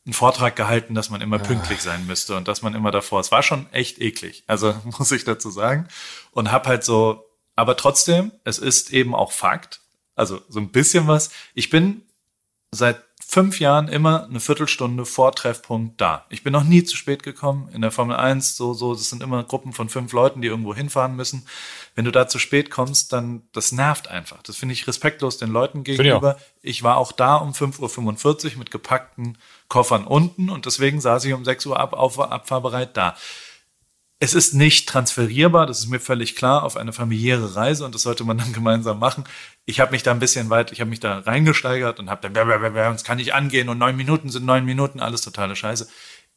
[0.07, 3.21] einen Vortrag gehalten, dass man immer pünktlich sein müsste und dass man immer davor.
[3.21, 5.89] Es war schon echt eklig, also muss ich dazu sagen.
[6.31, 7.28] Und habe halt so
[7.59, 9.81] aber trotzdem, es ist eben auch Fakt,
[10.15, 11.31] also so ein bisschen was.
[11.55, 12.03] Ich bin
[12.71, 16.25] seit fünf Jahren immer eine Viertelstunde vor Treffpunkt da.
[16.31, 17.69] Ich bin noch nie zu spät gekommen.
[17.73, 20.73] In der Formel 1, so, so, das sind immer Gruppen von fünf Leuten, die irgendwo
[20.73, 21.49] hinfahren müssen.
[21.97, 24.41] Wenn du da zu spät kommst, dann, das nervt einfach.
[24.45, 26.39] Das finde ich respektlos den Leuten gegenüber.
[26.63, 29.37] Ich, ich, war auch da um 5.45 Uhr mit gepackten
[29.67, 33.17] Koffern unten und deswegen saß ich um 6 Uhr ab, auf, abfahrbereit da.
[34.21, 38.03] Es ist nicht transferierbar, das ist mir völlig klar, auf eine familiäre Reise und das
[38.03, 39.25] sollte man dann gemeinsam machen.
[39.65, 42.91] Ich habe mich da ein bisschen weit, ich habe mich da reingesteigert und habe dann,
[42.91, 45.89] uns kann nicht angehen und neun Minuten sind neun Minuten, alles totale Scheiße.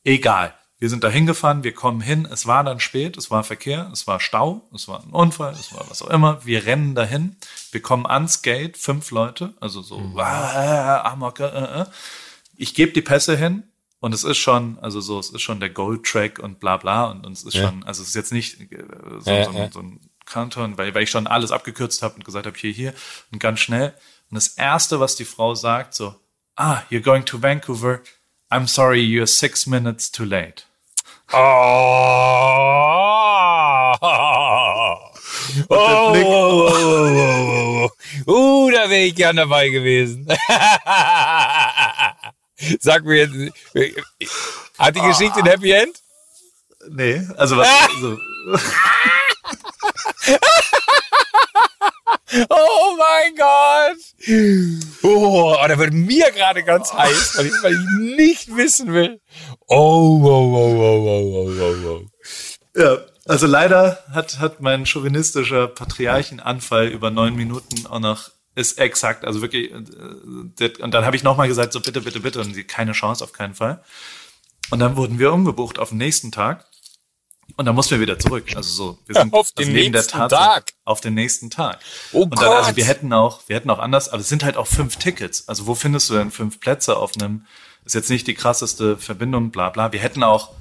[0.04, 0.54] Egal.
[0.82, 4.08] Wir sind da hingefahren, wir kommen hin, es war dann spät, es war Verkehr, es
[4.08, 6.44] war Stau, es war ein Unfall, es war was auch immer.
[6.44, 7.36] Wir rennen dahin,
[7.72, 10.18] wir kommen ans Gate, fünf Leute, also so, mhm.
[10.18, 11.86] ah, Amok, äh, äh.
[12.56, 13.71] ich gebe die Pässe hin,
[14.02, 17.12] und es ist schon, also so, es ist schon der Gold-Track und bla bla.
[17.12, 17.68] Und, und es ist ja.
[17.68, 18.84] schon, also es ist jetzt nicht äh,
[19.20, 19.72] so, ja, so, ja.
[19.72, 22.96] so ein Kanton, weil, weil ich schon alles abgekürzt habe und gesagt habe, hier, hier
[23.32, 23.94] und ganz schnell.
[24.32, 26.16] Und das Erste, was die Frau sagt, so,
[26.56, 28.02] ah, you're going to Vancouver.
[28.50, 30.66] I'm sorry, you're six minutes too late.
[31.32, 31.38] Oh,
[34.02, 34.98] oh,
[35.70, 37.90] oh, oh,
[38.28, 40.28] oh, uh, da wäre ich gern dabei gewesen.
[42.80, 43.34] Sag mir jetzt,
[44.78, 46.02] hat die Geschichte ein Happy End?
[46.90, 47.68] Nee, also was.
[47.96, 48.18] Also.
[52.50, 53.98] Oh mein Gott!
[55.04, 59.20] Oh, da wird mir gerade ganz heiß, weil ich, weil ich nicht wissen will.
[59.68, 62.80] Oh, oh, oh, oh, oh, oh, oh, oh.
[62.80, 68.30] Ja, also leider hat, hat mein chauvinistischer Patriarchenanfall über neun Minuten auch noch
[68.62, 72.40] ist exakt, also wirklich, äh, und dann habe ich nochmal gesagt, so bitte, bitte, bitte,
[72.40, 73.84] und sie keine Chance, auf keinen Fall.
[74.70, 76.66] Und dann wurden wir umgebucht auf den nächsten Tag.
[77.58, 78.46] Und dann mussten wir wieder zurück.
[78.56, 80.74] Also so, wir sind auf den neben nächsten der Tatsache, Tag.
[80.86, 81.80] Auf den nächsten Tag.
[82.14, 82.78] Oh und dann, also Gott.
[82.78, 85.50] wir hätten auch, wir hätten auch anders, aber es sind halt auch fünf Tickets.
[85.50, 87.46] Also wo findest du denn fünf Plätze auf einem,
[87.84, 89.92] ist jetzt nicht die krasseste Verbindung, bla bla.
[89.92, 90.54] Wir hätten auch,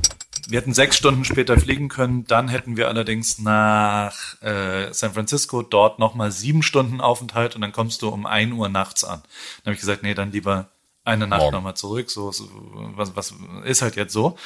[0.51, 5.63] wir hätten sechs Stunden später fliegen können, dann hätten wir allerdings nach äh, San Francisco
[5.63, 9.23] dort nochmal sieben Stunden Aufenthalt und dann kommst du um ein Uhr nachts an.
[9.23, 10.69] Dann habe ich gesagt, nee, dann lieber
[11.05, 12.11] eine Nacht nochmal zurück.
[12.11, 12.49] So, so
[12.95, 13.35] was, was
[13.65, 14.37] ist halt jetzt so.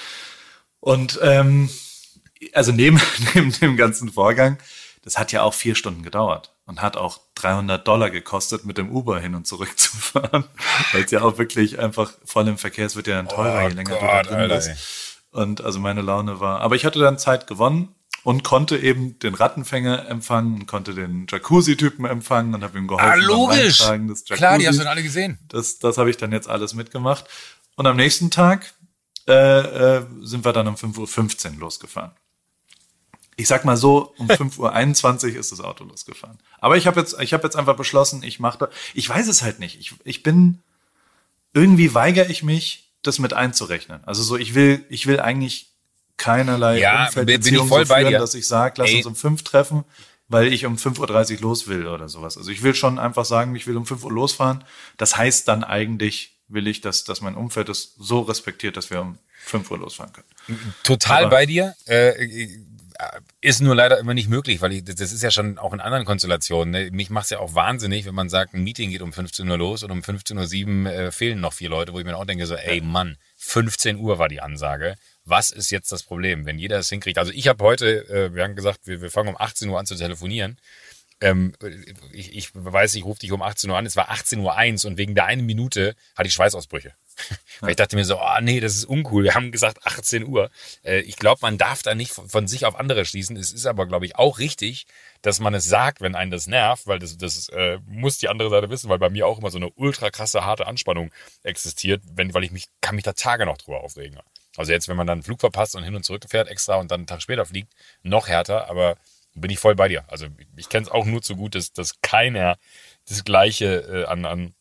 [0.80, 1.70] Und ähm,
[2.52, 3.00] also neben,
[3.34, 4.59] neben dem ganzen Vorgang,
[5.02, 8.90] das hat ja auch vier Stunden gedauert und hat auch 300 Dollar gekostet, mit dem
[8.90, 10.44] Uber hin und zurück zu fahren,
[10.92, 13.68] weil es ja auch wirklich einfach voll im Verkehr, es wird ja dann teurer, Oh
[13.68, 14.70] je länger du Gott, da drin Alter, bist.
[15.35, 17.89] Und also meine Laune war, aber ich hatte dann Zeit gewonnen
[18.22, 23.09] und konnte eben den Rattenfänger empfangen und konnte den Jacuzzi-Typen empfangen und habe ihm geholfen
[23.09, 23.80] Ah, beim logisch.
[23.80, 25.41] Reintragen des Klar, die hast du dann alle gesehen.
[25.49, 27.24] Das, das habe ich dann jetzt alles mitgemacht.
[27.74, 28.74] Und am nächsten Tag
[29.26, 29.32] äh,
[29.97, 32.12] äh, sind wir dann um 5.15 Uhr losgefahren.
[33.35, 36.39] Ich sag mal so, um 5.21 Uhr ist das Auto losgefahren.
[36.61, 39.43] Aber ich habe jetzt, ich habe jetzt einfach beschlossen, ich mache da, ich weiß es
[39.43, 39.80] halt nicht.
[39.80, 40.62] Ich, ich bin,
[41.53, 44.02] irgendwie weigere ich mich, das mit einzurechnen.
[44.05, 45.70] Also so, ich will, ich will eigentlich
[46.16, 48.96] keinerlei Ja, Umfeldbeziehung so führen, dass ich sage, lass Ey.
[48.98, 49.84] uns um fünf treffen,
[50.28, 52.36] weil ich um 5.30 Uhr los will oder sowas.
[52.38, 54.64] Also ich will schon einfach sagen, ich will um 5 Uhr losfahren.
[54.96, 59.00] Das heißt dann eigentlich, will ich, dass, dass mein Umfeld es so respektiert, dass wir
[59.00, 60.74] um 5 Uhr losfahren können.
[60.82, 61.74] Total Aber- bei dir.
[61.86, 62.48] Äh,
[63.40, 66.05] ist nur leider immer nicht möglich, weil ich, das ist ja schon auch in anderen
[66.05, 66.70] Konstellationen.
[66.70, 66.90] Ne?
[66.92, 69.82] Mich macht's ja auch wahnsinnig, wenn man sagt, ein Meeting geht um 15 Uhr los
[69.82, 72.55] und um 15.07 Uhr äh, fehlen noch vier Leute, wo ich mir auch denke, so,
[72.55, 74.95] ey Mann, 15 Uhr war die Ansage.
[75.24, 77.18] Was ist jetzt das Problem, wenn jeder es hinkriegt?
[77.18, 79.86] Also ich habe heute, äh, wir haben gesagt, wir, wir fangen um 18 Uhr an
[79.86, 80.59] zu telefonieren.
[81.20, 81.54] Ähm,
[82.12, 84.84] ich, ich weiß, ich rufe dich um 18 Uhr an, es war 18 Uhr eins
[84.84, 86.94] und wegen der einen Minute hatte ich Schweißausbrüche.
[87.60, 89.24] Weil ich dachte mir so, oh nee, das ist uncool.
[89.24, 90.50] Wir haben gesagt 18 Uhr.
[90.82, 93.36] Äh, ich glaube, man darf da nicht von, von sich auf andere schließen.
[93.36, 94.86] Es ist aber, glaube ich, auch richtig,
[95.22, 98.50] dass man es sagt, wenn einen das nervt, weil das, das äh, muss die andere
[98.50, 101.12] Seite wissen, weil bei mir auch immer so eine ultra krasse, harte Anspannung
[101.42, 104.18] existiert, wenn, weil ich mich, kann mich da Tage noch drüber aufregen.
[104.56, 106.90] Also jetzt, wenn man dann einen Flug verpasst und hin und zurück fährt extra und
[106.90, 108.96] dann einen Tag später fliegt, noch härter, aber
[109.35, 110.05] bin ich voll bei dir.
[110.09, 110.26] Also
[110.57, 112.57] ich kenne es auch nur zu gut, dass, dass keiner
[113.09, 114.55] das Gleiche äh, an, an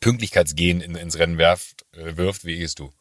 [0.00, 2.92] Pünktlichkeitsgehen in, ins Rennen werft, äh, wirft, wie es du.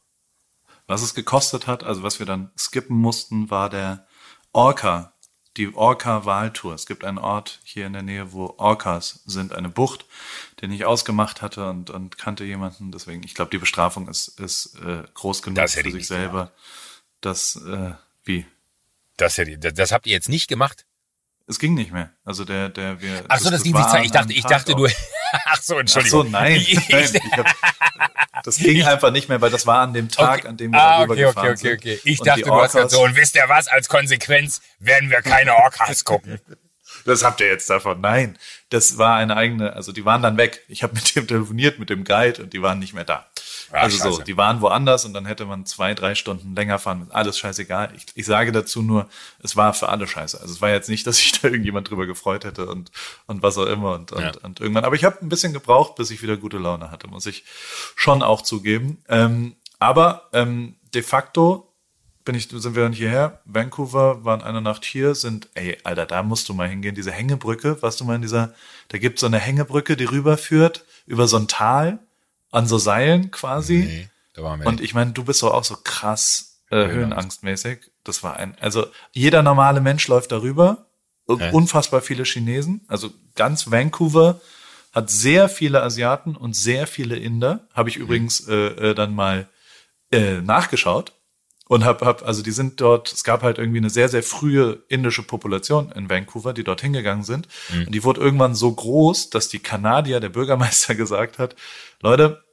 [0.88, 4.08] Was es gekostet hat, also was wir dann skippen mussten, war der
[4.52, 5.14] Orca,
[5.58, 6.74] die Orca-Wahltour.
[6.74, 10.06] Es gibt einen Ort hier in der Nähe, wo Orcas sind, eine Bucht,
[10.62, 12.92] den ich ausgemacht hatte und, und kannte jemanden.
[12.92, 16.52] Deswegen, ich glaube, die Bestrafung ist, ist äh, groß genug für sich selber.
[17.22, 18.46] Das, äh, wie?
[19.22, 20.86] Das, das, das habt ihr jetzt nicht gemacht?
[21.48, 22.12] Es ging nicht mehr.
[22.24, 23.24] Also der, der, wir.
[23.28, 24.06] Ach so, das, ging sich war Zeit.
[24.06, 24.88] Ich dachte, ich dachte du.
[25.46, 26.24] Ach so, Ach Entschuldigung.
[26.26, 27.46] so, nein, Ich, nein ich hab,
[28.44, 30.48] das ging einfach nicht mehr, weil das war an dem Tag, Okay.
[30.48, 32.00] an dem wir ah, okay, okay, okay, okay.
[32.04, 35.56] Ich dachte, du hast gesagt so, und wisst ihr was, als Konsequenz werden wir keine
[35.56, 36.40] Orcas gucken.
[37.06, 38.02] Das habt ihr jetzt davon.
[38.02, 38.38] Nein,
[38.70, 40.64] das war eine eigene, also die waren dann weg.
[40.68, 43.28] Ich habe mit dem telefoniert, mit dem Guide und die waren nicht mehr da.
[43.72, 44.24] Ah, also so, scheiße.
[44.26, 47.12] die waren woanders und dann hätte man zwei, drei Stunden länger fahren müssen.
[47.12, 47.94] Alles scheißegal.
[47.96, 49.08] Ich, ich sage dazu nur,
[49.42, 50.40] es war für alle scheiße.
[50.42, 52.92] Also es war jetzt nicht, dass sich da irgendjemand drüber gefreut hätte und,
[53.28, 54.32] und was auch immer und, und, Ja.
[54.44, 54.86] und irgendwann.
[54.86, 57.46] Aber ich habe ein bisschen gebraucht, bis ich wieder gute Laune hatte, muss ich
[57.96, 59.04] schon auch zugeben.
[59.08, 61.71] Ähm, aber ähm, de facto
[62.24, 63.42] bin ich, sind wir dann hierher.
[63.46, 66.96] Vancouver waren eine Nacht hier, sind, ey, Alter, da musst du mal hingehen.
[66.96, 68.54] Diese Hängebrücke, warst du mal in dieser,
[68.90, 72.00] da gibt's so eine Hängebrücke, die rüberführt über so ein Tal
[72.52, 73.78] an so Seilen quasi.
[73.78, 77.92] Nee, da waren wir Und ich meine, du bist doch auch so krass äh, höhenangstmäßig.
[78.04, 80.86] Das war ein, also jeder normale Mensch läuft darüber.
[81.28, 81.52] Hä?
[81.52, 82.82] Unfassbar viele Chinesen.
[82.88, 84.42] Also ganz Vancouver
[84.92, 87.68] hat sehr viele Asiaten und sehr viele Inder.
[87.74, 89.48] Habe ich übrigens äh, äh, dann mal
[90.12, 91.14] äh, nachgeschaut
[91.72, 94.84] und hab, hab, also die sind dort, es gab halt irgendwie eine sehr, sehr frühe
[94.90, 97.48] indische Population in Vancouver, die dort hingegangen sind.
[97.86, 101.56] Und die wurde irgendwann so groß, dass die Kanadier, der Bürgermeister gesagt hat,
[102.02, 102.44] Leute,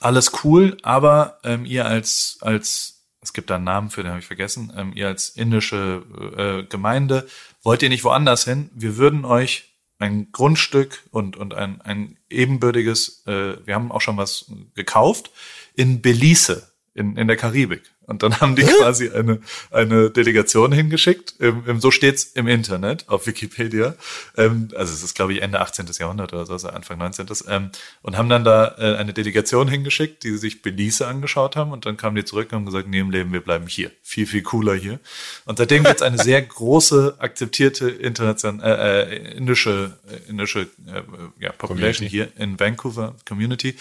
[0.00, 4.20] alles cool, aber ähm, ihr als, als, es gibt da einen Namen für, den habe
[4.20, 6.02] ich vergessen, ähm, ihr als indische
[6.38, 7.28] äh, Gemeinde,
[7.62, 8.70] wollt ihr nicht woanders hin?
[8.72, 14.16] Wir würden euch ein Grundstück und, und ein, ein ebenbürtiges, äh, wir haben auch schon
[14.16, 15.32] was gekauft,
[15.74, 17.82] in Belize in, in der Karibik.
[18.06, 19.38] Und dann haben die quasi eine,
[19.70, 21.34] eine Delegation hingeschickt.
[21.38, 23.94] Im, im, so steht's im Internet auf Wikipedia.
[24.36, 25.86] Ähm, also es ist, glaube ich, Ende 18.
[25.98, 27.26] Jahrhundert oder so, also Anfang 19.
[27.48, 27.70] Ähm,
[28.02, 31.70] und haben dann da äh, eine Delegation hingeschickt, die sich Belize angeschaut haben.
[31.70, 33.90] Und dann kamen die zurück und haben gesagt, nee, im Leben, wir bleiben hier.
[34.02, 34.98] Viel, viel cooler hier.
[35.44, 41.02] Und seitdem gibt's eine sehr große, akzeptierte international, äh, äh, indische, äh, indische äh,
[41.38, 42.08] ja, Population Community.
[42.08, 43.76] hier in Vancouver Community.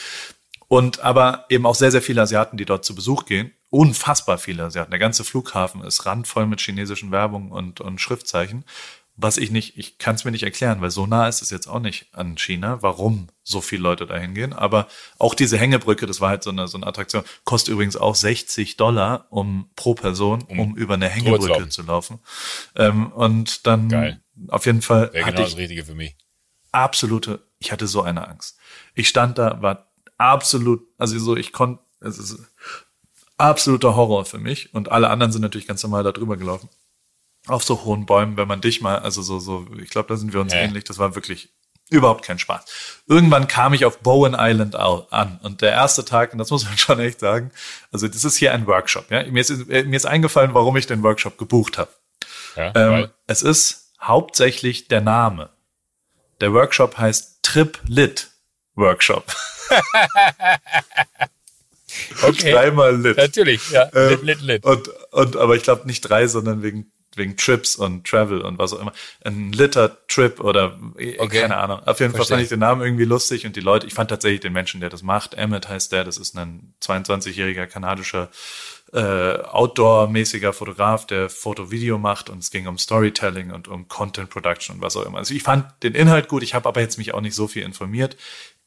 [0.67, 3.51] Und aber eben auch sehr, sehr viele Asiaten, die dort zu Besuch gehen.
[3.69, 4.91] Unfassbar viele Asiaten.
[4.91, 8.65] Der ganze Flughafen ist randvoll mit chinesischen Werbung und, und Schriftzeichen.
[9.19, 11.67] Was ich nicht, ich kann es mir nicht erklären, weil so nah ist es jetzt
[11.67, 14.53] auch nicht an China, warum so viele Leute da hingehen.
[14.53, 14.87] Aber
[15.17, 18.77] auch diese Hängebrücke, das war halt so eine, so eine Attraktion, kostet übrigens auch 60
[18.77, 22.19] Dollar um pro Person, um, um über eine Hängebrücke zu laufen.
[22.75, 24.21] Ähm, und dann Geil.
[24.49, 25.11] auf jeden Fall.
[25.13, 26.15] Wäre genau das Richtige für mich.
[26.71, 28.59] Absolute, ich hatte so eine Angst.
[28.93, 29.87] Ich stand da, war
[30.17, 32.39] absolut, also so, ich konnte, es ist
[33.37, 36.69] absoluter Horror für mich und alle anderen sind natürlich ganz normal da drüber gelaufen.
[37.47, 40.33] Auf so hohen Bäumen, wenn man dich mal, also so, so, ich glaube, da sind
[40.33, 40.59] wir uns ja.
[40.59, 41.49] ähnlich, das war wirklich
[41.89, 42.65] überhaupt kein Spaß.
[43.07, 46.77] Irgendwann kam ich auf Bowen Island an und der erste Tag, und das muss man
[46.77, 47.51] schon echt sagen,
[47.91, 49.23] also das ist hier ein Workshop, ja.
[49.23, 51.91] Mir ist, äh, mir ist eingefallen, warum ich den Workshop gebucht habe.
[52.55, 55.49] Ja, ähm, es ist hauptsächlich der Name.
[56.41, 58.31] Der Workshop heißt Trip Lit
[58.77, 59.25] Workshop.
[62.23, 62.51] okay.
[62.51, 63.17] Dreimal lit.
[63.17, 63.89] Natürlich, ja.
[63.93, 64.63] Ähm, lit, lit, lit.
[64.63, 68.73] Und, und, aber ich glaube nicht drei, sondern wegen, wegen Trips und Travel und was
[68.73, 68.93] auch immer.
[69.23, 71.41] Ein Litter Trip oder okay.
[71.41, 71.79] keine Ahnung.
[71.85, 72.13] Auf jeden Verstehe.
[72.13, 74.79] Fall fand ich den Namen irgendwie lustig und die Leute, ich fand tatsächlich den Menschen,
[74.79, 78.29] der das macht, Emmett heißt der, das ist ein 22-jähriger kanadischer
[78.93, 84.77] äh, Outdoor-mäßiger Fotograf, der Foto-Video macht und es ging um Storytelling und um Content Production
[84.77, 85.17] und was auch immer.
[85.17, 87.63] Also ich fand den Inhalt gut, ich habe aber jetzt mich auch nicht so viel
[87.63, 88.15] informiert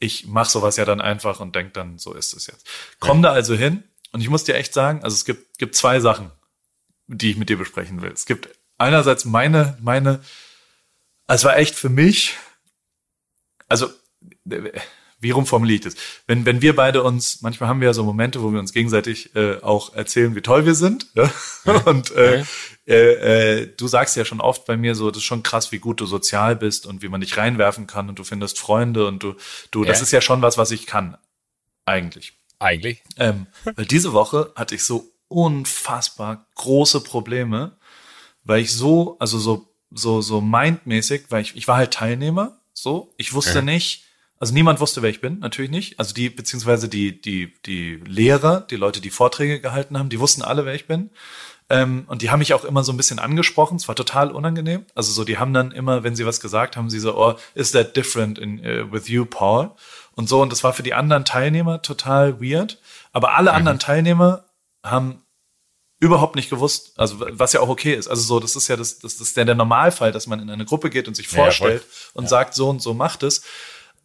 [0.01, 2.67] ich mache sowas ja dann einfach und denk dann, so ist es jetzt.
[2.99, 6.01] Komm da also hin und ich muss dir echt sagen, also es gibt, gibt zwei
[6.01, 6.33] Sachen,
[7.07, 8.11] die ich mit dir besprechen will.
[8.11, 8.49] Es gibt
[8.79, 10.21] einerseits meine, meine,
[11.29, 12.37] es war echt für mich,
[13.69, 13.89] also
[15.21, 15.95] wie rum formuliere ich das?
[16.27, 19.37] Wenn, wenn wir beide uns, manchmal haben wir ja so Momente, wo wir uns gegenseitig
[19.37, 21.07] äh, auch erzählen, wie toll wir sind.
[21.15, 21.31] Ja?
[21.85, 22.45] Und äh,
[22.91, 25.79] äh, äh, du sagst ja schon oft bei mir so, das ist schon krass, wie
[25.79, 29.23] gut du sozial bist und wie man dich reinwerfen kann und du findest Freunde und
[29.23, 29.37] du,
[29.71, 29.89] du, ja.
[29.89, 31.17] das ist ja schon was, was ich kann.
[31.87, 32.33] Eigentlich.
[32.59, 33.03] Eigentlich.
[33.17, 37.77] Ähm, weil diese Woche hatte ich so unfassbar große Probleme,
[38.43, 43.15] weil ich so, also so, so, so mindmäßig, weil ich, ich war halt Teilnehmer, so,
[43.17, 43.63] ich wusste ja.
[43.63, 44.05] nicht,
[44.41, 45.99] also niemand wusste, wer ich bin, natürlich nicht.
[46.01, 50.43] Also die, beziehungsweise die, die, die Lehrer, die Leute, die Vorträge gehalten haben, die wussten
[50.43, 51.11] alle, wer ich bin.
[51.71, 53.77] Ähm, und die haben mich auch immer so ein bisschen angesprochen.
[53.77, 54.85] Es war total unangenehm.
[54.97, 57.71] Also so, die haben dann immer, wenn sie was gesagt haben, sie so, oh, is
[57.71, 59.71] that different in, uh, with you, Paul?
[60.17, 62.79] Und so, und das war für die anderen Teilnehmer total weird.
[63.13, 63.57] Aber alle mhm.
[63.57, 64.45] anderen Teilnehmer
[64.85, 65.23] haben
[66.01, 68.09] überhaupt nicht gewusst, also was ja auch okay ist.
[68.09, 70.51] Also so, das ist ja das, das, das ist ja der Normalfall, dass man in
[70.51, 72.29] eine Gruppe geht und sich vorstellt ja, und ja.
[72.29, 73.43] sagt, so und so macht es.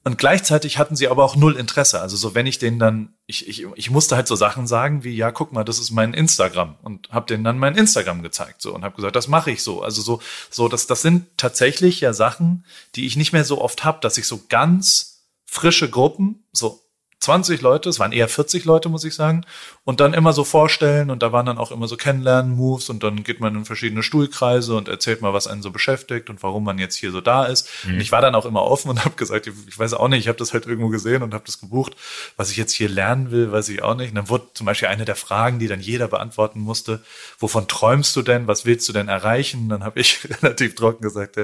[0.08, 2.00] Und gleichzeitig hatten sie aber auch null Interesse.
[2.00, 5.16] Also so, wenn ich denen dann, ich, ich, ich musste halt so Sachen sagen wie,
[5.16, 8.76] ja, guck mal, das ist mein Instagram und habe denen dann mein Instagram gezeigt so
[8.76, 9.82] und habe gesagt, das mache ich so.
[9.82, 13.84] Also so, so, das, das sind tatsächlich ja Sachen, die ich nicht mehr so oft
[13.84, 16.85] habe, dass ich so ganz frische Gruppen, so
[17.20, 19.46] 20 Leute, es waren eher 40 Leute, muss ich sagen,
[19.84, 23.24] und dann immer so vorstellen und da waren dann auch immer so Kennenlernen-Moves und dann
[23.24, 26.78] geht man in verschiedene Stuhlkreise und erzählt mal, was einen so beschäftigt und warum man
[26.78, 27.70] jetzt hier so da ist.
[27.84, 27.94] Mhm.
[27.94, 30.28] Und ich war dann auch immer offen und habe gesagt, ich weiß auch nicht, ich
[30.28, 31.96] habe das halt irgendwo gesehen und habe das gebucht,
[32.38, 34.10] was ich jetzt hier lernen will, weiß ich auch nicht.
[34.10, 37.02] Und dann wurde zum Beispiel eine der Fragen, die dann jeder beantworten musste,
[37.40, 39.64] wovon träumst du denn, was willst du denn erreichen?
[39.64, 41.38] Und dann habe ich relativ trocken gesagt,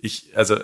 [0.00, 0.56] ich, also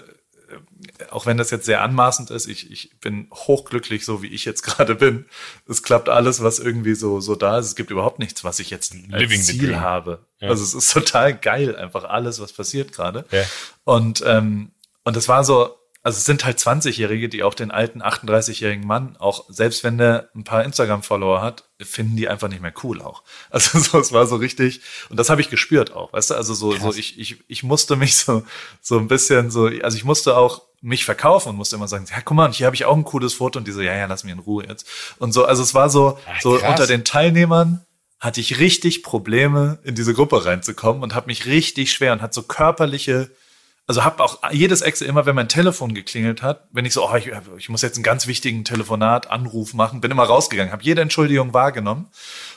[1.11, 4.63] auch wenn das jetzt sehr anmaßend ist, ich, ich bin hochglücklich, so wie ich jetzt
[4.65, 5.27] gerade bin.
[5.69, 7.67] Es klappt alles, was irgendwie so, so da ist.
[7.67, 10.27] Es gibt überhaupt nichts, was ich jetzt als Living Ziel habe.
[10.41, 10.49] Ja.
[10.49, 13.25] Also es ist total geil, einfach alles, was passiert gerade.
[13.31, 13.45] Ja.
[13.85, 14.73] Und, ähm,
[15.05, 19.17] und es war so, also es sind halt 20-Jährige, die auch den alten 38-jährigen Mann,
[19.19, 23.23] auch selbst wenn der ein paar Instagram-Follower hat, finden die einfach nicht mehr cool auch.
[23.51, 24.81] Also so, es war so richtig,
[25.11, 26.83] und das habe ich gespürt auch, weißt du, also so, Krass.
[26.83, 28.45] so ich, ich, ich musste mich so,
[28.81, 32.23] so ein bisschen so, also ich musste auch mich verkaufen und musste immer sagen, ja,
[32.25, 34.25] guck mal, hier habe ich auch ein cooles Foto und die so, ja, ja, lass
[34.25, 34.87] mich in Ruhe jetzt.
[35.19, 37.85] Und so, also es war so, Ach, so unter den Teilnehmern
[38.19, 42.33] hatte ich richtig Probleme, in diese Gruppe reinzukommen und habe mich richtig schwer und hat
[42.33, 43.31] so körperliche
[43.91, 47.17] also habe auch jedes Excel immer, wenn mein Telefon geklingelt hat, wenn ich so, oh,
[47.17, 51.03] ich, ich muss jetzt einen ganz wichtigen Telefonat, Anruf machen, bin immer rausgegangen, habe jede
[51.03, 52.07] Entschuldigung wahrgenommen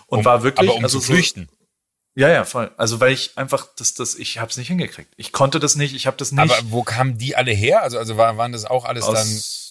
[0.05, 1.47] und um, war wirklich, aber um also zu flüchten.
[1.49, 2.69] So, ja, ja, voll.
[2.77, 5.11] Also weil ich einfach das, das, ich habe es nicht hingekriegt.
[5.17, 6.39] Ich konnte das nicht, ich habe das nicht.
[6.39, 7.81] Aber wo kamen die alle her?
[7.81, 9.62] Also, also waren, waren das auch alles aus,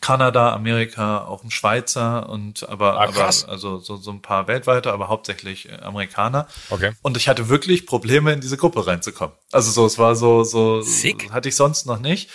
[0.00, 4.92] Kanada, Amerika, auch ein Schweizer und aber, ah, aber also so, so ein paar weltweite,
[4.92, 6.48] aber hauptsächlich äh, Amerikaner.
[6.70, 6.92] Okay.
[7.02, 9.36] Und ich hatte wirklich Probleme in diese Gruppe reinzukommen.
[9.52, 11.30] Also so, es war so, so Sick.
[11.30, 12.30] hatte ich sonst noch nicht.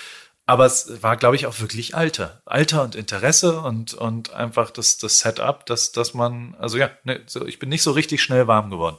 [0.49, 2.41] Aber es war, glaube ich, auch wirklich Alter.
[2.45, 7.21] Alter und Interesse und, und einfach das, das Setup, dass, dass man, also ja, ne,
[7.25, 8.95] so, ich bin nicht so richtig schnell warm geworden.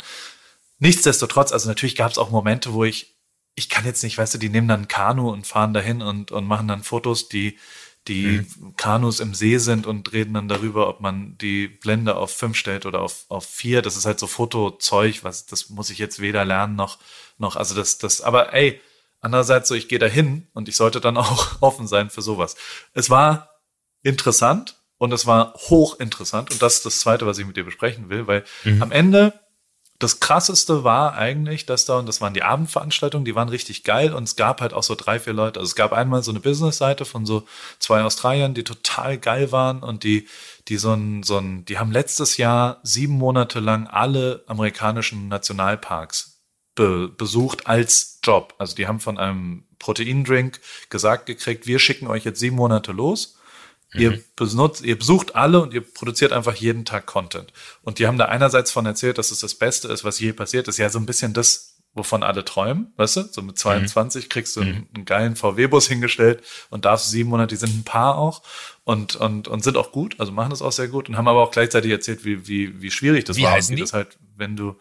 [0.79, 3.17] Nichtsdestotrotz, also natürlich gab es auch Momente, wo ich,
[3.55, 6.33] ich kann jetzt nicht, weißt du, die nehmen dann ein Kanu und fahren dahin und,
[6.33, 7.59] und machen dann Fotos, die,
[8.09, 8.77] die mhm.
[8.77, 12.87] Kanus im See sind und reden dann darüber, ob man die Blende auf fünf stellt
[12.87, 13.83] oder auf, auf vier.
[13.83, 16.99] Das ist halt so Fotozeug, was, das muss ich jetzt weder lernen noch,
[17.37, 18.81] noch, also das, das, aber ey,
[19.21, 22.57] andererseits so, ich gehe dahin und ich sollte dann auch offen sein für sowas.
[22.95, 23.51] Es war
[24.03, 28.09] interessant und es war hochinteressant und das ist das zweite, was ich mit dir besprechen
[28.09, 28.83] will, weil mhm.
[28.83, 29.39] am Ende
[29.99, 34.13] das krasseste war eigentlich, dass da, und das waren die Abendveranstaltungen, die waren richtig geil
[34.15, 35.59] und es gab halt auch so drei, vier Leute.
[35.59, 37.47] Also es gab einmal so eine Business-Seite von so
[37.81, 40.29] zwei Australiern, die total geil waren und die,
[40.69, 46.43] die so ein, so ein, die haben letztes Jahr sieben Monate lang alle amerikanischen Nationalparks
[46.77, 48.55] be, besucht als Job.
[48.59, 53.38] Also die haben von einem Proteindrink gesagt gekriegt, wir schicken euch jetzt sieben Monate los
[53.93, 54.01] Mhm.
[54.01, 57.53] Ihr benutzt, ihr besucht alle und ihr produziert einfach jeden Tag Content.
[57.83, 60.69] Und die haben da einerseits von erzählt, dass es das Beste ist, was je passiert
[60.69, 60.79] ist.
[60.79, 63.23] Ja, so ein bisschen das, wovon alle träumen, weißt du?
[63.31, 64.29] So mit 22 mhm.
[64.29, 64.89] kriegst du einen, mhm.
[64.95, 68.43] einen geilen VW-Bus hingestellt und darfst sieben Monate, die sind ein Paar auch
[68.85, 71.43] und, und, und sind auch gut, also machen das auch sehr gut und haben aber
[71.43, 73.53] auch gleichzeitig erzählt, wie, wie, wie schwierig das wie war.
[73.53, 73.83] Heißen die?
[73.83, 74.77] das halt, wenn du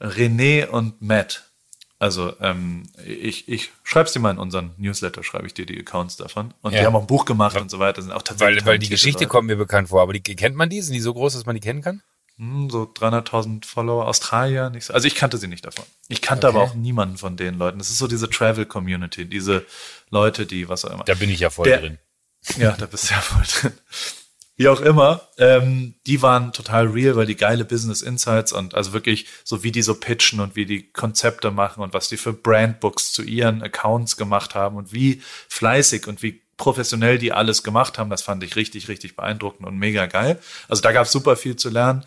[0.00, 1.53] René und Matt
[1.98, 6.16] also ähm, ich, ich schreib's dir mal in unseren Newsletter, schreibe ich dir die Accounts
[6.16, 6.52] davon.
[6.60, 6.80] Und ja.
[6.80, 8.64] die haben auch ein Buch gemacht und so weiter, sind auch tatsächlich.
[8.64, 9.28] Weil, weil die Geschichte Leute.
[9.28, 10.82] kommt mir bekannt vor, aber die kennt man die?
[10.82, 12.02] Sind die so groß, dass man die kennen kann?
[12.36, 14.92] Hm, so 300.000 Follower, Australier, nicht so.
[14.92, 15.84] Also ich kannte sie nicht davon.
[16.08, 16.56] Ich kannte okay.
[16.56, 17.78] aber auch niemanden von den Leuten.
[17.78, 19.64] Das ist so diese Travel Community, diese
[20.10, 21.04] Leute, die was auch immer.
[21.04, 21.98] Da bin ich ja voll Der, drin.
[22.58, 23.78] Ja, da bist du ja voll drin
[24.56, 28.92] wie auch immer, ähm, die waren total real, weil die geile Business Insights und also
[28.92, 32.32] wirklich so wie die so pitchen und wie die Konzepte machen und was die für
[32.32, 37.98] Brandbooks zu ihren Accounts gemacht haben und wie fleißig und wie professionell die alles gemacht
[37.98, 40.38] haben, das fand ich richtig, richtig beeindruckend und mega geil.
[40.68, 42.04] Also da gab es super viel zu lernen.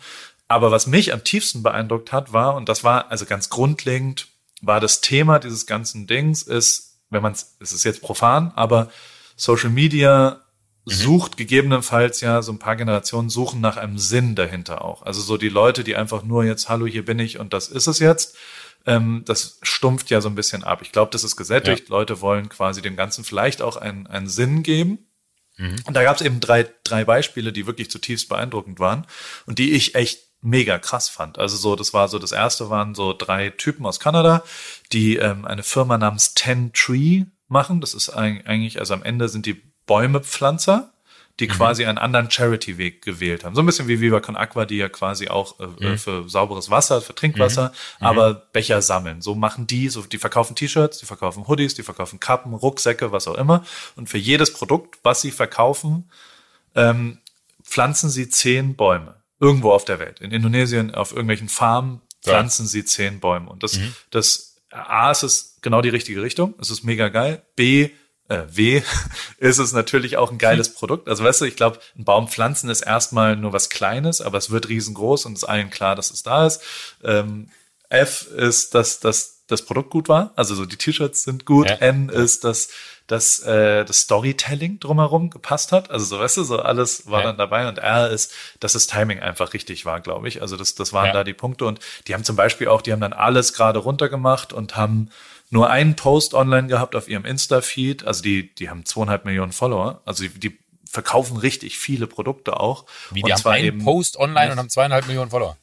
[0.48, 4.28] Aber was mich am tiefsten beeindruckt hat, war, und das war also ganz grundlegend,
[4.62, 8.90] war das Thema dieses ganzen Dings, ist, wenn man es, es ist jetzt profan, aber
[9.36, 10.40] Social Media.
[10.88, 15.02] Sucht gegebenenfalls ja so ein paar Generationen suchen nach einem Sinn dahinter auch.
[15.02, 17.86] Also so die Leute, die einfach nur jetzt, hallo, hier bin ich und das ist
[17.86, 18.36] es jetzt,
[18.86, 20.80] ähm, das stumpft ja so ein bisschen ab.
[20.82, 21.88] Ich glaube, das ist gesättigt.
[21.88, 21.94] Ja.
[21.96, 25.06] Leute wollen quasi dem Ganzen vielleicht auch einen, einen Sinn geben.
[25.56, 25.76] Mhm.
[25.84, 29.06] Und da gab es eben drei, drei Beispiele, die wirklich zutiefst beeindruckend waren
[29.46, 31.38] und die ich echt mega krass fand.
[31.38, 34.44] Also so, das war so, das erste waren so drei Typen aus Kanada,
[34.92, 37.80] die ähm, eine Firma namens Ten Tree machen.
[37.80, 40.92] Das ist eigentlich, also am Ende sind die Bäumepflanzer,
[41.40, 41.52] die mhm.
[41.52, 43.56] quasi einen anderen Charity-Weg gewählt haben.
[43.56, 45.98] So ein bisschen wie Viva Con Aqua, die ja quasi auch äh, mhm.
[45.98, 48.06] für sauberes Wasser, für Trinkwasser, mhm.
[48.06, 49.22] aber Becher sammeln.
[49.22, 53.26] So machen die, so die verkaufen T-Shirts, die verkaufen Hoodies, die verkaufen Kappen, Rucksäcke, was
[53.26, 53.64] auch immer.
[53.96, 56.08] Und für jedes Produkt, was sie verkaufen,
[56.76, 57.18] ähm,
[57.64, 59.16] pflanzen sie zehn Bäume.
[59.40, 60.20] Irgendwo auf der Welt.
[60.20, 62.70] In Indonesien, auf irgendwelchen Farmen, pflanzen ja.
[62.70, 63.48] sie zehn Bäume.
[63.48, 63.94] Und das, mhm.
[64.10, 66.54] das A, ist es genau die richtige Richtung.
[66.60, 67.42] Es ist mega geil.
[67.54, 67.90] B,
[68.28, 68.82] äh, W
[69.38, 71.08] ist es natürlich auch ein geiles Produkt.
[71.08, 74.50] Also weißt du, ich glaube, ein Baum pflanzen ist erstmal nur was Kleines, aber es
[74.50, 76.62] wird riesengroß und es ist allen klar, dass es da ist.
[77.02, 77.48] Ähm,
[77.88, 81.70] F ist, dass, dass das Produkt gut war, also so die T-Shirts sind gut.
[81.70, 81.76] Ja.
[81.76, 82.68] N ist, dass,
[83.06, 85.90] dass äh, das Storytelling drumherum gepasst hat.
[85.90, 87.28] Also so weißt du, so alles war ja.
[87.28, 87.66] dann dabei.
[87.66, 90.42] Und R ist, dass das Timing einfach richtig war, glaube ich.
[90.42, 91.12] Also das, das waren ja.
[91.14, 91.64] da die Punkte.
[91.64, 95.08] Und die haben zum Beispiel auch, die haben dann alles gerade runtergemacht und haben
[95.50, 98.04] nur einen Post online gehabt auf ihrem Insta-Feed.
[98.04, 100.02] Also die, die haben zweieinhalb Millionen Follower.
[100.04, 102.86] Also die, die verkaufen richtig viele Produkte auch.
[103.10, 105.56] Wie, die und haben einen eben, Post online und haben zweieinhalb Millionen Follower?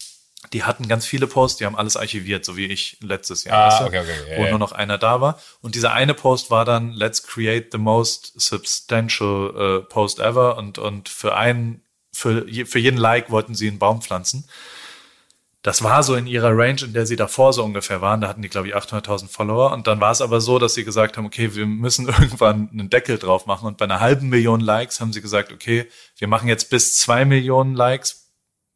[0.53, 3.85] Die hatten ganz viele Posts, die haben alles archiviert, so wie ich letztes Jahr, ah,
[3.85, 4.49] okay, okay, yeah, wo yeah.
[4.51, 5.39] nur noch einer da war.
[5.61, 10.77] Und dieser eine Post war dann Let's create the most substantial uh, post ever und
[10.77, 11.81] und für einen
[12.11, 14.47] für für jeden Like wollten sie einen Baum pflanzen
[15.65, 18.21] das war so in ihrer Range, in der sie davor so ungefähr waren.
[18.21, 19.71] Da hatten die, glaube ich, 800.000 Follower.
[19.71, 22.91] Und dann war es aber so, dass sie gesagt haben, okay, wir müssen irgendwann einen
[22.91, 23.65] Deckel drauf machen.
[23.65, 25.89] Und bei einer halben Million Likes haben sie gesagt, okay,
[26.19, 28.31] wir machen jetzt bis zwei Millionen Likes,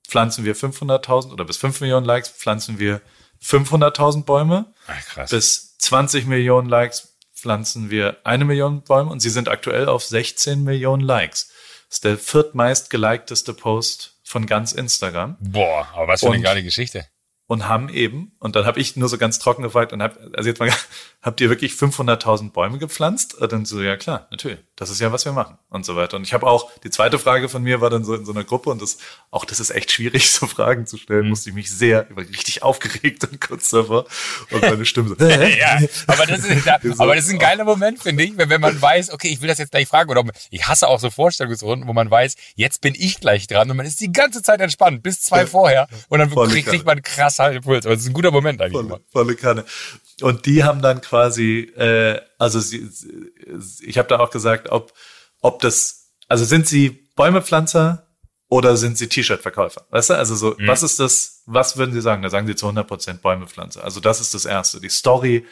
[0.07, 3.01] pflanzen wir 500.000 oder bis fünf Millionen Likes pflanzen wir
[3.39, 4.73] 500.000 Bäume.
[4.87, 5.29] Ach, krass.
[5.29, 9.11] Bis 20 Millionen Likes pflanzen wir eine Million Bäume.
[9.11, 11.51] Und sie sind aktuell auf 16 Millionen Likes.
[11.89, 15.37] Das ist der viertmeist gelikteste Post von ganz Instagram.
[15.39, 17.07] Boah, aber was für eine geile Geschichte.
[17.47, 20.47] und haben eben, und dann habe ich nur so ganz trocken gefragt und hab, also
[20.47, 20.69] jetzt mal,
[21.23, 23.33] habt ihr wirklich 500.000 Bäume gepflanzt?
[23.33, 26.15] Und dann so, ja klar, natürlich, das ist ja, was wir machen und so weiter.
[26.15, 28.45] Und ich habe auch, die zweite Frage von mir war dann so in so einer
[28.45, 28.97] Gruppe und das,
[29.29, 31.29] auch das ist echt schwierig, so Fragen zu stellen, mhm.
[31.31, 34.05] musste ich mich sehr, richtig aufgeregt und kurz davor
[34.51, 35.25] und meine Stimme so.
[35.27, 36.65] ja, aber das ist,
[36.97, 39.49] aber das ist ein geiler Moment, finde ich, wenn, wenn man weiß, okay, ich will
[39.49, 42.95] das jetzt gleich fragen oder ich hasse auch so Vorstellungsrunden, wo man weiß, jetzt bin
[42.97, 46.29] ich gleich dran und man ist die ganze Zeit entspannt, bis zwei vorher und dann
[46.29, 47.85] kriegt man krass halt Puls.
[47.85, 48.81] Aber das ist ein guter Moment eigentlich.
[48.81, 49.65] Volle, volle Kanne.
[50.21, 52.89] Und die haben dann quasi, äh, also sie,
[53.81, 54.93] ich habe da auch gesagt, ob,
[55.41, 58.07] ob das, also sind sie Bäumepflanzer
[58.47, 59.85] oder sind sie T-Shirt-Verkäufer?
[59.91, 60.67] Weißt du, also so, mhm.
[60.67, 62.23] was ist das, was würden sie sagen?
[62.23, 63.83] Da sagen sie zu 100 Prozent Bäumepflanzer.
[63.83, 64.79] Also das ist das Erste.
[64.79, 65.45] Die Story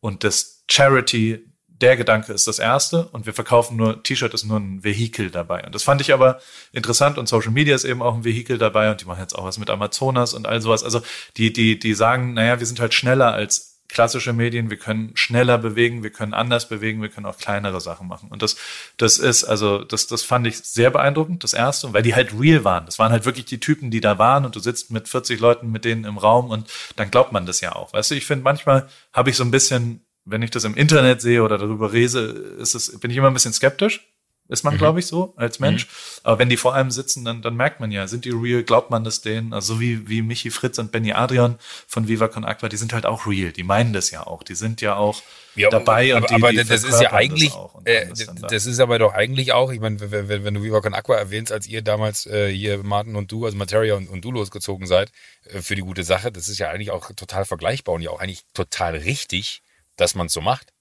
[0.00, 4.58] und das Charity der Gedanke ist das erste und wir verkaufen nur, T-Shirt ist nur
[4.58, 5.64] ein Vehikel dabei.
[5.64, 6.40] Und das fand ich aber
[6.72, 9.44] interessant und Social Media ist eben auch ein Vehikel dabei und die machen jetzt auch
[9.44, 10.82] was mit Amazonas und all sowas.
[10.82, 11.02] Also
[11.36, 15.58] die, die, die sagen, naja, wir sind halt schneller als klassische Medien, wir können schneller
[15.58, 18.28] bewegen, wir können anders bewegen, wir können auch kleinere Sachen machen.
[18.30, 18.56] Und das,
[18.96, 22.64] das ist, also, das, das fand ich sehr beeindruckend, das erste, weil die halt real
[22.64, 22.86] waren.
[22.86, 25.70] Das waren halt wirklich die Typen, die da waren und du sitzt mit 40 Leuten
[25.70, 27.92] mit denen im Raum und dann glaubt man das ja auch.
[27.92, 31.22] Weißt du, ich finde, manchmal habe ich so ein bisschen wenn ich das im Internet
[31.22, 34.06] sehe oder darüber rese, ist es, bin ich immer ein bisschen skeptisch.
[34.48, 34.78] Ist man, mhm.
[34.78, 35.86] glaube ich, so als Mensch.
[35.86, 36.20] Mhm.
[36.22, 38.90] Aber wenn die vor einem sitzen, dann, dann merkt man ja, sind die real, glaubt
[38.90, 39.52] man das denen?
[39.52, 42.92] Also so wie, wie Michi Fritz und Benny Adrian von Viva Con Aqua, die sind
[42.92, 43.52] halt auch real.
[43.52, 44.42] Die meinen das ja auch.
[44.42, 45.22] Die sind ja auch
[45.54, 46.14] ja, dabei.
[46.14, 47.52] Aber, und die, aber die das ist ja eigentlich,
[47.84, 50.94] äh, das, das ist aber doch eigentlich auch, ich meine, wenn, wenn du Viva Con
[50.94, 54.32] Aqua erwähnst, als ihr damals äh, hier Martin und du, also Materia und, und du
[54.32, 55.12] losgezogen seid
[55.44, 58.20] äh, für die gute Sache, das ist ja eigentlich auch total vergleichbar und ja auch
[58.20, 59.62] eigentlich total richtig
[59.98, 60.72] dass man es so macht?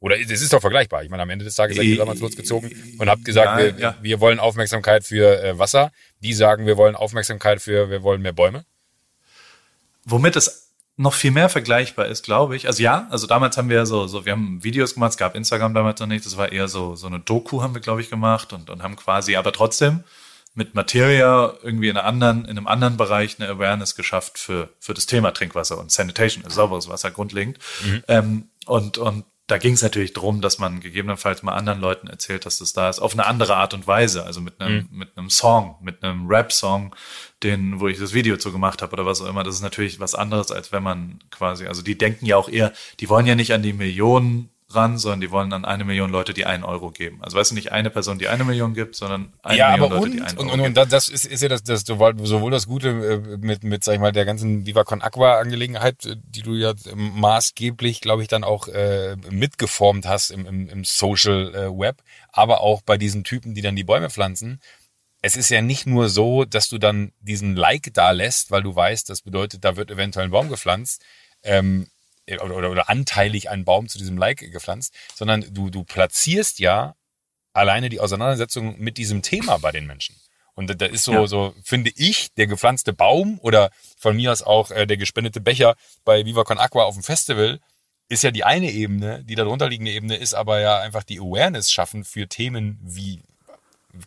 [0.00, 1.02] Oder es ist doch vergleichbar.
[1.02, 3.80] Ich meine, am Ende des Tages seid ihr damals losgezogen und habt gesagt, ja, wir,
[3.80, 3.96] ja.
[4.02, 5.92] wir wollen Aufmerksamkeit für äh, Wasser.
[6.20, 8.64] Die sagen, wir wollen Aufmerksamkeit für, wir wollen mehr Bäume.
[10.04, 10.64] Womit es
[10.96, 12.66] noch viel mehr vergleichbar ist, glaube ich.
[12.66, 15.74] Also ja, also damals haben wir so, so, wir haben Videos gemacht, es gab Instagram
[15.74, 18.52] damals noch nicht, das war eher so, so eine Doku haben wir, glaube ich, gemacht
[18.52, 20.04] und, und haben quasi, aber trotzdem
[20.54, 24.94] mit Materia irgendwie in, einer anderen, in einem anderen Bereich eine Awareness geschafft für, für
[24.94, 27.58] das Thema Trinkwasser und Sanitation, also sauberes Wasser grundlegend.
[27.84, 28.04] Mhm.
[28.06, 32.46] Ähm, und, und da ging es natürlich drum, dass man gegebenenfalls mal anderen Leuten erzählt,
[32.46, 34.98] dass das da ist, auf eine andere Art und Weise, also mit einem, mhm.
[34.98, 36.94] mit einem Song, mit einem Rap-Song,
[37.42, 39.44] den, wo ich das Video zu gemacht habe oder was auch immer.
[39.44, 42.72] Das ist natürlich was anderes, als wenn man quasi, also die denken ja auch eher,
[43.00, 46.32] die wollen ja nicht an die Millionen ran, sondern die wollen dann eine Million Leute,
[46.32, 47.22] die einen Euro geben.
[47.22, 50.02] Also weißt du, nicht eine Person, die eine Million gibt, sondern eine ja, Million Leute,
[50.02, 52.66] und, die einen und, Euro und, und das ist, ist ja das, das sowohl das
[52.66, 56.42] Gute äh, mit, mit, sag ich mal, der ganzen Viva Con Aqua Angelegenheit, äh, die
[56.42, 61.78] du ja maßgeblich, glaube ich, dann auch äh, mitgeformt hast im, im, im Social äh,
[61.78, 62.02] Web,
[62.32, 64.60] aber auch bei diesen Typen, die dann die Bäume pflanzen.
[65.20, 68.74] Es ist ja nicht nur so, dass du dann diesen Like da lässt, weil du
[68.74, 71.02] weißt, das bedeutet, da wird eventuell ein Baum gepflanzt.
[71.42, 71.88] Ähm,
[72.30, 76.94] oder, oder, oder anteilig einen Baum zu diesem Like gepflanzt, sondern du, du platzierst ja
[77.52, 80.16] alleine die Auseinandersetzung mit diesem Thema bei den Menschen.
[80.54, 81.26] Und da ist so, ja.
[81.26, 85.74] so finde ich, der gepflanzte Baum oder von mir aus auch äh, der gespendete Becher
[86.04, 87.60] bei Viva Con Aqua auf dem Festival
[88.08, 89.24] ist ja die eine Ebene.
[89.24, 93.22] Die darunter liegende Ebene ist aber ja einfach die Awareness schaffen für Themen wie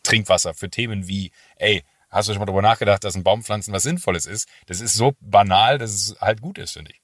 [0.03, 3.83] Trinkwasser, für Themen wie, ey, hast du schon mal darüber nachgedacht, dass ein Baumpflanzen was
[3.83, 4.47] Sinnvolles ist?
[4.67, 7.01] Das ist so banal, dass es halt gut ist, finde ich.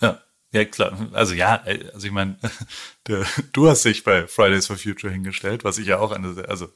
[0.00, 1.08] Ja, ja klar.
[1.12, 2.38] Also ja, also ich meine,
[3.52, 6.68] du hast dich bei Fridays for Future hingestellt, was ich ja auch eine, also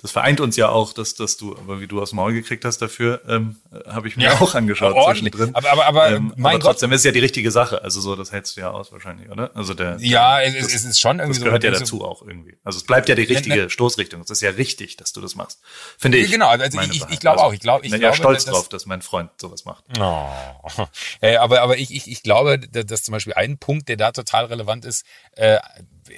[0.00, 2.64] das vereint uns ja auch, dass, dass du, aber wie du aus dem Maul gekriegt
[2.64, 3.56] hast dafür, ähm,
[3.86, 5.54] habe ich mir ja, auch angeschaut zwischendrin.
[5.54, 6.96] Aber, aber, aber, ähm, mein aber trotzdem Gott.
[6.96, 7.82] ist ja die richtige Sache.
[7.82, 9.54] Also so, das hältst du ja aus wahrscheinlich, oder?
[9.54, 9.96] Also der.
[10.00, 12.56] Ja, es, es, ist schon irgendwie das gehört so, ja dazu auch irgendwie.
[12.64, 14.20] Also es bleibt ja die richtige ne, ne, Stoßrichtung.
[14.22, 15.60] Es ist ja richtig, dass du das machst.
[15.96, 16.30] Finde ich.
[16.30, 17.52] Genau, also ich, ich, ich glaube also, auch.
[17.52, 19.84] Ich glaube, ich bin ja stolz dass, drauf, dass mein Freund sowas macht.
[19.98, 20.28] Oh.
[21.20, 24.44] Äh, aber, aber ich, ich, ich glaube, dass zum Beispiel ein Punkt, der da total
[24.44, 25.58] relevant ist, äh,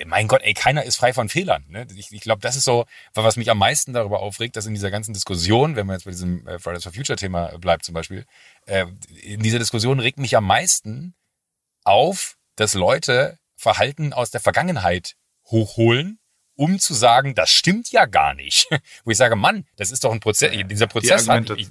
[0.07, 1.65] mein Gott, ey, keiner ist frei von Fehlern.
[1.69, 1.87] Ne?
[1.95, 2.85] Ich, ich glaube, das ist so,
[3.15, 6.11] was mich am meisten darüber aufregt, dass in dieser ganzen Diskussion, wenn man jetzt bei
[6.11, 8.27] diesem äh, Fridays for Future Thema bleibt zum Beispiel,
[8.67, 8.87] äh,
[9.23, 11.15] in dieser Diskussion regt mich am meisten
[11.85, 15.15] auf, dass Leute Verhalten aus der Vergangenheit
[15.47, 16.19] hochholen,
[16.57, 18.69] um zu sagen, das stimmt ja gar nicht.
[19.05, 21.69] Wo ich sage, Mann, das ist doch ein Prozess, dieser Prozess hat, ich,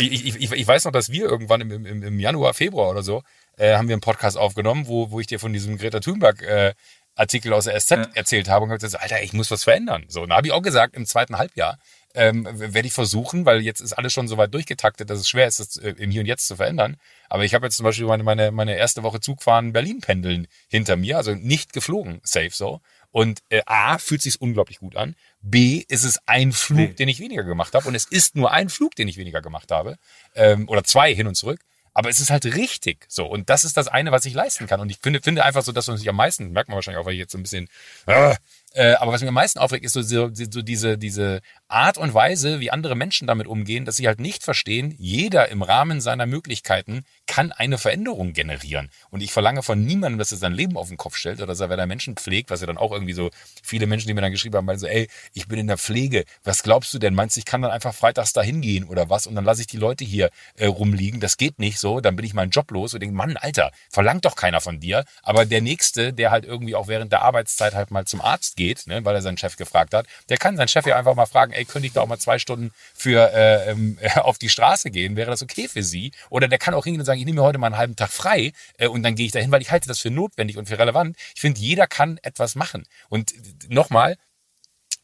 [0.00, 3.22] ich, ich, ich, weiß noch, dass wir irgendwann im, im, im Januar, Februar oder so,
[3.56, 6.74] äh, haben wir einen Podcast aufgenommen, wo, wo ich dir von diesem Greta Thunberg äh,
[7.16, 8.06] Artikel aus der SZ ja.
[8.14, 10.04] erzählt habe und gesagt, Alter, ich muss was verändern.
[10.08, 11.78] So, und da habe ich auch gesagt, im zweiten Halbjahr
[12.14, 15.46] ähm, werde ich versuchen, weil jetzt ist alles schon so weit durchgetaktet, dass es schwer
[15.46, 16.96] ist, das äh, im Hier und Jetzt zu verändern.
[17.28, 21.16] Aber ich habe jetzt zum Beispiel meine, meine, meine erste Woche Zugfahren Berlin-Pendeln hinter mir,
[21.16, 22.80] also nicht geflogen, safe so.
[23.10, 25.16] Und äh, A, fühlt sich unglaublich gut an.
[25.40, 26.94] B, ist es ein Flug, nee.
[26.94, 27.88] den ich weniger gemacht habe.
[27.88, 29.96] Und es ist nur ein Flug, den ich weniger gemacht habe.
[30.34, 31.60] Ähm, oder zwei hin und zurück.
[31.98, 33.26] Aber es ist halt richtig so.
[33.26, 34.78] Und das ist das eine, was ich leisten kann.
[34.78, 37.06] Und ich finde, finde einfach so, dass man sich am meisten, merkt man wahrscheinlich auch,
[37.06, 37.68] weil ich jetzt so ein bisschen,
[38.06, 38.36] äh,
[38.74, 42.14] äh, aber was mich am meisten aufregt, ist so, so, so diese, diese Art und
[42.14, 46.26] Weise, wie andere Menschen damit umgehen, dass sie halt nicht verstehen, jeder im Rahmen seiner
[46.26, 48.90] Möglichkeiten kann eine Veränderung generieren.
[49.10, 51.60] Und ich verlange von niemandem, dass er sein Leben auf den Kopf stellt oder dass
[51.60, 53.30] er, Menschen pflegt, was ja dann auch irgendwie so
[53.62, 56.24] viele Menschen, die mir dann geschrieben haben, meinen so, ey, ich bin in der Pflege,
[56.42, 57.14] was glaubst du denn?
[57.14, 59.26] Meinst du, ich kann dann einfach freitags da hingehen oder was?
[59.26, 61.20] Und dann lasse ich die Leute hier äh, rumliegen.
[61.20, 62.00] Das geht nicht so.
[62.00, 65.04] Dann bin ich meinen Job los und denke, Mann, Alter, verlangt doch keiner von dir.
[65.22, 68.86] Aber der Nächste, der halt irgendwie auch während der Arbeitszeit halt mal zum Arzt geht,
[68.86, 71.52] ne, weil er seinen Chef gefragt hat, der kann seinen Chef ja einfach mal fragen,
[71.52, 75.16] ey, könnte ich da auch mal zwei Stunden für äh, ähm, auf die Straße gehen?
[75.16, 76.12] Wäre das okay für Sie?
[76.30, 78.10] Oder der kann auch hingehen und sagen, ich nehme mir heute mal einen halben Tag
[78.10, 80.78] frei äh, und dann gehe ich dahin, weil ich halte das für notwendig und für
[80.78, 81.16] relevant.
[81.34, 82.84] Ich finde, jeder kann etwas machen.
[83.08, 83.34] Und
[83.68, 84.16] nochmal,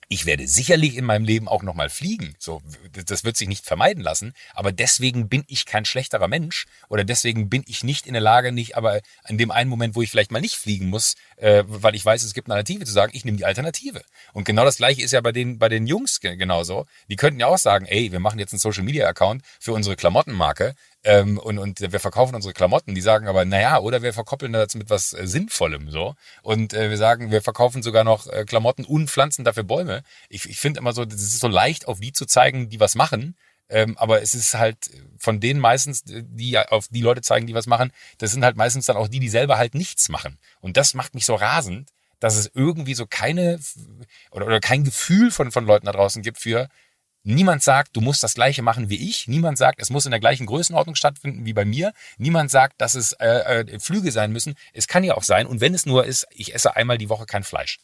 [0.08, 2.34] ich werde sicherlich in meinem Leben auch nochmal fliegen.
[2.38, 2.62] So,
[2.92, 4.34] das wird sich nicht vermeiden lassen.
[4.52, 8.52] Aber deswegen bin ich kein schlechterer Mensch oder deswegen bin ich nicht in der Lage,
[8.52, 11.94] nicht, aber an dem einen Moment, wo ich vielleicht mal nicht fliegen muss, äh, weil
[11.94, 14.02] ich weiß, es gibt eine Alternative, zu sagen, ich nehme die Alternative.
[14.32, 16.86] Und genau das Gleiche ist ja bei den, bei den Jungs genauso.
[17.08, 19.96] Die könnten ja auch sagen, ey, wir machen jetzt einen Social Media Account für unsere
[19.96, 20.74] Klamottenmarke
[21.04, 22.94] ähm, und, und wir verkaufen unsere Klamotten.
[22.94, 26.14] Die sagen aber, naja, oder wir verkoppeln das mit was äh, Sinnvollem so.
[26.42, 30.02] Und äh, wir sagen, wir verkaufen sogar noch äh, Klamotten und pflanzen dafür Bäume.
[30.30, 32.94] Ich, ich finde immer so, das ist so leicht, auf die zu zeigen, die was
[32.94, 33.36] machen.
[33.68, 37.66] Ähm, aber es ist halt von denen meistens, die auf die Leute zeigen, die was
[37.66, 40.38] machen, das sind halt meistens dann auch die, die selber halt nichts machen.
[40.60, 41.90] Und das macht mich so rasend,
[42.20, 43.58] dass es irgendwie so keine
[44.30, 46.68] oder, oder kein Gefühl von, von Leuten da draußen gibt für,
[47.26, 49.26] Niemand sagt, du musst das gleiche machen wie ich.
[49.28, 51.94] Niemand sagt, es muss in der gleichen Größenordnung stattfinden wie bei mir.
[52.18, 54.54] Niemand sagt, dass es äh, äh, Flüge sein müssen.
[54.74, 55.46] Es kann ja auch sein.
[55.46, 57.78] Und wenn es nur ist, ich esse einmal die Woche kein Fleisch.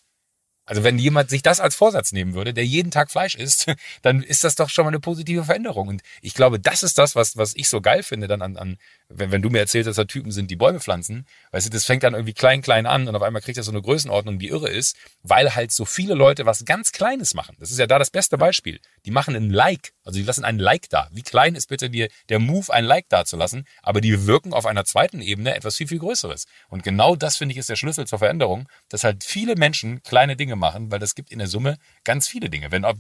[0.71, 3.67] Also wenn jemand sich das als Vorsatz nehmen würde, der jeden Tag Fleisch isst,
[4.03, 5.89] dann ist das doch schon mal eine positive Veränderung.
[5.89, 8.79] Und ich glaube, das ist das, was, was ich so geil finde dann an, an
[9.09, 11.87] wenn, wenn du mir erzählst, dass da Typen sind, die Bäume pflanzen, weißt du, das
[11.87, 14.47] fängt dann irgendwie klein, klein an und auf einmal kriegt das so eine Größenordnung, die
[14.47, 17.57] irre ist, weil halt so viele Leute was ganz Kleines machen.
[17.59, 18.79] Das ist ja da das beste Beispiel.
[19.05, 21.09] Die machen ein Like, also die lassen ein Like da.
[21.11, 23.67] Wie klein ist bitte die, der Move, ein Like da zu lassen?
[23.83, 26.47] Aber die wirken auf einer zweiten Ebene etwas viel, viel Größeres.
[26.69, 30.37] Und genau das finde ich ist der Schlüssel zur Veränderung, dass halt viele Menschen kleine
[30.37, 32.71] Dinge machen, weil das gibt in der Summe ganz viele Dinge.
[32.71, 32.95] Wenn, ach,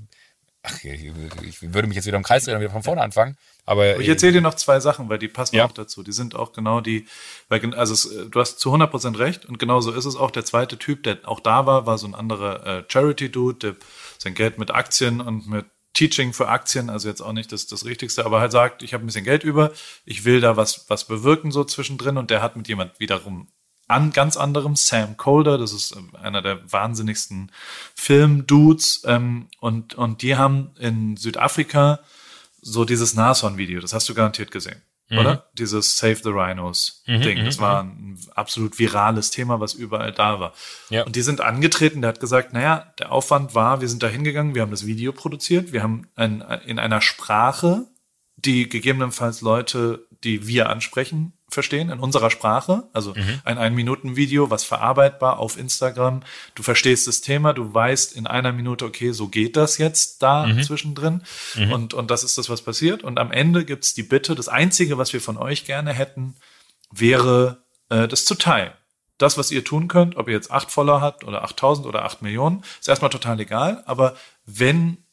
[0.83, 3.37] ich würde mich jetzt wieder im Kreis drehen und wieder von vorne anfangen.
[3.65, 5.65] Aber ich erzähle dir noch zwei Sachen, weil die passen ja.
[5.65, 6.03] auch dazu.
[6.03, 7.07] Die sind auch genau die,
[7.49, 10.31] weil, also es, du hast zu 100% recht und genau so ist es auch.
[10.31, 13.77] Der zweite Typ, der auch da war, war so ein anderer äh, Charity-Dude, der
[14.19, 17.85] sein Geld mit Aktien und mit Teaching für Aktien, also jetzt auch nicht das, das
[17.85, 19.73] Richtigste, aber halt sagt, ich habe ein bisschen Geld über,
[20.05, 23.49] ich will da was, was bewirken so zwischendrin und der hat mit jemand wiederum
[23.91, 27.51] an ganz anderem, Sam Colder, das ist ähm, einer der wahnsinnigsten
[27.95, 32.01] Film-Dudes ähm, und, und die haben in Südafrika
[32.63, 34.83] so dieses Nashorn-Video, das hast du garantiert gesehen.
[35.09, 35.19] Mhm.
[35.19, 35.51] Oder?
[35.55, 37.45] Dieses Save the Rhinos mhm.
[37.45, 37.91] Das mhm, war mhm.
[37.91, 40.55] ein absolut virales Thema, was überall da war.
[40.89, 41.05] Ja.
[41.05, 44.55] Und die sind angetreten, der hat gesagt, naja, der Aufwand war, wir sind da hingegangen,
[44.55, 47.87] wir haben das Video produziert, wir haben ein, in einer Sprache,
[48.37, 52.85] die gegebenenfalls Leute, die wir ansprechen, verstehen in unserer Sprache.
[52.93, 53.41] Also mhm.
[53.45, 56.23] ein Ein-Minuten-Video, was verarbeitbar auf Instagram.
[56.55, 60.47] Du verstehst das Thema, du weißt in einer Minute, okay, so geht das jetzt da
[60.47, 60.63] mhm.
[60.63, 61.23] zwischendrin.
[61.55, 61.73] Mhm.
[61.73, 63.03] Und, und das ist das, was passiert.
[63.03, 66.37] Und am Ende gibt's die Bitte, das Einzige, was wir von euch gerne hätten,
[66.91, 68.73] wäre, äh, das zu teilen.
[69.19, 72.23] Das, was ihr tun könnt, ob ihr jetzt acht Follower habt oder 8000 oder acht
[72.23, 73.83] Millionen, ist erstmal total egal.
[73.85, 75.05] Aber wenn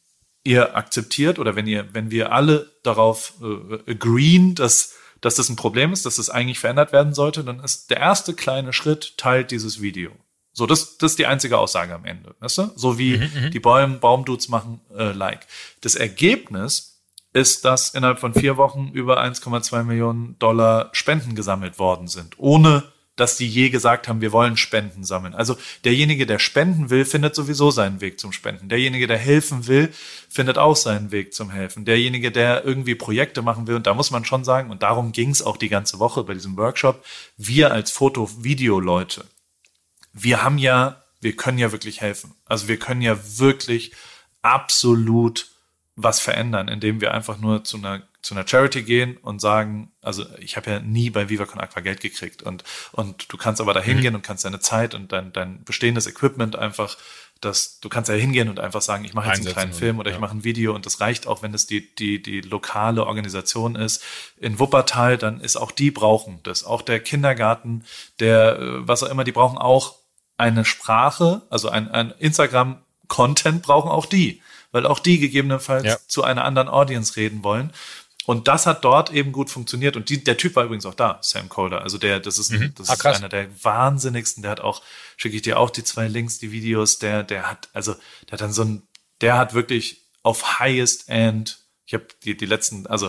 [0.44, 5.56] ihr akzeptiert oder wenn ihr, wenn wir alle darauf äh, agreeen, dass dass das ein
[5.56, 9.50] Problem ist, dass das eigentlich verändert werden sollte, dann ist der erste kleine Schritt, teilt
[9.50, 10.12] dieses Video.
[10.52, 12.34] So, das, das ist die einzige Aussage am Ende.
[12.40, 12.70] Weißt du?
[12.74, 13.50] So wie mhm, mhm.
[13.52, 15.46] die Bäume, Baumdudes machen äh, Like.
[15.82, 17.00] Das Ergebnis
[17.32, 22.84] ist, dass innerhalb von vier Wochen über 1,2 Millionen Dollar Spenden gesammelt worden sind, ohne
[23.20, 25.34] dass die je gesagt haben, wir wollen Spenden sammeln.
[25.34, 28.68] Also derjenige, der spenden will, findet sowieso seinen Weg zum Spenden.
[28.68, 29.92] Derjenige, der helfen will,
[30.28, 31.84] findet auch seinen Weg zum Helfen.
[31.84, 35.30] Derjenige, der irgendwie Projekte machen will, und da muss man schon sagen, und darum ging
[35.30, 37.04] es auch die ganze Woche bei diesem Workshop,
[37.36, 39.24] wir als Foto-Video-Leute,
[40.12, 42.34] wir haben ja, wir können ja wirklich helfen.
[42.44, 43.92] Also wir können ja wirklich
[44.42, 45.50] absolut
[46.00, 50.24] was verändern, indem wir einfach nur zu einer zu einer Charity gehen und sagen, also
[50.38, 53.74] ich habe ja nie bei Viva Con Aqua Geld gekriegt und und du kannst aber
[53.74, 54.16] da hingehen mhm.
[54.16, 56.96] und kannst deine Zeit und dein dein bestehendes Equipment einfach
[57.40, 60.10] dass du kannst ja hingehen und einfach sagen, ich mache jetzt einen kleinen Film oder
[60.10, 60.16] ja.
[60.16, 63.76] ich mache ein Video und das reicht auch, wenn es die, die, die lokale Organisation
[63.76, 64.02] ist.
[64.36, 66.64] In Wuppertal, dann ist auch die brauchen das.
[66.64, 67.84] Auch der Kindergarten,
[68.18, 69.94] der, äh, was auch immer, die brauchen auch
[70.36, 75.98] eine Sprache, also ein, ein Instagram-Content brauchen auch die, weil auch die gegebenenfalls ja.
[76.06, 77.72] zu einer anderen Audience reden wollen.
[78.26, 79.96] Und das hat dort eben gut funktioniert.
[79.96, 81.80] Und die, der Typ war übrigens auch da, Sam Calder.
[81.80, 82.74] Also der, das ist, mhm.
[82.76, 84.42] das ah, ist einer der wahnsinnigsten.
[84.42, 84.82] Der hat auch,
[85.16, 86.98] schicke ich dir auch die zwei Links, die Videos.
[86.98, 87.94] Der, der hat, also
[88.26, 88.82] der hat dann so ein,
[89.22, 91.60] der hat wirklich auf highest end.
[91.86, 93.08] Ich habe die, die letzten, also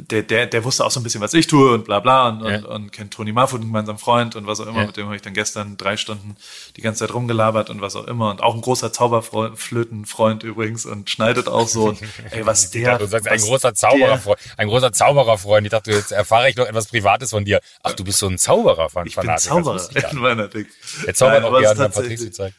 [0.00, 2.44] der, der, der wusste auch so ein bisschen, was ich tue und bla bla und,
[2.44, 2.58] ja.
[2.58, 4.80] und, und kennt Toni Marfut, gemeinsam Freund und was auch immer.
[4.80, 4.86] Ja.
[4.86, 6.36] Mit dem habe ich dann gestern drei Stunden
[6.76, 8.30] die ganze Zeit rumgelabert und was auch immer.
[8.30, 11.88] Und auch ein großer Zauberflötenfreund übrigens und schneidet auch so.
[11.88, 12.00] Und,
[12.30, 12.92] ey, was der.
[12.92, 14.38] Dachte, du sagst, ein großer Zaubererfreund.
[14.56, 15.66] Ein großer Zaubererfreund.
[15.66, 17.60] Ich dachte, jetzt erfahre ich noch etwas Privates von dir.
[17.82, 19.80] Ach, du bist so ein Zauberer von Ich bin Zauberer
[20.12, 20.66] in meiner Ding.
[21.06, 22.54] Der zaubert auch gerne, wenn Patrick zeigt.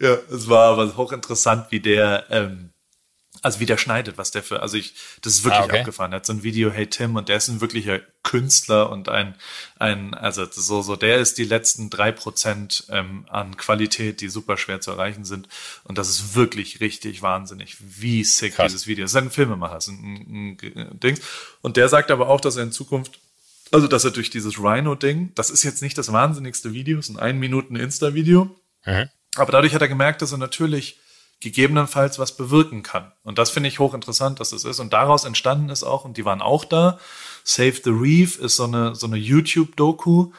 [0.00, 2.69] Ja, es war aber hochinteressant, wie der, ähm,
[3.42, 5.78] also wie der schneidet, was der für, also ich, das ist wirklich ah, okay.
[5.80, 6.12] abgefahren.
[6.12, 9.34] Er hat so ein Video, Hey Tim, und der ist ein wirklicher Künstler und ein,
[9.78, 14.56] ein, also so, so, der ist die letzten drei Prozent ähm, an Qualität, die super
[14.56, 15.48] schwer zu erreichen sind.
[15.84, 18.70] Und das ist wirklich richtig wahnsinnig, wie sick Krass.
[18.70, 19.14] dieses Video ist.
[19.14, 21.18] Das ist ein Filmemacher, ist ein, ein, ein Ding.
[21.62, 23.18] Und der sagt aber auch, dass er in Zukunft
[23.72, 27.16] also, dass er durch dieses Rhino-Ding, das ist jetzt nicht das wahnsinnigste Video, es ist
[27.16, 28.56] ein ein Minuten Insta-Video.
[28.84, 29.08] Mhm.
[29.36, 30.98] Aber dadurch hat er gemerkt, dass er natürlich
[31.40, 33.12] gegebenenfalls was bewirken kann.
[33.22, 34.78] Und das finde ich hochinteressant, dass das ist.
[34.78, 36.98] Und daraus entstanden ist auch, und die waren auch da,
[37.44, 40.32] Save the Reef ist so eine, so eine YouTube-Doku,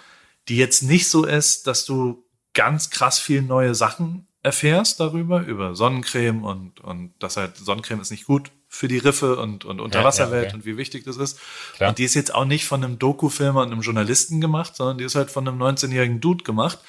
[0.48, 2.24] die jetzt nicht so ist, dass du
[2.54, 8.12] ganz krass viel neue Sachen erfährst darüber, über Sonnencreme und, und das halt, Sonnencreme ist
[8.12, 10.56] nicht gut für die Riffe und, und Unterwasserwelt ja, ja, okay.
[10.56, 11.40] und wie wichtig das ist.
[11.76, 11.90] Klar.
[11.90, 15.04] Und die ist jetzt auch nicht von einem Doku-Filmer und einem Journalisten gemacht, sondern die
[15.04, 16.80] ist halt von einem 19-jährigen Dude gemacht,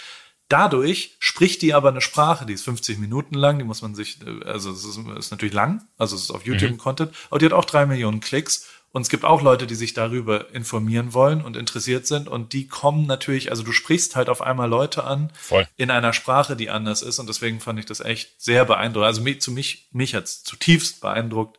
[0.53, 4.19] Dadurch spricht die aber eine Sprache, die ist 50 Minuten lang, die muss man sich,
[4.45, 6.77] also es ist, ist natürlich lang, also es ist auf YouTube mhm.
[6.77, 9.95] Content, aber die hat auch drei Millionen Klicks und es gibt auch Leute, die sich
[9.95, 14.43] darüber informieren wollen und interessiert sind und die kommen natürlich, also du sprichst halt auf
[14.43, 15.67] einmal Leute an Voll.
[15.79, 19.07] in einer Sprache, die anders ist und deswegen fand ich das echt sehr beeindruckend.
[19.07, 21.59] Also mich, zu mich, mich hat's zutiefst beeindruckt,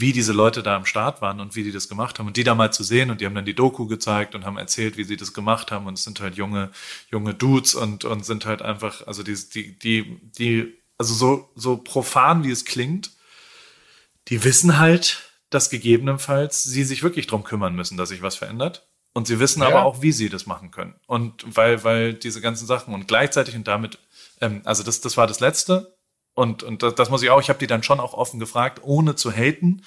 [0.00, 2.26] wie diese Leute da am Start waren und wie die das gemacht haben.
[2.26, 4.58] Und die da mal zu sehen und die haben dann die Doku gezeigt und haben
[4.58, 5.86] erzählt, wie sie das gemacht haben.
[5.86, 6.70] Und es sind halt junge,
[7.10, 11.76] junge Dudes und, und sind halt einfach, also die, die, die, die, also so, so
[11.76, 13.12] profan wie es klingt,
[14.28, 18.88] die wissen halt, dass gegebenenfalls sie sich wirklich drum kümmern müssen, dass sich was verändert.
[19.14, 19.68] Und sie wissen ja.
[19.68, 20.94] aber auch, wie sie das machen können.
[21.06, 23.98] Und weil, weil diese ganzen Sachen und gleichzeitig und damit,
[24.40, 25.97] ähm, also das, das war das Letzte.
[26.38, 28.78] Und, und das, das muss ich auch, ich habe die dann schon auch offen gefragt,
[28.84, 29.82] ohne zu haten.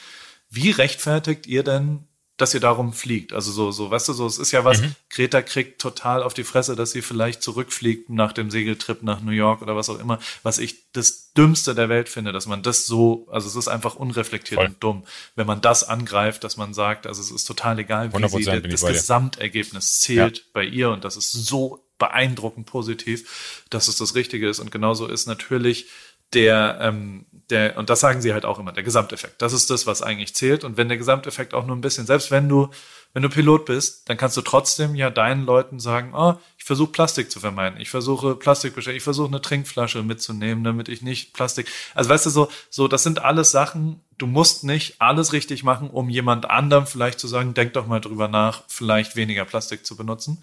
[0.50, 3.32] Wie rechtfertigt ihr denn, dass ihr darum fliegt?
[3.32, 4.94] Also so, so, weißt du, so, es ist ja was, mhm.
[5.10, 9.32] Greta kriegt total auf die Fresse, dass sie vielleicht zurückfliegt nach dem Segeltrip nach New
[9.32, 12.86] York oder was auch immer, was ich das Dümmste der Welt finde, dass man das
[12.86, 14.68] so, also es ist einfach unreflektiert Voll.
[14.68, 15.04] und dumm,
[15.36, 18.82] wenn man das angreift, dass man sagt, also es ist total egal, wie sie das
[18.82, 20.44] Gesamtergebnis zählt ja.
[20.52, 25.06] bei ihr und das ist so beeindruckend positiv, dass es das Richtige ist und genauso
[25.06, 25.86] ist natürlich
[26.34, 29.42] der, ähm, der, und das sagen sie halt auch immer, der Gesamteffekt.
[29.42, 30.64] Das ist das, was eigentlich zählt.
[30.64, 32.70] Und wenn der Gesamteffekt auch nur ein bisschen, selbst wenn du
[33.14, 36.92] wenn du Pilot bist, dann kannst du trotzdem ja deinen Leuten sagen, oh, ich versuche
[36.92, 37.80] Plastik zu vermeiden.
[37.82, 41.68] Ich versuche Plastikbesteck, ich versuche eine Trinkflasche mitzunehmen, damit ich nicht Plastik.
[41.94, 44.00] Also weißt du so, so das sind alles Sachen.
[44.18, 48.00] Du musst nicht alles richtig machen, um jemand anderem vielleicht zu sagen, denk doch mal
[48.00, 50.42] drüber nach, vielleicht weniger Plastik zu benutzen.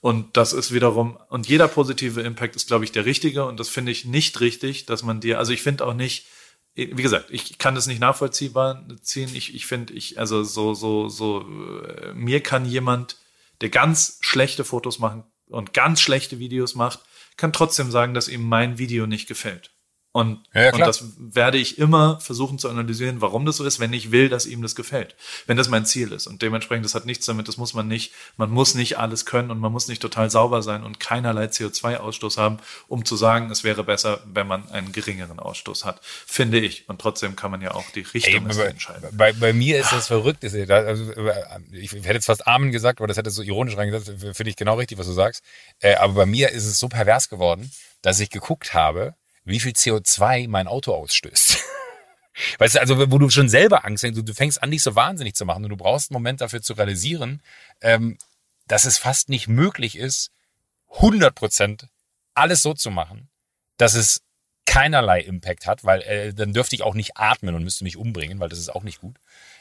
[0.00, 3.44] Und das ist wiederum und jeder positive Impact ist, glaube ich, der richtige.
[3.44, 6.26] Und das finde ich nicht richtig, dass man dir, also ich finde auch nicht
[6.78, 9.30] wie gesagt, ich kann das nicht nachvollziehbar ziehen.
[9.34, 13.16] Ich, ich finde, ich, also so, so, so, äh, mir kann jemand,
[13.60, 17.00] der ganz schlechte Fotos machen und ganz schlechte Videos macht,
[17.36, 19.72] kann trotzdem sagen, dass ihm mein Video nicht gefällt.
[20.10, 23.92] Und, ja, und das werde ich immer versuchen zu analysieren, warum das so ist, wenn
[23.92, 25.14] ich will, dass ihm das gefällt.
[25.46, 26.26] Wenn das mein Ziel ist.
[26.26, 29.50] Und dementsprechend, das hat nichts damit, das muss man nicht, man muss nicht alles können
[29.50, 32.58] und man muss nicht total sauber sein und keinerlei CO2-Ausstoß haben,
[32.88, 36.00] um zu sagen, es wäre besser, wenn man einen geringeren Ausstoß hat.
[36.02, 36.88] Finde ich.
[36.88, 39.10] Und trotzdem kann man ja auch die Richtung Ey, bei, entscheiden.
[39.12, 40.42] Bei, bei mir ist das verrückt.
[40.42, 40.56] Also,
[41.70, 44.36] ich hätte jetzt fast Amen gesagt, aber das hätte so ironisch reingesetzt.
[44.36, 45.44] Finde ich genau richtig, was du sagst.
[45.80, 47.70] Äh, aber bei mir ist es so pervers geworden,
[48.00, 49.14] dass ich geguckt habe,
[49.48, 51.58] wie viel CO2 mein Auto ausstößt.
[52.58, 55.34] Weißt du, also wo du schon selber Angst hast, du, fängst an, dich so wahnsinnig
[55.34, 57.42] zu machen und du brauchst einen Moment dafür zu realisieren,
[57.80, 58.16] ähm,
[58.68, 60.30] dass es fast nicht möglich ist,
[60.90, 61.88] 100 Prozent
[62.34, 63.28] alles so zu machen,
[63.76, 64.22] dass es
[64.66, 68.38] keinerlei Impact hat, weil äh, dann dürfte ich auch nicht atmen und müsste mich umbringen,
[68.38, 69.16] weil das ist auch nicht gut.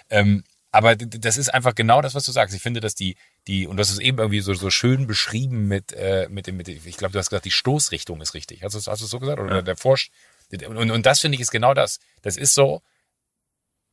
[0.10, 2.56] Ähm, aber das ist einfach genau das, was du sagst.
[2.56, 3.16] Ich finde, dass die,
[3.48, 6.68] die, und das ist eben irgendwie so, so schön beschrieben mit, äh, mit dem, mit
[6.68, 8.64] ich glaube, du hast gesagt, die Stoßrichtung ist richtig.
[8.64, 9.40] Hast du, hast du es so gesagt?
[9.40, 9.62] Oder ja.
[9.62, 10.12] der Forsch,
[10.52, 12.00] und, und das finde ich ist genau das.
[12.22, 12.82] Das ist so,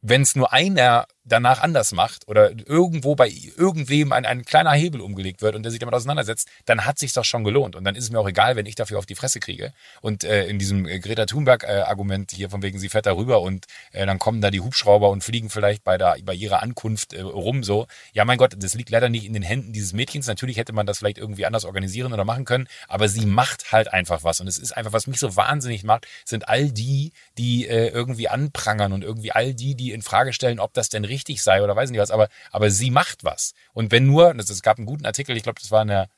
[0.03, 5.01] wenn es nur einer danach anders macht oder irgendwo bei irgendwem ein, ein kleiner Hebel
[5.01, 7.77] umgelegt wird und der sich damit auseinandersetzt, dann hat sich doch schon gelohnt.
[7.77, 9.73] Und dann ist es mir auch egal, wenn ich dafür auf die Fresse kriege.
[10.03, 13.41] Und äh, in diesem äh, Greta Thunberg-Argument äh, hier von wegen, sie fährt da rüber
[13.41, 17.15] und äh, dann kommen da die Hubschrauber und fliegen vielleicht bei, der, bei ihrer Ankunft
[17.15, 17.87] äh, rum so.
[18.13, 20.27] Ja, mein Gott, das liegt leider nicht in den Händen dieses Mädchens.
[20.27, 23.93] Natürlich hätte man das vielleicht irgendwie anders organisieren oder machen können, aber sie macht halt
[23.93, 24.41] einfach was.
[24.41, 28.29] Und es ist einfach, was mich so wahnsinnig macht, sind all die, die äh, irgendwie
[28.29, 31.77] anprangern und irgendwie all die, die in Frage stellen, ob das denn richtig sei oder
[31.77, 33.55] weiß nicht was, aber, aber sie macht was.
[33.73, 36.09] Und wenn nur, es gab einen guten Artikel, ich glaube, das war in der,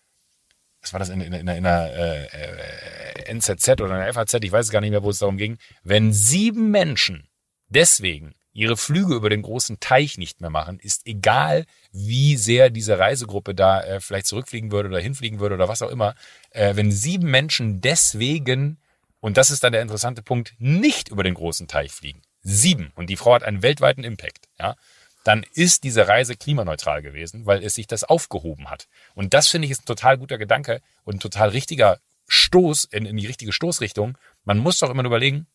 [0.81, 4.53] was war das in, in, in, in einer äh, äh, NZZ oder einer FAZ, ich
[4.53, 7.29] weiß gar nicht mehr, wo es darum ging, wenn sieben Menschen
[7.69, 12.99] deswegen ihre Flüge über den großen Teich nicht mehr machen, ist egal, wie sehr diese
[12.99, 16.15] Reisegruppe da äh, vielleicht zurückfliegen würde oder hinfliegen würde oder was auch immer,
[16.51, 18.79] äh, wenn sieben Menschen deswegen,
[19.21, 23.11] und das ist dann der interessante Punkt, nicht über den großen Teich fliegen, sieben, und
[23.11, 24.77] die Frau hat einen weltweiten Impact, ja,
[25.25, 28.87] dann ist diese Reise klimaneutral gewesen, weil es sich das aufgehoben hat.
[29.15, 31.99] Und das finde ich ist ein total guter Gedanke und ein total richtiger
[32.29, 34.17] Stoß in, in die richtige Stoßrichtung.
[34.45, 35.49] Man muss doch immer überlegen,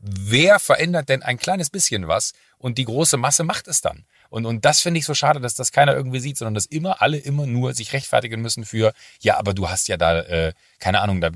[0.00, 4.06] wer verändert denn ein kleines bisschen was und die große Masse macht es dann.
[4.30, 7.00] Und, und das finde ich so schade, dass das keiner irgendwie sieht, sondern dass immer
[7.00, 11.00] alle immer nur sich rechtfertigen müssen für, ja, aber du hast ja da, äh, keine
[11.00, 11.30] Ahnung, da,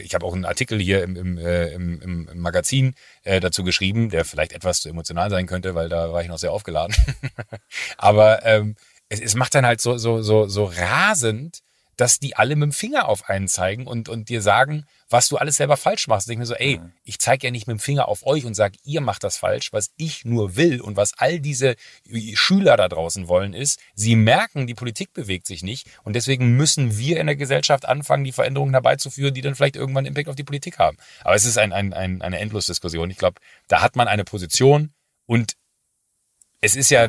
[0.00, 4.10] ich habe auch einen Artikel hier im, im, äh, im, im Magazin äh, dazu geschrieben,
[4.10, 6.94] der vielleicht etwas zu emotional sein könnte, weil da war ich noch sehr aufgeladen.
[7.96, 8.76] aber ähm,
[9.08, 11.60] es, es macht dann halt so, so, so, so rasend,
[11.96, 15.36] dass die alle mit dem Finger auf einen zeigen und, und dir sagen, was du
[15.36, 16.28] alles selber falsch machst.
[16.28, 18.78] Ich mir so, ey, ich zeige ja nicht mit dem Finger auf euch und sage,
[18.84, 19.72] ihr macht das falsch.
[19.72, 21.76] Was ich nur will und was all diese
[22.34, 26.98] Schüler da draußen wollen, ist, sie merken, die Politik bewegt sich nicht und deswegen müssen
[26.98, 30.44] wir in der Gesellschaft anfangen, die Veränderungen herbeizuführen, die dann vielleicht irgendwann Impact auf die
[30.44, 30.96] Politik haben.
[31.22, 33.10] Aber es ist ein, ein, ein, eine Endlosdiskussion.
[33.10, 34.92] Ich glaube, da hat man eine Position
[35.26, 35.54] und
[36.60, 37.08] es ist ja,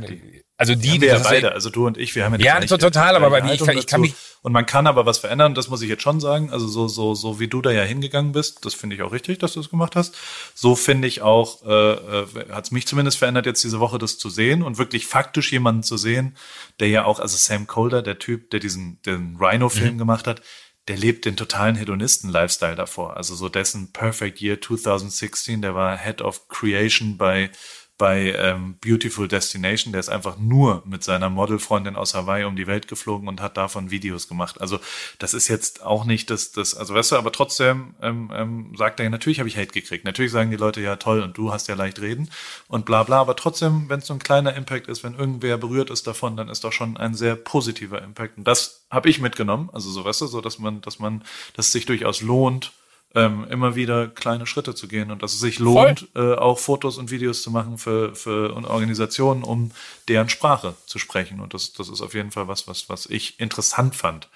[0.57, 3.53] also die, wir ja beide, also du und ich, wir haben ja, ja total, aber
[3.53, 6.03] ich, kann, ich kann mich und man kann aber was verändern, das muss ich jetzt
[6.03, 6.49] schon sagen.
[6.49, 9.39] Also so so so wie du da ja hingegangen bist, das finde ich auch richtig,
[9.39, 10.15] dass du es gemacht hast.
[10.53, 14.17] So finde ich auch, äh, äh, hat es mich zumindest verändert jetzt diese Woche, das
[14.17, 16.37] zu sehen und wirklich faktisch jemanden zu sehen,
[16.79, 19.97] der ja auch, also Sam Colder, der Typ, der diesen den Rhino-Film mhm.
[19.97, 20.41] gemacht hat,
[20.87, 23.17] der lebt den totalen Hedonisten-Lifestyle davor.
[23.17, 27.49] Also so dessen Perfect Year 2016, der war Head of Creation bei
[27.97, 32.67] bei ähm, Beautiful Destination, der ist einfach nur mit seiner Modelfreundin aus Hawaii um die
[32.67, 34.59] Welt geflogen und hat davon Videos gemacht.
[34.59, 34.79] Also
[35.17, 38.99] das ist jetzt auch nicht das, das also weißt du, aber trotzdem ähm, ähm, sagt
[38.99, 40.03] er, natürlich habe ich Hate gekriegt.
[40.03, 42.29] Natürlich sagen die Leute, ja toll, und du hast ja leicht reden
[42.67, 45.89] und bla bla, aber trotzdem, wenn es so ein kleiner Impact ist, wenn irgendwer berührt
[45.89, 48.37] ist davon, dann ist doch schon ein sehr positiver Impact.
[48.37, 49.69] Und das habe ich mitgenommen.
[49.71, 51.23] Also so weißt du, so dass man, dass man,
[51.55, 52.73] dass es sich durchaus lohnt,
[53.15, 56.97] ähm, immer wieder kleine Schritte zu gehen und dass es sich lohnt, äh, auch Fotos
[56.97, 59.71] und Videos zu machen für, für Organisationen, um
[60.09, 61.39] deren Sprache zu sprechen.
[61.39, 64.29] Und das, das ist auf jeden Fall was, was, was ich interessant fand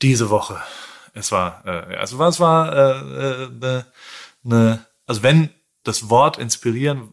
[0.00, 0.60] diese Woche.
[1.12, 3.82] Es war, äh, also was war äh, äh,
[4.42, 5.50] ne, also wenn
[5.82, 7.08] das Wort inspirieren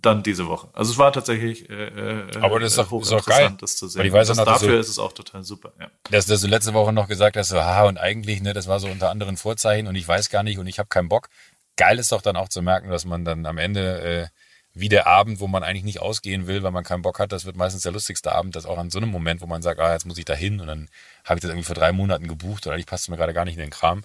[0.00, 0.68] dann diese Woche.
[0.72, 3.54] Also es war tatsächlich äh, äh Aber das ist doch, ist doch geil.
[3.60, 4.04] das zu sehen.
[4.04, 5.72] ich weiß noch, dafür so, ist es auch total super.
[5.80, 5.88] Ja.
[6.10, 8.80] Dass, dass du letzte Woche noch gesagt hast, so, ha, und eigentlich, ne, das war
[8.80, 11.28] so unter anderen Vorzeichen und ich weiß gar nicht und ich habe keinen Bock.
[11.76, 14.26] Geil ist doch dann auch zu merken, dass man dann am Ende äh,
[14.74, 17.44] wie der Abend, wo man eigentlich nicht ausgehen will, weil man keinen Bock hat, das
[17.44, 19.92] wird meistens der lustigste Abend, das auch an so einem Moment, wo man sagt, ah,
[19.92, 20.88] jetzt muss ich da hin und dann
[21.24, 23.54] habe ich das irgendwie vor drei Monaten gebucht oder ich passt mir gerade gar nicht
[23.54, 24.04] in den Kram.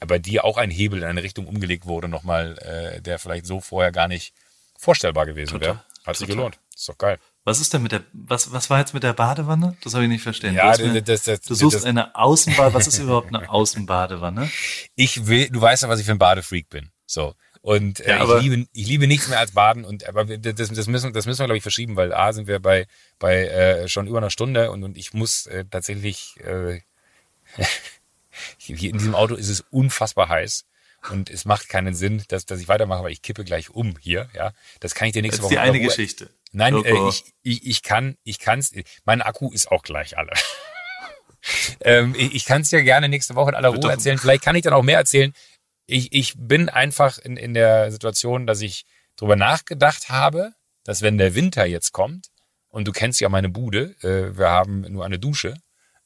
[0.00, 3.60] Aber dir auch ein Hebel in eine Richtung umgelegt wurde, nochmal, äh, der vielleicht so
[3.60, 4.34] vorher gar nicht
[4.82, 5.84] vorstellbar gewesen wäre.
[6.04, 6.58] Hat sich gelohnt.
[6.74, 7.18] Ist doch geil.
[7.44, 9.76] Was ist denn mit der, was, was war jetzt mit der Badewanne?
[9.82, 10.56] Das habe ich nicht verstanden.
[10.56, 12.74] Ja, du, mir, das, das, du suchst das, eine Außenbadewanne.
[12.74, 14.50] Was ist überhaupt eine Außenbadewanne?
[14.96, 16.90] Ich will, du weißt ja, was ich für ein Badefreak bin.
[17.06, 17.34] So.
[17.60, 19.84] Und äh, ja, ich, liebe, ich liebe nichts mehr als Baden.
[19.84, 22.58] Und aber das, das müssen, das müssen wir, glaube ich, verschieben, weil A sind wir
[22.58, 22.86] bei,
[23.20, 26.80] bei äh, schon über einer Stunde und, und ich muss äh, tatsächlich äh,
[28.56, 30.64] hier in diesem Auto ist es unfassbar heiß
[31.10, 34.28] und es macht keinen Sinn, dass, dass ich weitermache, weil ich kippe gleich um hier.
[34.34, 35.54] Ja, das kann ich dir nächste Woche.
[35.54, 36.30] Das ist die eine Geschichte.
[36.52, 38.72] Nein, äh, ich, ich, ich kann, ich kann's.
[39.04, 40.32] Mein Akku ist auch gleich alle.
[41.80, 44.18] ähm, ich ich kann es dir gerne nächste Woche in aller Ruhe erzählen.
[44.18, 45.32] Vielleicht kann ich dann auch mehr erzählen.
[45.86, 48.84] Ich, ich bin einfach in, in der Situation, dass ich
[49.16, 50.52] drüber nachgedacht habe,
[50.84, 52.28] dass wenn der Winter jetzt kommt,
[52.68, 55.54] und du kennst ja meine Bude, äh, wir haben nur eine Dusche,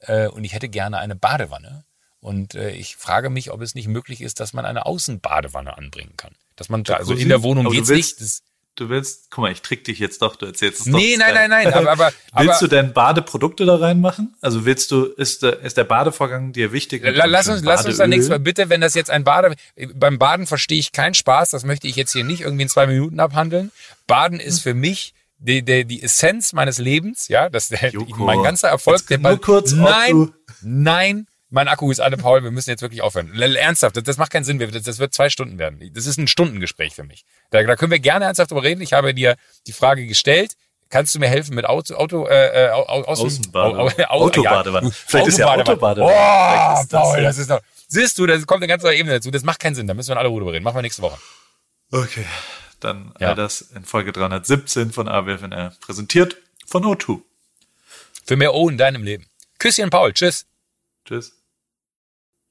[0.01, 1.85] äh, und ich hätte gerne eine Badewanne.
[2.21, 6.15] Und äh, ich frage mich, ob es nicht möglich ist, dass man eine Außenbadewanne anbringen
[6.17, 6.33] kann.
[6.57, 8.21] Dass man da, also in der Wohnung geht's nicht.
[8.21, 8.43] Das,
[8.77, 10.99] du willst, guck mal, ich trick dich jetzt doch, du erzählst es doch.
[10.99, 14.35] Nee, nein, nein, nein, aber, aber Willst aber, du denn Badeprodukte da reinmachen?
[14.41, 17.03] Also willst du, ist der, ist der Badevorgang dir wichtig?
[17.05, 18.39] Lass uns, lass uns da nichts mehr.
[18.39, 19.55] Bitte, wenn das jetzt ein Bade,
[19.95, 22.87] beim Baden verstehe ich keinen Spaß, das möchte ich jetzt hier nicht irgendwie in zwei
[22.87, 23.73] Minuten abhandeln.
[24.07, 28.69] Baden ist für mich die, die, die Essenz meines Lebens, ja, das der, mein ganzer
[28.69, 29.07] Erfolg.
[29.09, 30.33] Der nur kurz, nein,
[30.63, 31.27] nein,
[31.57, 33.33] mein Akku ist alle, Paul, wir müssen jetzt wirklich aufhören.
[33.35, 34.59] Ernsthaft, das, das macht keinen Sinn.
[34.59, 35.81] Das wird zwei Stunden werden.
[35.95, 37.24] Das ist ein Stundengespräch für mich.
[37.51, 38.83] Da, da können wir gerne ernsthaft drüber reden.
[38.83, 40.53] Ich habe dir die Frage gestellt.
[40.91, 44.11] Kannst du mir helfen mit Auto, Auto, äh, äh Außenbadewanne.
[44.11, 44.93] Autobadewanne.
[44.93, 46.12] Vielleicht ist ja Autobadewanne.
[46.15, 49.31] Oh, ist Paul, das ist doch, siehst du, das kommt eine ganz neue Ebene dazu.
[49.31, 49.87] Das macht keinen Sinn.
[49.87, 50.62] Da müssen wir in alle Ruhe reden.
[50.62, 51.19] Machen wir nächste Woche.
[51.91, 52.27] Okay.
[52.81, 53.31] Dann ja.
[53.31, 57.23] all das in Folge 317 von AWFNR präsentiert von O2.
[58.27, 59.27] Für mehr O in deinem Leben.
[59.59, 60.12] Küsschen, Paul.
[60.12, 60.45] Tschüss.
[61.07, 61.36] Tschüss.